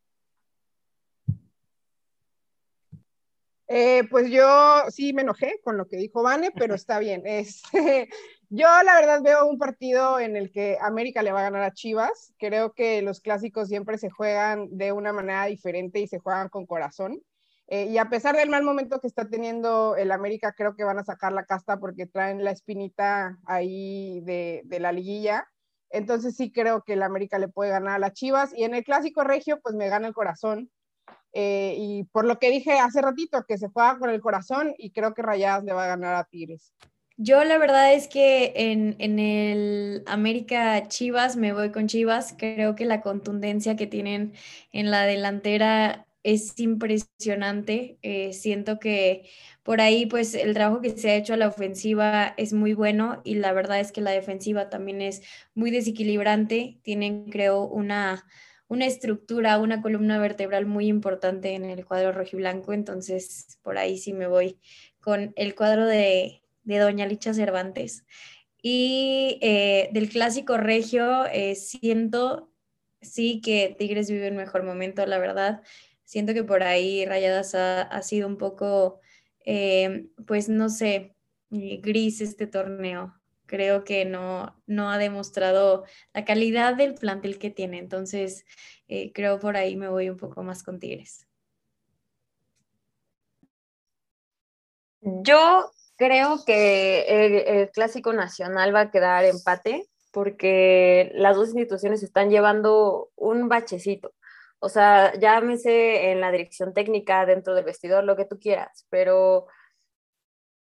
Eh, 3.68 4.04
pues 4.08 4.30
yo 4.30 4.84
sí 4.90 5.12
me 5.12 5.22
enojé 5.22 5.60
con 5.62 5.76
lo 5.76 5.86
que 5.88 5.96
dijo 5.96 6.22
Vane, 6.22 6.52
pero 6.52 6.74
está 6.74 6.98
bien. 6.98 7.22
Este, 7.26 8.08
yo 8.48 8.68
la 8.84 8.94
verdad 8.94 9.22
veo 9.22 9.46
un 9.46 9.58
partido 9.58 10.20
en 10.20 10.36
el 10.36 10.52
que 10.52 10.78
América 10.80 11.22
le 11.22 11.32
va 11.32 11.40
a 11.40 11.50
ganar 11.50 11.62
a 11.62 11.72
Chivas. 11.72 12.32
Creo 12.38 12.72
que 12.72 13.02
los 13.02 13.20
clásicos 13.20 13.68
siempre 13.68 13.98
se 13.98 14.10
juegan 14.10 14.68
de 14.70 14.92
una 14.92 15.12
manera 15.12 15.46
diferente 15.46 16.00
y 16.00 16.06
se 16.06 16.18
juegan 16.18 16.48
con 16.48 16.66
corazón. 16.66 17.22
Eh, 17.68 17.86
y 17.86 17.98
a 17.98 18.08
pesar 18.08 18.36
del 18.36 18.48
mal 18.48 18.62
momento 18.62 19.00
que 19.00 19.08
está 19.08 19.28
teniendo 19.28 19.96
el 19.96 20.12
América, 20.12 20.52
creo 20.56 20.76
que 20.76 20.84
van 20.84 20.98
a 20.98 21.04
sacar 21.04 21.32
la 21.32 21.44
casta 21.44 21.80
porque 21.80 22.06
traen 22.06 22.44
la 22.44 22.52
espinita 22.52 23.38
ahí 23.44 24.20
de, 24.20 24.64
la 24.78 24.92
liguilla. 24.92 25.48
Entonces 25.90 26.36
sí 26.36 26.52
creo 26.52 26.82
que 26.82 26.92
el 26.92 27.02
América 27.02 27.38
le 27.38 27.48
puede 27.48 27.70
ganar 27.70 27.94
a 27.96 27.98
las 27.98 28.12
Chivas. 28.12 28.52
Y 28.56 28.64
en 28.64 28.74
el 28.74 28.84
clásico 28.84 29.24
regio, 29.24 29.60
pues 29.60 29.74
me 29.74 29.88
gana 29.88 30.06
el 30.06 30.14
corazón. 30.14 30.70
Eh, 31.32 31.74
y 31.76 32.04
por 32.12 32.24
lo 32.24 32.38
que 32.38 32.50
dije 32.50 32.78
hace 32.78 33.02
ratito, 33.02 33.44
que 33.46 33.58
se 33.58 33.68
juega 33.68 33.98
con 33.98 34.10
el 34.10 34.20
corazón 34.20 34.74
y 34.78 34.92
creo 34.92 35.14
que 35.14 35.22
Rayadas 35.22 35.64
le 35.64 35.72
va 35.72 35.84
a 35.84 35.88
ganar 35.88 36.14
a 36.14 36.24
Tigres. 36.24 36.72
Yo 37.18 37.42
la 37.44 37.56
verdad 37.56 37.94
es 37.94 38.08
que 38.08 38.52
en, 38.56 38.94
en, 38.98 39.18
el 39.18 40.02
América 40.06 40.86
Chivas 40.88 41.36
me 41.36 41.54
voy 41.54 41.72
con 41.72 41.86
Chivas. 41.86 42.34
Creo 42.36 42.74
que 42.74 42.84
la 42.84 43.00
contundencia 43.00 43.74
que 43.74 43.86
tienen 43.86 44.34
en 44.72 44.90
la 44.90 45.06
delantera 45.06 46.06
es 46.22 46.58
impresionante. 46.58 47.98
Eh, 48.02 48.34
siento 48.34 48.78
que 48.78 49.30
por 49.62 49.80
ahí 49.80 50.04
pues 50.06 50.34
el 50.34 50.52
trabajo 50.52 50.82
que 50.82 50.90
se 50.90 51.10
ha 51.10 51.16
hecho 51.16 51.32
a 51.34 51.36
la 51.38 51.48
ofensiva 51.48 52.34
es 52.36 52.52
muy 52.52 52.74
bueno 52.74 53.22
y 53.24 53.36
la 53.36 53.52
verdad 53.52 53.80
es 53.80 53.92
que 53.92 54.02
la 54.02 54.10
defensiva 54.10 54.68
también 54.68 55.00
es 55.00 55.22
muy 55.54 55.70
desequilibrante. 55.70 56.80
Tienen 56.82 57.30
creo 57.30 57.62
una 57.62 58.26
una 58.68 58.86
estructura, 58.86 59.58
una 59.58 59.80
columna 59.80 60.18
vertebral 60.18 60.66
muy 60.66 60.88
importante 60.88 61.54
en 61.54 61.64
el 61.64 61.86
cuadro 61.86 62.12
rojiblanco, 62.12 62.72
entonces 62.72 63.58
por 63.62 63.78
ahí 63.78 63.98
sí 63.98 64.12
me 64.12 64.26
voy 64.26 64.58
con 65.00 65.32
el 65.36 65.54
cuadro 65.54 65.86
de, 65.86 66.42
Doña 66.66 67.06
Licha 67.06 67.32
Cervantes. 67.32 68.04
Y 68.60 69.38
eh, 69.42 69.90
del 69.92 70.08
clásico 70.08 70.56
regio, 70.56 71.26
eh, 71.26 71.54
siento 71.54 72.50
sí 73.00 73.40
que 73.40 73.76
Tigres 73.78 74.10
vive 74.10 74.28
un 74.28 74.36
mejor 74.36 74.64
momento, 74.64 75.06
la 75.06 75.18
verdad. 75.18 75.62
Siento 76.04 76.34
que 76.34 76.44
por 76.44 76.64
ahí 76.64 77.04
Rayadas 77.06 77.54
ha, 77.54 78.02
sido 78.02 78.26
un 78.26 78.36
poco, 78.38 79.00
eh, 79.44 80.06
pues 80.26 80.48
no 80.48 80.68
sé, 80.68 81.14
gris 81.50 82.20
este 82.20 82.46
torneo 82.46 83.14
creo 83.46 83.84
que 83.84 84.04
no, 84.04 84.60
no 84.66 84.90
ha 84.90 84.98
demostrado 84.98 85.84
la 86.12 86.24
calidad 86.24 86.74
del 86.74 86.94
plantel 86.94 87.38
que 87.38 87.50
tiene. 87.50 87.78
Entonces, 87.78 88.44
creo 89.14 89.38
por 89.38 89.56
ahí 89.56 89.76
me 89.76 89.88
voy 89.88 90.10
un 90.10 90.16
poco 90.16 90.42
más 90.42 90.64
con 90.64 90.80
Tigres. 90.80 91.28
Yo 95.00 95.70
creo 95.96 96.44
que 96.44 97.42
el, 97.62 97.70
clásico 97.70 98.12
nacional 98.12 98.74
va 98.74 98.80
a 98.80 98.90
quedar 98.90 99.24
empate 99.24 99.88
porque 100.12 101.10
las 101.14 101.36
dos 101.36 101.48
instituciones 101.48 102.02
están 102.02 102.30
llevando 102.30 103.10
un 103.16 103.48
bachecito. 103.48 104.14
O 104.58 104.68
sea, 104.68 105.12
llámese 105.18 106.10
en 106.10 106.20
la 106.20 106.30
dirección 106.30 106.72
técnica, 106.72 107.26
dentro 107.26 107.54
del 107.54 107.64
vestidor, 107.64 108.04
lo 108.04 108.16
que 108.16 108.24
tú 108.24 108.38
quieras, 108.38 108.86
pero 108.88 109.46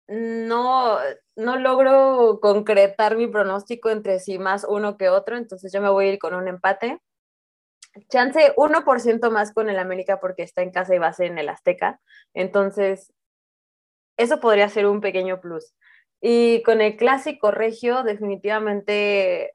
no, 0.09 0.99
no 1.37 1.57
logro 1.59 2.39
concretar 2.41 3.17
mi 3.17 3.27
pronóstico 3.27 3.91
entre 3.91 4.21
sí 4.21 4.39
más 4.39 4.65
uno 4.69 4.97
que 4.97 5.09
otro, 5.09 5.37
entonces 5.37 5.73
yo 5.73 5.81
me 5.81 5.91
voy 5.91 6.07
a 6.07 6.13
ir 6.13 6.19
con 6.19 6.35
un 6.35 6.49
empate. 6.49 7.01
Chance 8.11 8.55
1% 8.57 9.31
más 9.31 9.53
con 9.53 9.71
el 9.71 9.79
América 9.79 10.21
porque 10.21 10.43
está 10.43 10.63
en 10.63 10.71
casa 10.71 10.95
y 10.95 10.99
va 10.99 11.09
a 11.09 11.13
ser 11.13 11.27
en 11.29 11.39
el 11.39 11.49
Azteca. 11.49 12.01
Entonces, 12.35 13.13
eso 14.17 14.41
podría 14.41 14.69
ser 14.69 14.87
un 14.87 15.01
pequeño 15.01 15.41
plus. 15.41 15.75
Y 16.21 16.63
con 16.63 16.81
el 16.81 16.97
clásico 16.97 17.51
regio, 17.51 18.03
definitivamente, 18.03 19.53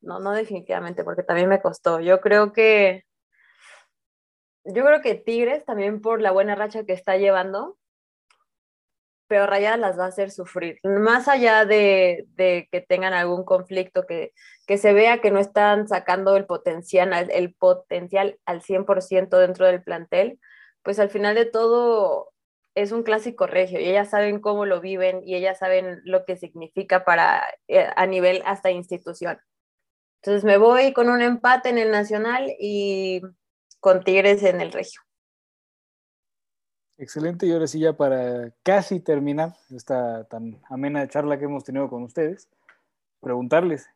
no, 0.00 0.18
no 0.20 0.32
definitivamente, 0.32 1.04
porque 1.04 1.22
también 1.22 1.48
me 1.48 1.60
costó. 1.60 2.00
Yo 2.00 2.20
creo 2.20 2.52
que, 2.52 3.04
yo 4.64 4.84
creo 4.84 5.00
que 5.02 5.14
Tigres, 5.14 5.64
también 5.64 6.00
por 6.00 6.20
la 6.20 6.32
buena 6.32 6.54
racha 6.54 6.84
que 6.84 6.92
está 6.92 7.16
llevando, 7.16 7.78
pero 9.28 9.46
Rayadas 9.46 9.78
las 9.78 9.98
va 9.98 10.06
a 10.06 10.08
hacer 10.08 10.32
sufrir. 10.32 10.80
Más 10.82 11.28
allá 11.28 11.64
de, 11.64 12.26
que 12.36 12.80
tengan 12.80 13.12
algún 13.14 13.44
conflicto, 13.44 14.04
que, 14.04 14.32
que, 14.66 14.76
se 14.76 14.92
vea 14.92 15.20
que 15.20 15.30
no 15.30 15.38
están 15.38 15.86
sacando 15.86 16.36
el 16.36 16.46
potencial, 16.46 17.30
el 17.30 17.54
potencial 17.54 18.40
al 18.44 18.60
100% 18.62 19.38
dentro 19.38 19.66
del 19.66 19.84
plantel, 19.84 20.40
pues 20.82 20.98
al 20.98 21.10
final 21.10 21.36
de 21.36 21.44
todo 21.44 22.32
es 22.80 22.92
un 22.92 23.02
clásico 23.02 23.46
regio 23.46 23.80
y 23.80 23.84
ellas 23.84 24.10
saben 24.10 24.40
cómo 24.40 24.66
lo 24.66 24.80
viven 24.80 25.22
y 25.24 25.34
ellas 25.34 25.58
saben 25.58 26.00
lo 26.04 26.24
que 26.24 26.36
significa 26.36 27.04
para 27.04 27.42
eh, 27.68 27.86
a 27.94 28.06
nivel 28.06 28.42
hasta 28.44 28.70
institución. 28.70 29.38
Entonces 30.22 30.44
me 30.44 30.58
voy 30.58 30.92
con 30.92 31.08
un 31.08 31.22
empate 31.22 31.70
en 31.70 31.78
el 31.78 31.90
nacional 31.90 32.52
y 32.58 33.22
con 33.80 34.04
Tigres 34.04 34.42
en 34.42 34.60
el 34.60 34.72
regio. 34.72 35.00
Excelente, 36.98 37.46
y 37.46 37.52
ahora 37.52 37.66
sí 37.66 37.80
ya 37.80 37.94
para 37.94 38.52
casi 38.62 39.00
terminar 39.00 39.54
esta 39.74 40.24
tan 40.24 40.60
amena 40.68 41.08
charla 41.08 41.38
que 41.38 41.46
hemos 41.46 41.64
tenido 41.64 41.88
con 41.88 42.02
ustedes, 42.02 42.46
preguntarles, 43.20 43.88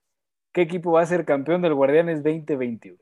¿qué 0.52 0.62
equipo 0.62 0.92
va 0.92 1.02
a 1.02 1.06
ser 1.06 1.26
campeón 1.26 1.60
del 1.60 1.74
Guardianes 1.74 2.22
2021? 2.22 2.98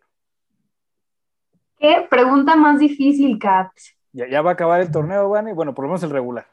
¿Qué 1.79 2.07
pregunta 2.11 2.57
más 2.57 2.81
difícil, 2.81 3.39
Kat? 3.39 3.71
Ya, 4.13 4.43
va 4.43 4.51
a 4.51 4.53
acabar 4.55 4.81
el 4.81 4.91
torneo, 4.91 5.29
Vane, 5.29 5.55
bueno, 5.55 5.75
por 5.75 5.85
lo 5.85 5.89
menos 5.89 6.03
el 6.03 6.11
regular. 6.11 6.47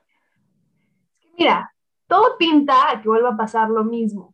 Mira, 1.37 1.73
todo 2.07 2.37
pinta 2.37 2.89
a 2.89 3.01
que 3.01 3.09
vuelva 3.09 3.29
a 3.29 3.37
pasar 3.37 3.69
lo 3.69 3.83
mismo. 3.83 4.33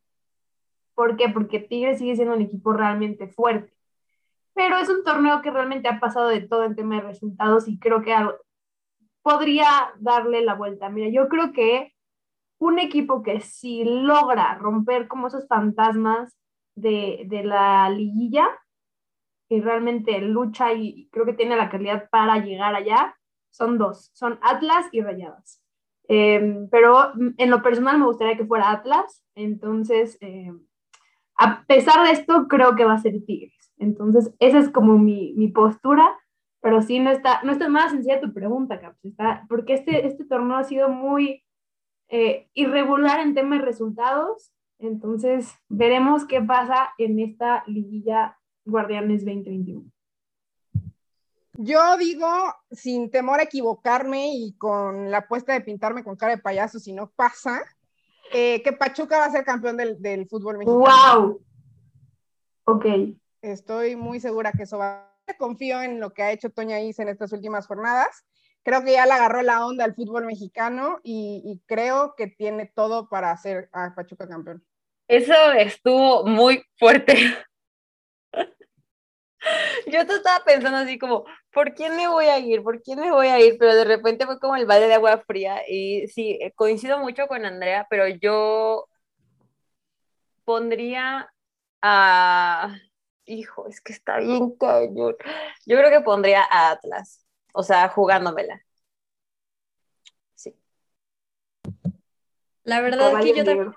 ¿Por 0.94 1.18
qué? 1.18 1.30
Porque 1.30 1.60
Tigres 1.60 2.00
sigue 2.00 2.16
siendo 2.16 2.36
un 2.36 2.42
equipo 2.42 2.74
realmente 2.74 3.28
fuerte. 3.28 3.74
Pero 4.54 4.78
es 4.78 4.90
un 4.90 5.04
torneo 5.04 5.42
que 5.42 5.52
realmente 5.52 5.90
ha 5.90 6.00
pasado 6.00 6.30
de 6.30 6.42
todo 6.42 6.64
en 6.64 6.76
tema 6.76 6.96
de 6.96 7.02
resultados 7.02 7.68
y 7.68 7.78
creo 7.80 8.02
que 8.02 8.16
podría 9.22 9.68
darle 10.00 10.42
la 10.44 10.54
vuelta. 10.54 10.90
Mira, 10.90 11.10
yo 11.10 11.28
creo 11.28 11.52
que 11.52 11.94
un 12.60 12.80
equipo 12.80 13.24
que 13.24 13.42
si 13.42 13.84
logra 13.84 14.56
romper 14.56 15.08
como 15.08 15.28
esos 15.28 15.48
fantasmas 15.48 16.38
de, 16.76 17.28
la 17.44 17.90
liguilla, 17.90 18.48
y 19.50 19.62
realmente 19.62 20.20
lucha 20.22 20.74
y 20.74 21.08
creo 21.12 21.26
que 21.26 21.34
tiene 21.34 21.56
la 21.56 21.70
calidad 21.70 22.10
para 22.10 22.40
llegar 22.40 22.76
allá, 22.76 23.16
son 23.52 23.78
dos, 23.78 24.12
son 24.14 24.40
Atlas 24.42 24.88
y 24.92 25.02
Rayadas. 25.02 25.62
Em, 26.08 26.70
pero 26.70 27.14
en 27.38 27.50
lo 27.50 27.62
personal 27.62 27.98
me 27.98 28.06
gustaría 28.06 28.38
que 28.38 28.46
fuera 28.46 28.72
Atlas, 28.72 29.24
entonces, 29.36 30.18
em, 30.22 30.60
a 31.38 31.64
pesar 31.66 32.06
de 32.06 32.12
esto, 32.12 32.48
creo 32.48 32.76
que 32.76 32.86
va 32.86 32.94
a 32.94 33.00
ser 33.00 33.14
Tigres. 33.26 33.74
Entonces, 33.78 34.34
esa 34.40 34.60
es 34.60 34.70
como 34.70 34.98
mi, 34.98 35.34
mi 35.36 35.50
postura 35.50 36.18
pero 36.66 36.82
sí 36.82 37.00
no 37.00 37.12
está, 37.12 37.44
no 37.44 37.52
está 37.52 37.70
más 37.70 37.92
sencilla 37.92 38.20
tu 38.20 38.34
pregunta, 38.34 38.80
Caps, 38.80 39.06
está, 39.06 39.46
porque 39.48 39.76
este, 39.76 40.08
este 40.08 40.26
torneo 40.26 40.58
ha 40.58 40.64
sido 40.64 40.90
muy 40.90 41.44
eh, 42.08 42.50
irregular 42.56 43.20
en 43.20 43.36
temas 43.36 43.60
de 43.60 43.66
resultados, 43.66 44.52
entonces 44.80 45.54
veremos 45.70 46.26
qué 46.26 46.42
pasa 46.42 46.90
en 46.98 47.20
esta 47.20 47.64
liguilla 47.68 48.40
Guardianes 48.66 49.24
2021. 49.24 49.84
Yo 51.58 51.98
digo, 51.98 52.28
sin 52.72 53.10
temor 53.10 53.40
a 53.40 53.44
equivocarme 53.44 54.34
y 54.34 54.54
con 54.58 55.10
la 55.10 55.20
apuesta 55.20 55.54
de 55.54 55.62
pintarme 55.62 56.04
con 56.04 56.18
cara 56.18 56.36
de 56.36 56.42
payaso 56.42 56.80
si 56.80 56.92
no 56.92 57.12
pasa, 57.16 57.62
eh, 58.34 58.62
que 58.62 58.74
Pachuca 58.74 59.20
va 59.20 59.26
a 59.26 59.32
ser 59.32 59.46
campeón 59.46 59.78
del, 59.78 60.02
del 60.02 60.28
fútbol 60.28 60.58
mexicano. 60.58 60.80
¡Wow! 60.80 61.42
Ok. 62.66 62.86
Estoy 63.42 63.96
muy 63.96 64.20
segura 64.20 64.52
que 64.52 64.64
eso 64.64 64.78
va 64.78 65.16
confío 65.34 65.82
en 65.82 66.00
lo 66.00 66.14
que 66.14 66.24
ha 66.24 66.32
hecho 66.32 66.52
Toña 66.52 66.80
Is 66.80 67.00
en 67.00 67.10
estas 67.10 67.32
últimas 67.34 67.68
jornadas. 67.68 68.26
Creo 68.64 68.84
que 68.84 68.94
ya 68.94 69.06
le 69.06 69.14
agarró 69.14 69.42
la 69.42 69.66
onda 69.66 69.84
al 69.84 69.96
fútbol 69.96 70.26
mexicano 70.26 71.00
y, 71.04 71.62
creo 71.66 72.16
que 72.16 72.28
tiene 72.28 72.72
todo 72.74 73.10
para 73.10 73.32
hacer 73.32 73.70
a 73.74 73.94
Pachuca 73.94 74.28
campeón. 74.28 74.64
Eso 75.08 75.34
estuvo 75.58 76.26
muy 76.26 76.64
fuerte. 76.78 77.16
Yo 79.88 80.00
estaba 80.00 80.44
pensando 80.46 80.78
así 80.78 80.98
como, 80.98 81.26
¿por 81.52 81.74
quién 81.74 81.96
me 81.96 82.08
voy 82.08 82.26
a 82.26 82.40
ir? 82.40 82.64
¿Por 82.64 82.82
quién 82.82 83.00
me 83.00 83.12
voy 83.12 83.28
a 83.28 83.40
ir? 83.40 83.58
Pero 83.60 83.76
de 83.76 83.86
repente 83.86 84.26
fue 84.26 84.40
como 84.40 84.56
el 84.56 84.66
balde 84.66 84.88
de 84.88 84.96
agua 84.96 85.24
fría 85.26 85.62
y 85.68 86.08
sí, 86.08 86.40
coincido 86.56 87.00
mucho 87.00 87.28
con 87.28 87.46
Andrea, 87.46 87.88
pero 87.90 88.08
yo 88.08 88.88
pondría 90.44 91.32
a 91.82 92.76
hijo, 93.26 93.68
es 93.68 93.82
que 93.82 93.94
está 93.94 94.20
bien 94.20 94.52
cañón. 94.58 95.16
Yo 95.66 95.78
creo 95.78 95.90
que 95.90 96.02
pondría 96.02 96.44
a 96.44 96.72
Atlas, 96.72 97.26
o 97.54 97.64
sea, 97.64 97.90
jugándomela. 97.90 98.62
Sí. 100.36 100.56
La 102.64 102.82
verdad 102.82 103.22
que 103.22 103.34
yo 103.34 103.44
también 103.44 103.74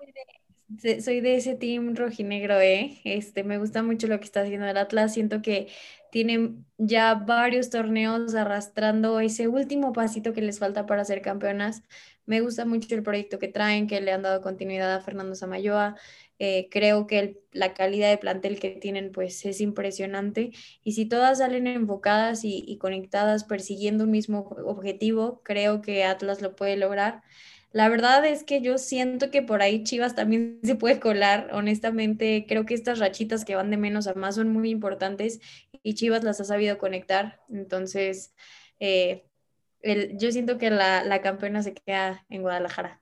soy 1.01 1.21
de, 1.21 1.37
ese 1.37 1.55
team 1.55 1.95
rojinegro, 1.97 2.61
¿eh? 2.61 3.01
Este, 3.05 3.45
me 3.45 3.59
gusta 3.59 3.83
mucho 3.83 4.07
lo 4.07 4.19
que 4.19 4.25
está 4.25 4.43
haciendo 4.43 4.66
el 4.66 4.77
Atlas. 4.77 5.14
Siento 5.14 5.43
que 5.43 5.69
tienen 6.11 6.66
ya 6.79 7.14
varios 7.14 7.71
torneos 7.71 8.35
arrastrando 8.35 9.21
ese 9.21 9.49
último 9.49 9.93
pasito 9.93 10.33
que 10.33 10.43
les 10.43 10.59
falta 10.59 10.87
para 10.87 11.05
ser 11.05 11.23
campeonas. 11.23 11.83
Me 12.27 12.41
gusta 12.41 12.66
mucho 12.66 12.95
el 12.95 13.03
proyecto 13.03 13.39
que 13.39 13.49
traen, 13.49 13.87
que 13.87 14.01
le 14.01 14.12
han 14.12 14.23
dado 14.23 14.43
continuidad 14.43 14.95
a 14.95 15.01
Fernando 15.01 15.35
Samayoa. 15.35 15.97
Eh, 16.41 16.69
creo 16.71 17.07
que 17.07 17.41
la 17.53 17.75
calidad 17.75 18.11
de 18.11 18.19
plantel 18.19 18.61
que 18.61 18.71
tienen 18.71 19.11
pues 19.11 19.45
es 19.45 19.61
impresionante 19.61 20.53
y 20.85 20.93
si 20.93 21.05
todas 21.07 21.39
salen 21.39 21.66
enfocadas 21.66 22.43
y, 22.45 22.79
conectadas 22.79 23.43
persiguiendo 23.45 24.05
un 24.05 24.12
mismo 24.12 24.41
objetivo, 24.64 25.43
creo 25.43 25.83
que 25.83 26.05
Atlas 26.05 26.41
lo 26.41 26.55
puede 26.55 26.77
lograr. 26.77 27.23
La 27.73 27.89
verdad 27.89 28.25
es 28.25 28.45
que 28.45 28.62
yo 28.62 28.79
siento 28.79 29.31
que 29.31 29.43
por 29.43 29.61
ahí 29.61 29.85
Chivas 29.85 30.14
también 30.14 30.59
se 30.62 30.75
puede 30.75 31.01
colar. 31.01 31.51
Honestamente, 31.53 32.47
creo 32.49 32.64
que 32.64 32.75
estas 32.75 32.99
rachitas 32.99 33.45
que 33.45 33.57
van 33.57 33.71
de 33.71 33.77
menos 33.77 34.07
a 34.07 34.14
más 34.14 34.37
son 34.37 34.49
muy 34.49 34.71
importantes 34.71 35.41
y 35.83 35.95
Chivas 35.95 36.25
las 36.25 36.41
ha 36.41 36.45
sabido 36.45 36.79
conectar. 36.79 37.41
Entonces, 37.51 38.35
eh, 38.81 39.25
yo 39.83 40.33
siento 40.33 40.59
que 40.59 40.71
la, 40.71 41.21
campeona 41.23 41.62
se 41.62 41.75
queda 41.75 42.25
en 42.29 42.43
Guadalajara. 42.43 43.01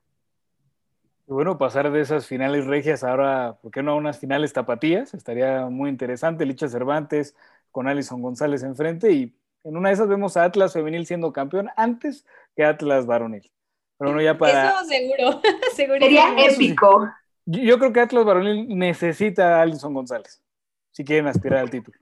Bueno, 1.27 1.59
pasar 1.59 1.91
de 1.91 2.01
esas 2.01 2.27
finales 2.27 2.67
regias 2.67 3.03
ahora, 3.03 3.59
¿por 3.61 3.73
qué 3.73 3.83
no 3.83 3.93
a 3.93 3.97
unas 3.97 4.19
finales 4.19 4.53
tapatías? 4.53 5.13
Estaría 5.13 5.67
muy 5.67 5.91
interesante. 5.91 6.47
Licha 6.47 6.69
Cervantes 6.69 7.35
con 7.73 7.89
Alison 7.89 8.23
González 8.23 8.63
enfrente 8.63 9.11
y 9.13 9.35
en 9.65 9.77
una 9.77 9.89
de 9.89 9.95
esas 9.95 10.07
vemos 10.07 10.37
a 10.37 10.45
Atlas 10.45 10.73
femenil 10.73 11.07
siendo 11.07 11.33
campeón 11.33 11.69
antes 11.77 12.25
que 12.55 12.65
Atlas 12.65 13.07
varonil. 13.07 13.51
Pero 13.99 14.11
bueno, 14.11 14.23
ya 14.23 14.37
para... 14.37 14.69
Eso 14.69 14.85
seguro, 14.85 15.41
Sería 15.75 16.35
épico. 16.39 17.09
Yo, 17.47 17.79
creo 17.79 17.93
que 17.93 18.01
Atlas 18.01 18.25
varonil 18.25 18.67
necesita 18.69 19.59
a 19.59 19.63
Alison 19.63 19.95
González 19.95 20.43
si 20.91 21.05
quieren 21.05 21.27
aspirar 21.27 21.61
al 21.61 21.71
título. 21.71 21.99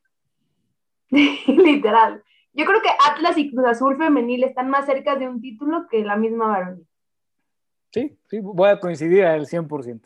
Literal. 1.11 2.23
Yo 2.53 2.65
creo 2.65 2.81
que 2.81 2.91
Atlas 3.05 3.37
y 3.37 3.51
Cruz 3.51 3.67
Azul 3.67 3.97
femenil 3.97 4.45
están 4.45 4.71
más 4.71 4.87
cerca 4.87 5.17
de 5.17 5.29
un 5.29 5.41
título 5.41 5.89
que 5.91 6.05
la 6.05 6.17
misma 6.17 6.47
varonil. 6.47 6.87
Sí, 7.91 8.17
sí, 8.29 8.39
voy 8.41 8.71
a 8.71 8.81
coincidir 8.81 9.25
al 9.25 9.47
100%. 9.47 10.01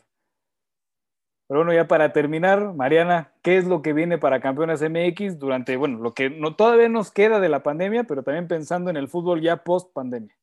Pero 1.47 1.61
bueno, 1.61 1.73
ya 1.73 1.87
para 1.87 2.13
terminar, 2.13 2.75
Mariana, 2.75 3.31
¿qué 3.41 3.57
es 3.57 3.65
lo 3.65 3.81
que 3.81 3.93
viene 3.93 4.19
para 4.19 4.39
Campeonas 4.39 4.83
MX 4.83 5.39
durante, 5.39 5.77
bueno, 5.77 5.97
lo 5.97 6.13
que 6.13 6.29
no, 6.29 6.55
todavía 6.55 6.89
nos 6.89 7.09
queda 7.09 7.39
de 7.39 7.49
la 7.49 7.63
pandemia, 7.63 8.03
pero 8.03 8.21
también 8.21 8.47
pensando 8.47 8.91
en 8.91 8.97
el 8.97 9.07
fútbol 9.07 9.41
ya 9.41 9.63
post 9.63 9.91
pandemia? 9.91 10.35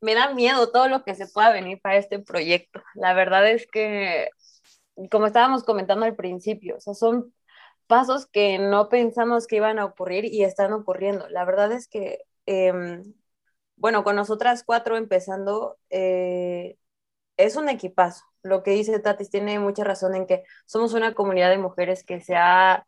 Me 0.00 0.14
da 0.14 0.32
miedo 0.34 0.70
todo 0.70 0.88
lo 0.88 1.02
que 1.04 1.14
se 1.14 1.26
pueda 1.26 1.50
venir 1.52 1.80
para 1.80 1.96
este 1.96 2.18
proyecto. 2.20 2.82
La 2.94 3.14
verdad 3.14 3.48
es 3.50 3.66
que, 3.66 4.30
como 5.10 5.26
estábamos 5.26 5.64
comentando 5.64 6.06
al 6.06 6.16
principio, 6.16 6.80
son 6.80 7.34
pasos 7.86 8.26
que 8.26 8.58
no 8.58 8.88
pensamos 8.88 9.46
que 9.46 9.56
iban 9.56 9.78
a 9.78 9.84
ocurrir 9.86 10.24
y 10.26 10.44
están 10.44 10.72
ocurriendo. 10.72 11.28
La 11.30 11.44
verdad 11.44 11.72
es 11.72 11.88
que 11.88 12.20
em, 12.46 13.14
bueno, 13.78 14.04
con 14.04 14.16
nosotras 14.16 14.64
cuatro 14.64 14.96
empezando, 14.96 15.78
eh, 15.90 16.78
es 17.36 17.56
un 17.56 17.68
equipazo. 17.68 18.24
Lo 18.42 18.62
que 18.62 18.72
dice 18.72 18.98
Tatis 19.00 19.30
tiene 19.30 19.58
mucha 19.60 19.84
razón 19.84 20.14
en 20.16 20.26
que 20.26 20.44
somos 20.66 20.94
una 20.94 21.14
comunidad 21.14 21.50
de 21.50 21.58
mujeres 21.58 22.04
que 22.04 22.20
se 22.20 22.36
ha, 22.36 22.86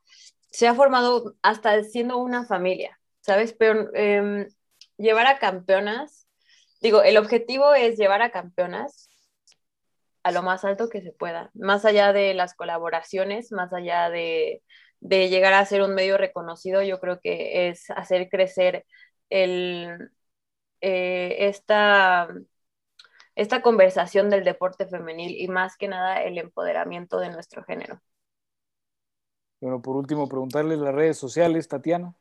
se 0.51 0.69
ha 0.69 0.75
formado 0.75 1.37
hasta 1.43 1.83
siendo 1.85 2.19
una 2.19 2.45
familia, 2.47 3.01
¿sabes? 3.21 3.55
Pero 3.55 3.91
em, 3.95 4.49
llevar 4.97 5.27
a 5.27 5.39
campeonas, 5.39 6.27
digo, 6.81 7.03
el 7.03 7.17
objetivo 7.17 7.75
es 7.75 7.97
llevar 7.99 8.23
a 8.23 8.31
campeonas 8.31 9.09
a 10.23 10.33
lo 10.33 10.43
más 10.43 10.65
alto 10.65 10.89
que 10.89 11.03
se 11.03 11.13
pueda, 11.13 11.51
más 11.55 11.85
allá 11.85 12.13
de 12.13 12.35
las 12.35 12.55
colaboraciones, 12.55 13.53
más 13.53 13.73
allá 13.73 14.11
de, 14.11 14.63
de 15.01 15.29
llegar 15.31 15.55
a 15.55 15.65
ser 15.65 15.83
un 15.83 15.95
medio 15.95 16.19
reconocido, 16.19 16.83
yo 16.83 17.01
creo 17.01 17.21
que 17.21 17.69
es 17.69 17.91
hacer 17.91 18.29
crecer 18.29 18.87
el, 19.31 20.11
eh, 20.81 21.37
esta, 21.49 22.29
esta 23.35 23.63
conversación 23.63 24.31
del 24.31 24.45
deporte 24.45 24.87
femenil 24.87 25.37
y 25.41 25.49
más 25.49 25.77
que 25.77 25.89
nada 25.89 26.23
el 26.23 26.39
empoderamiento 26.39 27.19
de 27.19 27.31
nuestro 27.31 27.65
género. 27.65 28.01
Bueno, 29.61 29.81
por 29.83 29.97
último, 29.97 30.29
preguntarle 30.29 30.77
las 30.77 30.95
redes 30.95 31.19
sociales, 31.19 31.69
Tatiana. 31.69 32.15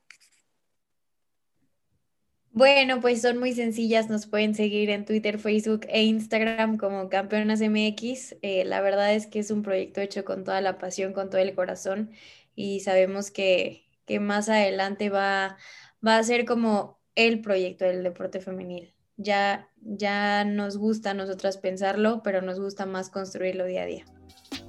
Bueno, 2.52 3.00
pues 3.00 3.22
son 3.22 3.38
muy 3.38 3.54
sencillas, 3.54 4.10
nos 4.10 4.26
pueden 4.26 4.56
seguir 4.56 4.90
en 4.90 5.06
Twitter, 5.06 5.38
Facebook 5.38 5.82
e 5.88 6.04
Instagram 6.04 6.78
como 6.78 7.08
Campeonas 7.10 7.62
MX. 7.62 8.38
Eh, 8.42 8.66
la 8.66 8.82
verdad 8.82 9.14
es 9.14 9.28
que 9.28 9.40
es 9.40 9.52
un 9.52 9.62
proyecto 9.62 10.02
hecho 10.02 10.26
con 10.26 10.44
toda 10.44 10.60
la 10.60 10.80
pasión, 10.80 11.14
con 11.14 11.30
todo 11.30 11.40
el 11.40 11.54
corazón 11.54 12.12
y 12.56 12.82
sabemos 12.82 13.32
que, 13.32 13.86
que 14.06 14.20
más 14.20 14.50
adelante 14.50 15.10
va, 15.10 15.58
va 16.06 16.18
a 16.18 16.24
ser 16.24 16.46
como 16.46 17.00
el 17.16 17.40
proyecto 17.42 17.86
del 17.86 18.04
deporte 18.04 18.42
femenil. 18.42 18.94
Ya, 19.16 19.70
ya 19.82 20.44
nos 20.44 20.78
gusta 20.78 21.12
a 21.12 21.14
nosotras 21.14 21.58
pensarlo, 21.58 22.22
pero 22.24 22.42
nos 22.42 22.60
gusta 22.60 22.86
más 22.86 23.10
construirlo 23.10 23.66
día 23.66 23.84
a 23.84 23.86
día. 23.86 24.06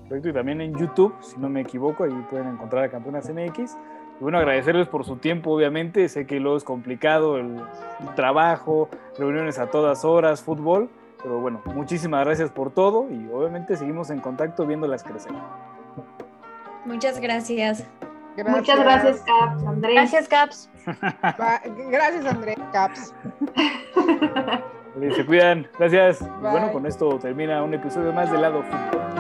Perfecto, 0.08 0.28
y 0.28 0.32
también 0.32 0.60
en 0.60 0.76
YouTube, 0.76 1.14
si 1.22 1.38
no 1.38 1.48
me 1.48 1.60
equivoco, 1.62 2.04
ahí 2.04 2.26
pueden 2.28 2.48
encontrar 2.48 2.84
a 2.84 2.90
Campeonas 2.90 3.30
MX. 3.30 3.76
Bueno, 4.20 4.38
agradecerles 4.38 4.86
por 4.86 5.04
su 5.04 5.16
tiempo, 5.16 5.50
obviamente. 5.50 6.08
Sé 6.08 6.26
que 6.26 6.38
luego 6.40 6.58
es 6.58 6.64
complicado 6.64 7.38
el 7.38 7.56
trabajo, 8.14 8.88
reuniones 9.18 9.58
a 9.58 9.70
todas 9.70 10.04
horas, 10.04 10.42
fútbol. 10.42 10.90
Pero 11.22 11.38
bueno, 11.40 11.62
muchísimas 11.74 12.24
gracias 12.24 12.50
por 12.50 12.70
todo 12.70 13.08
y 13.10 13.28
obviamente 13.32 13.76
seguimos 13.76 14.10
en 14.10 14.20
contacto 14.20 14.66
viéndolas 14.66 15.02
crecer. 15.02 15.32
Muchas 16.84 17.20
gracias. 17.20 17.86
gracias. 18.36 18.56
Muchas 18.56 18.78
gracias, 18.78 19.22
Caps, 19.22 19.64
Andrés. 19.66 19.94
Gracias, 19.94 20.28
Caps. 20.28 20.70
gracias, 21.90 22.26
Andrés, 22.26 22.58
Caps. 22.72 23.14
Se 25.16 25.26
cuidan. 25.26 25.66
Gracias. 25.78 26.20
Y 26.22 26.40
bueno, 26.40 26.72
con 26.72 26.86
esto 26.86 27.18
termina 27.18 27.62
un 27.62 27.74
episodio 27.74 28.12
más 28.12 28.30
de 28.30 28.38
Lado 28.38 28.62
Fútbol. 28.62 29.19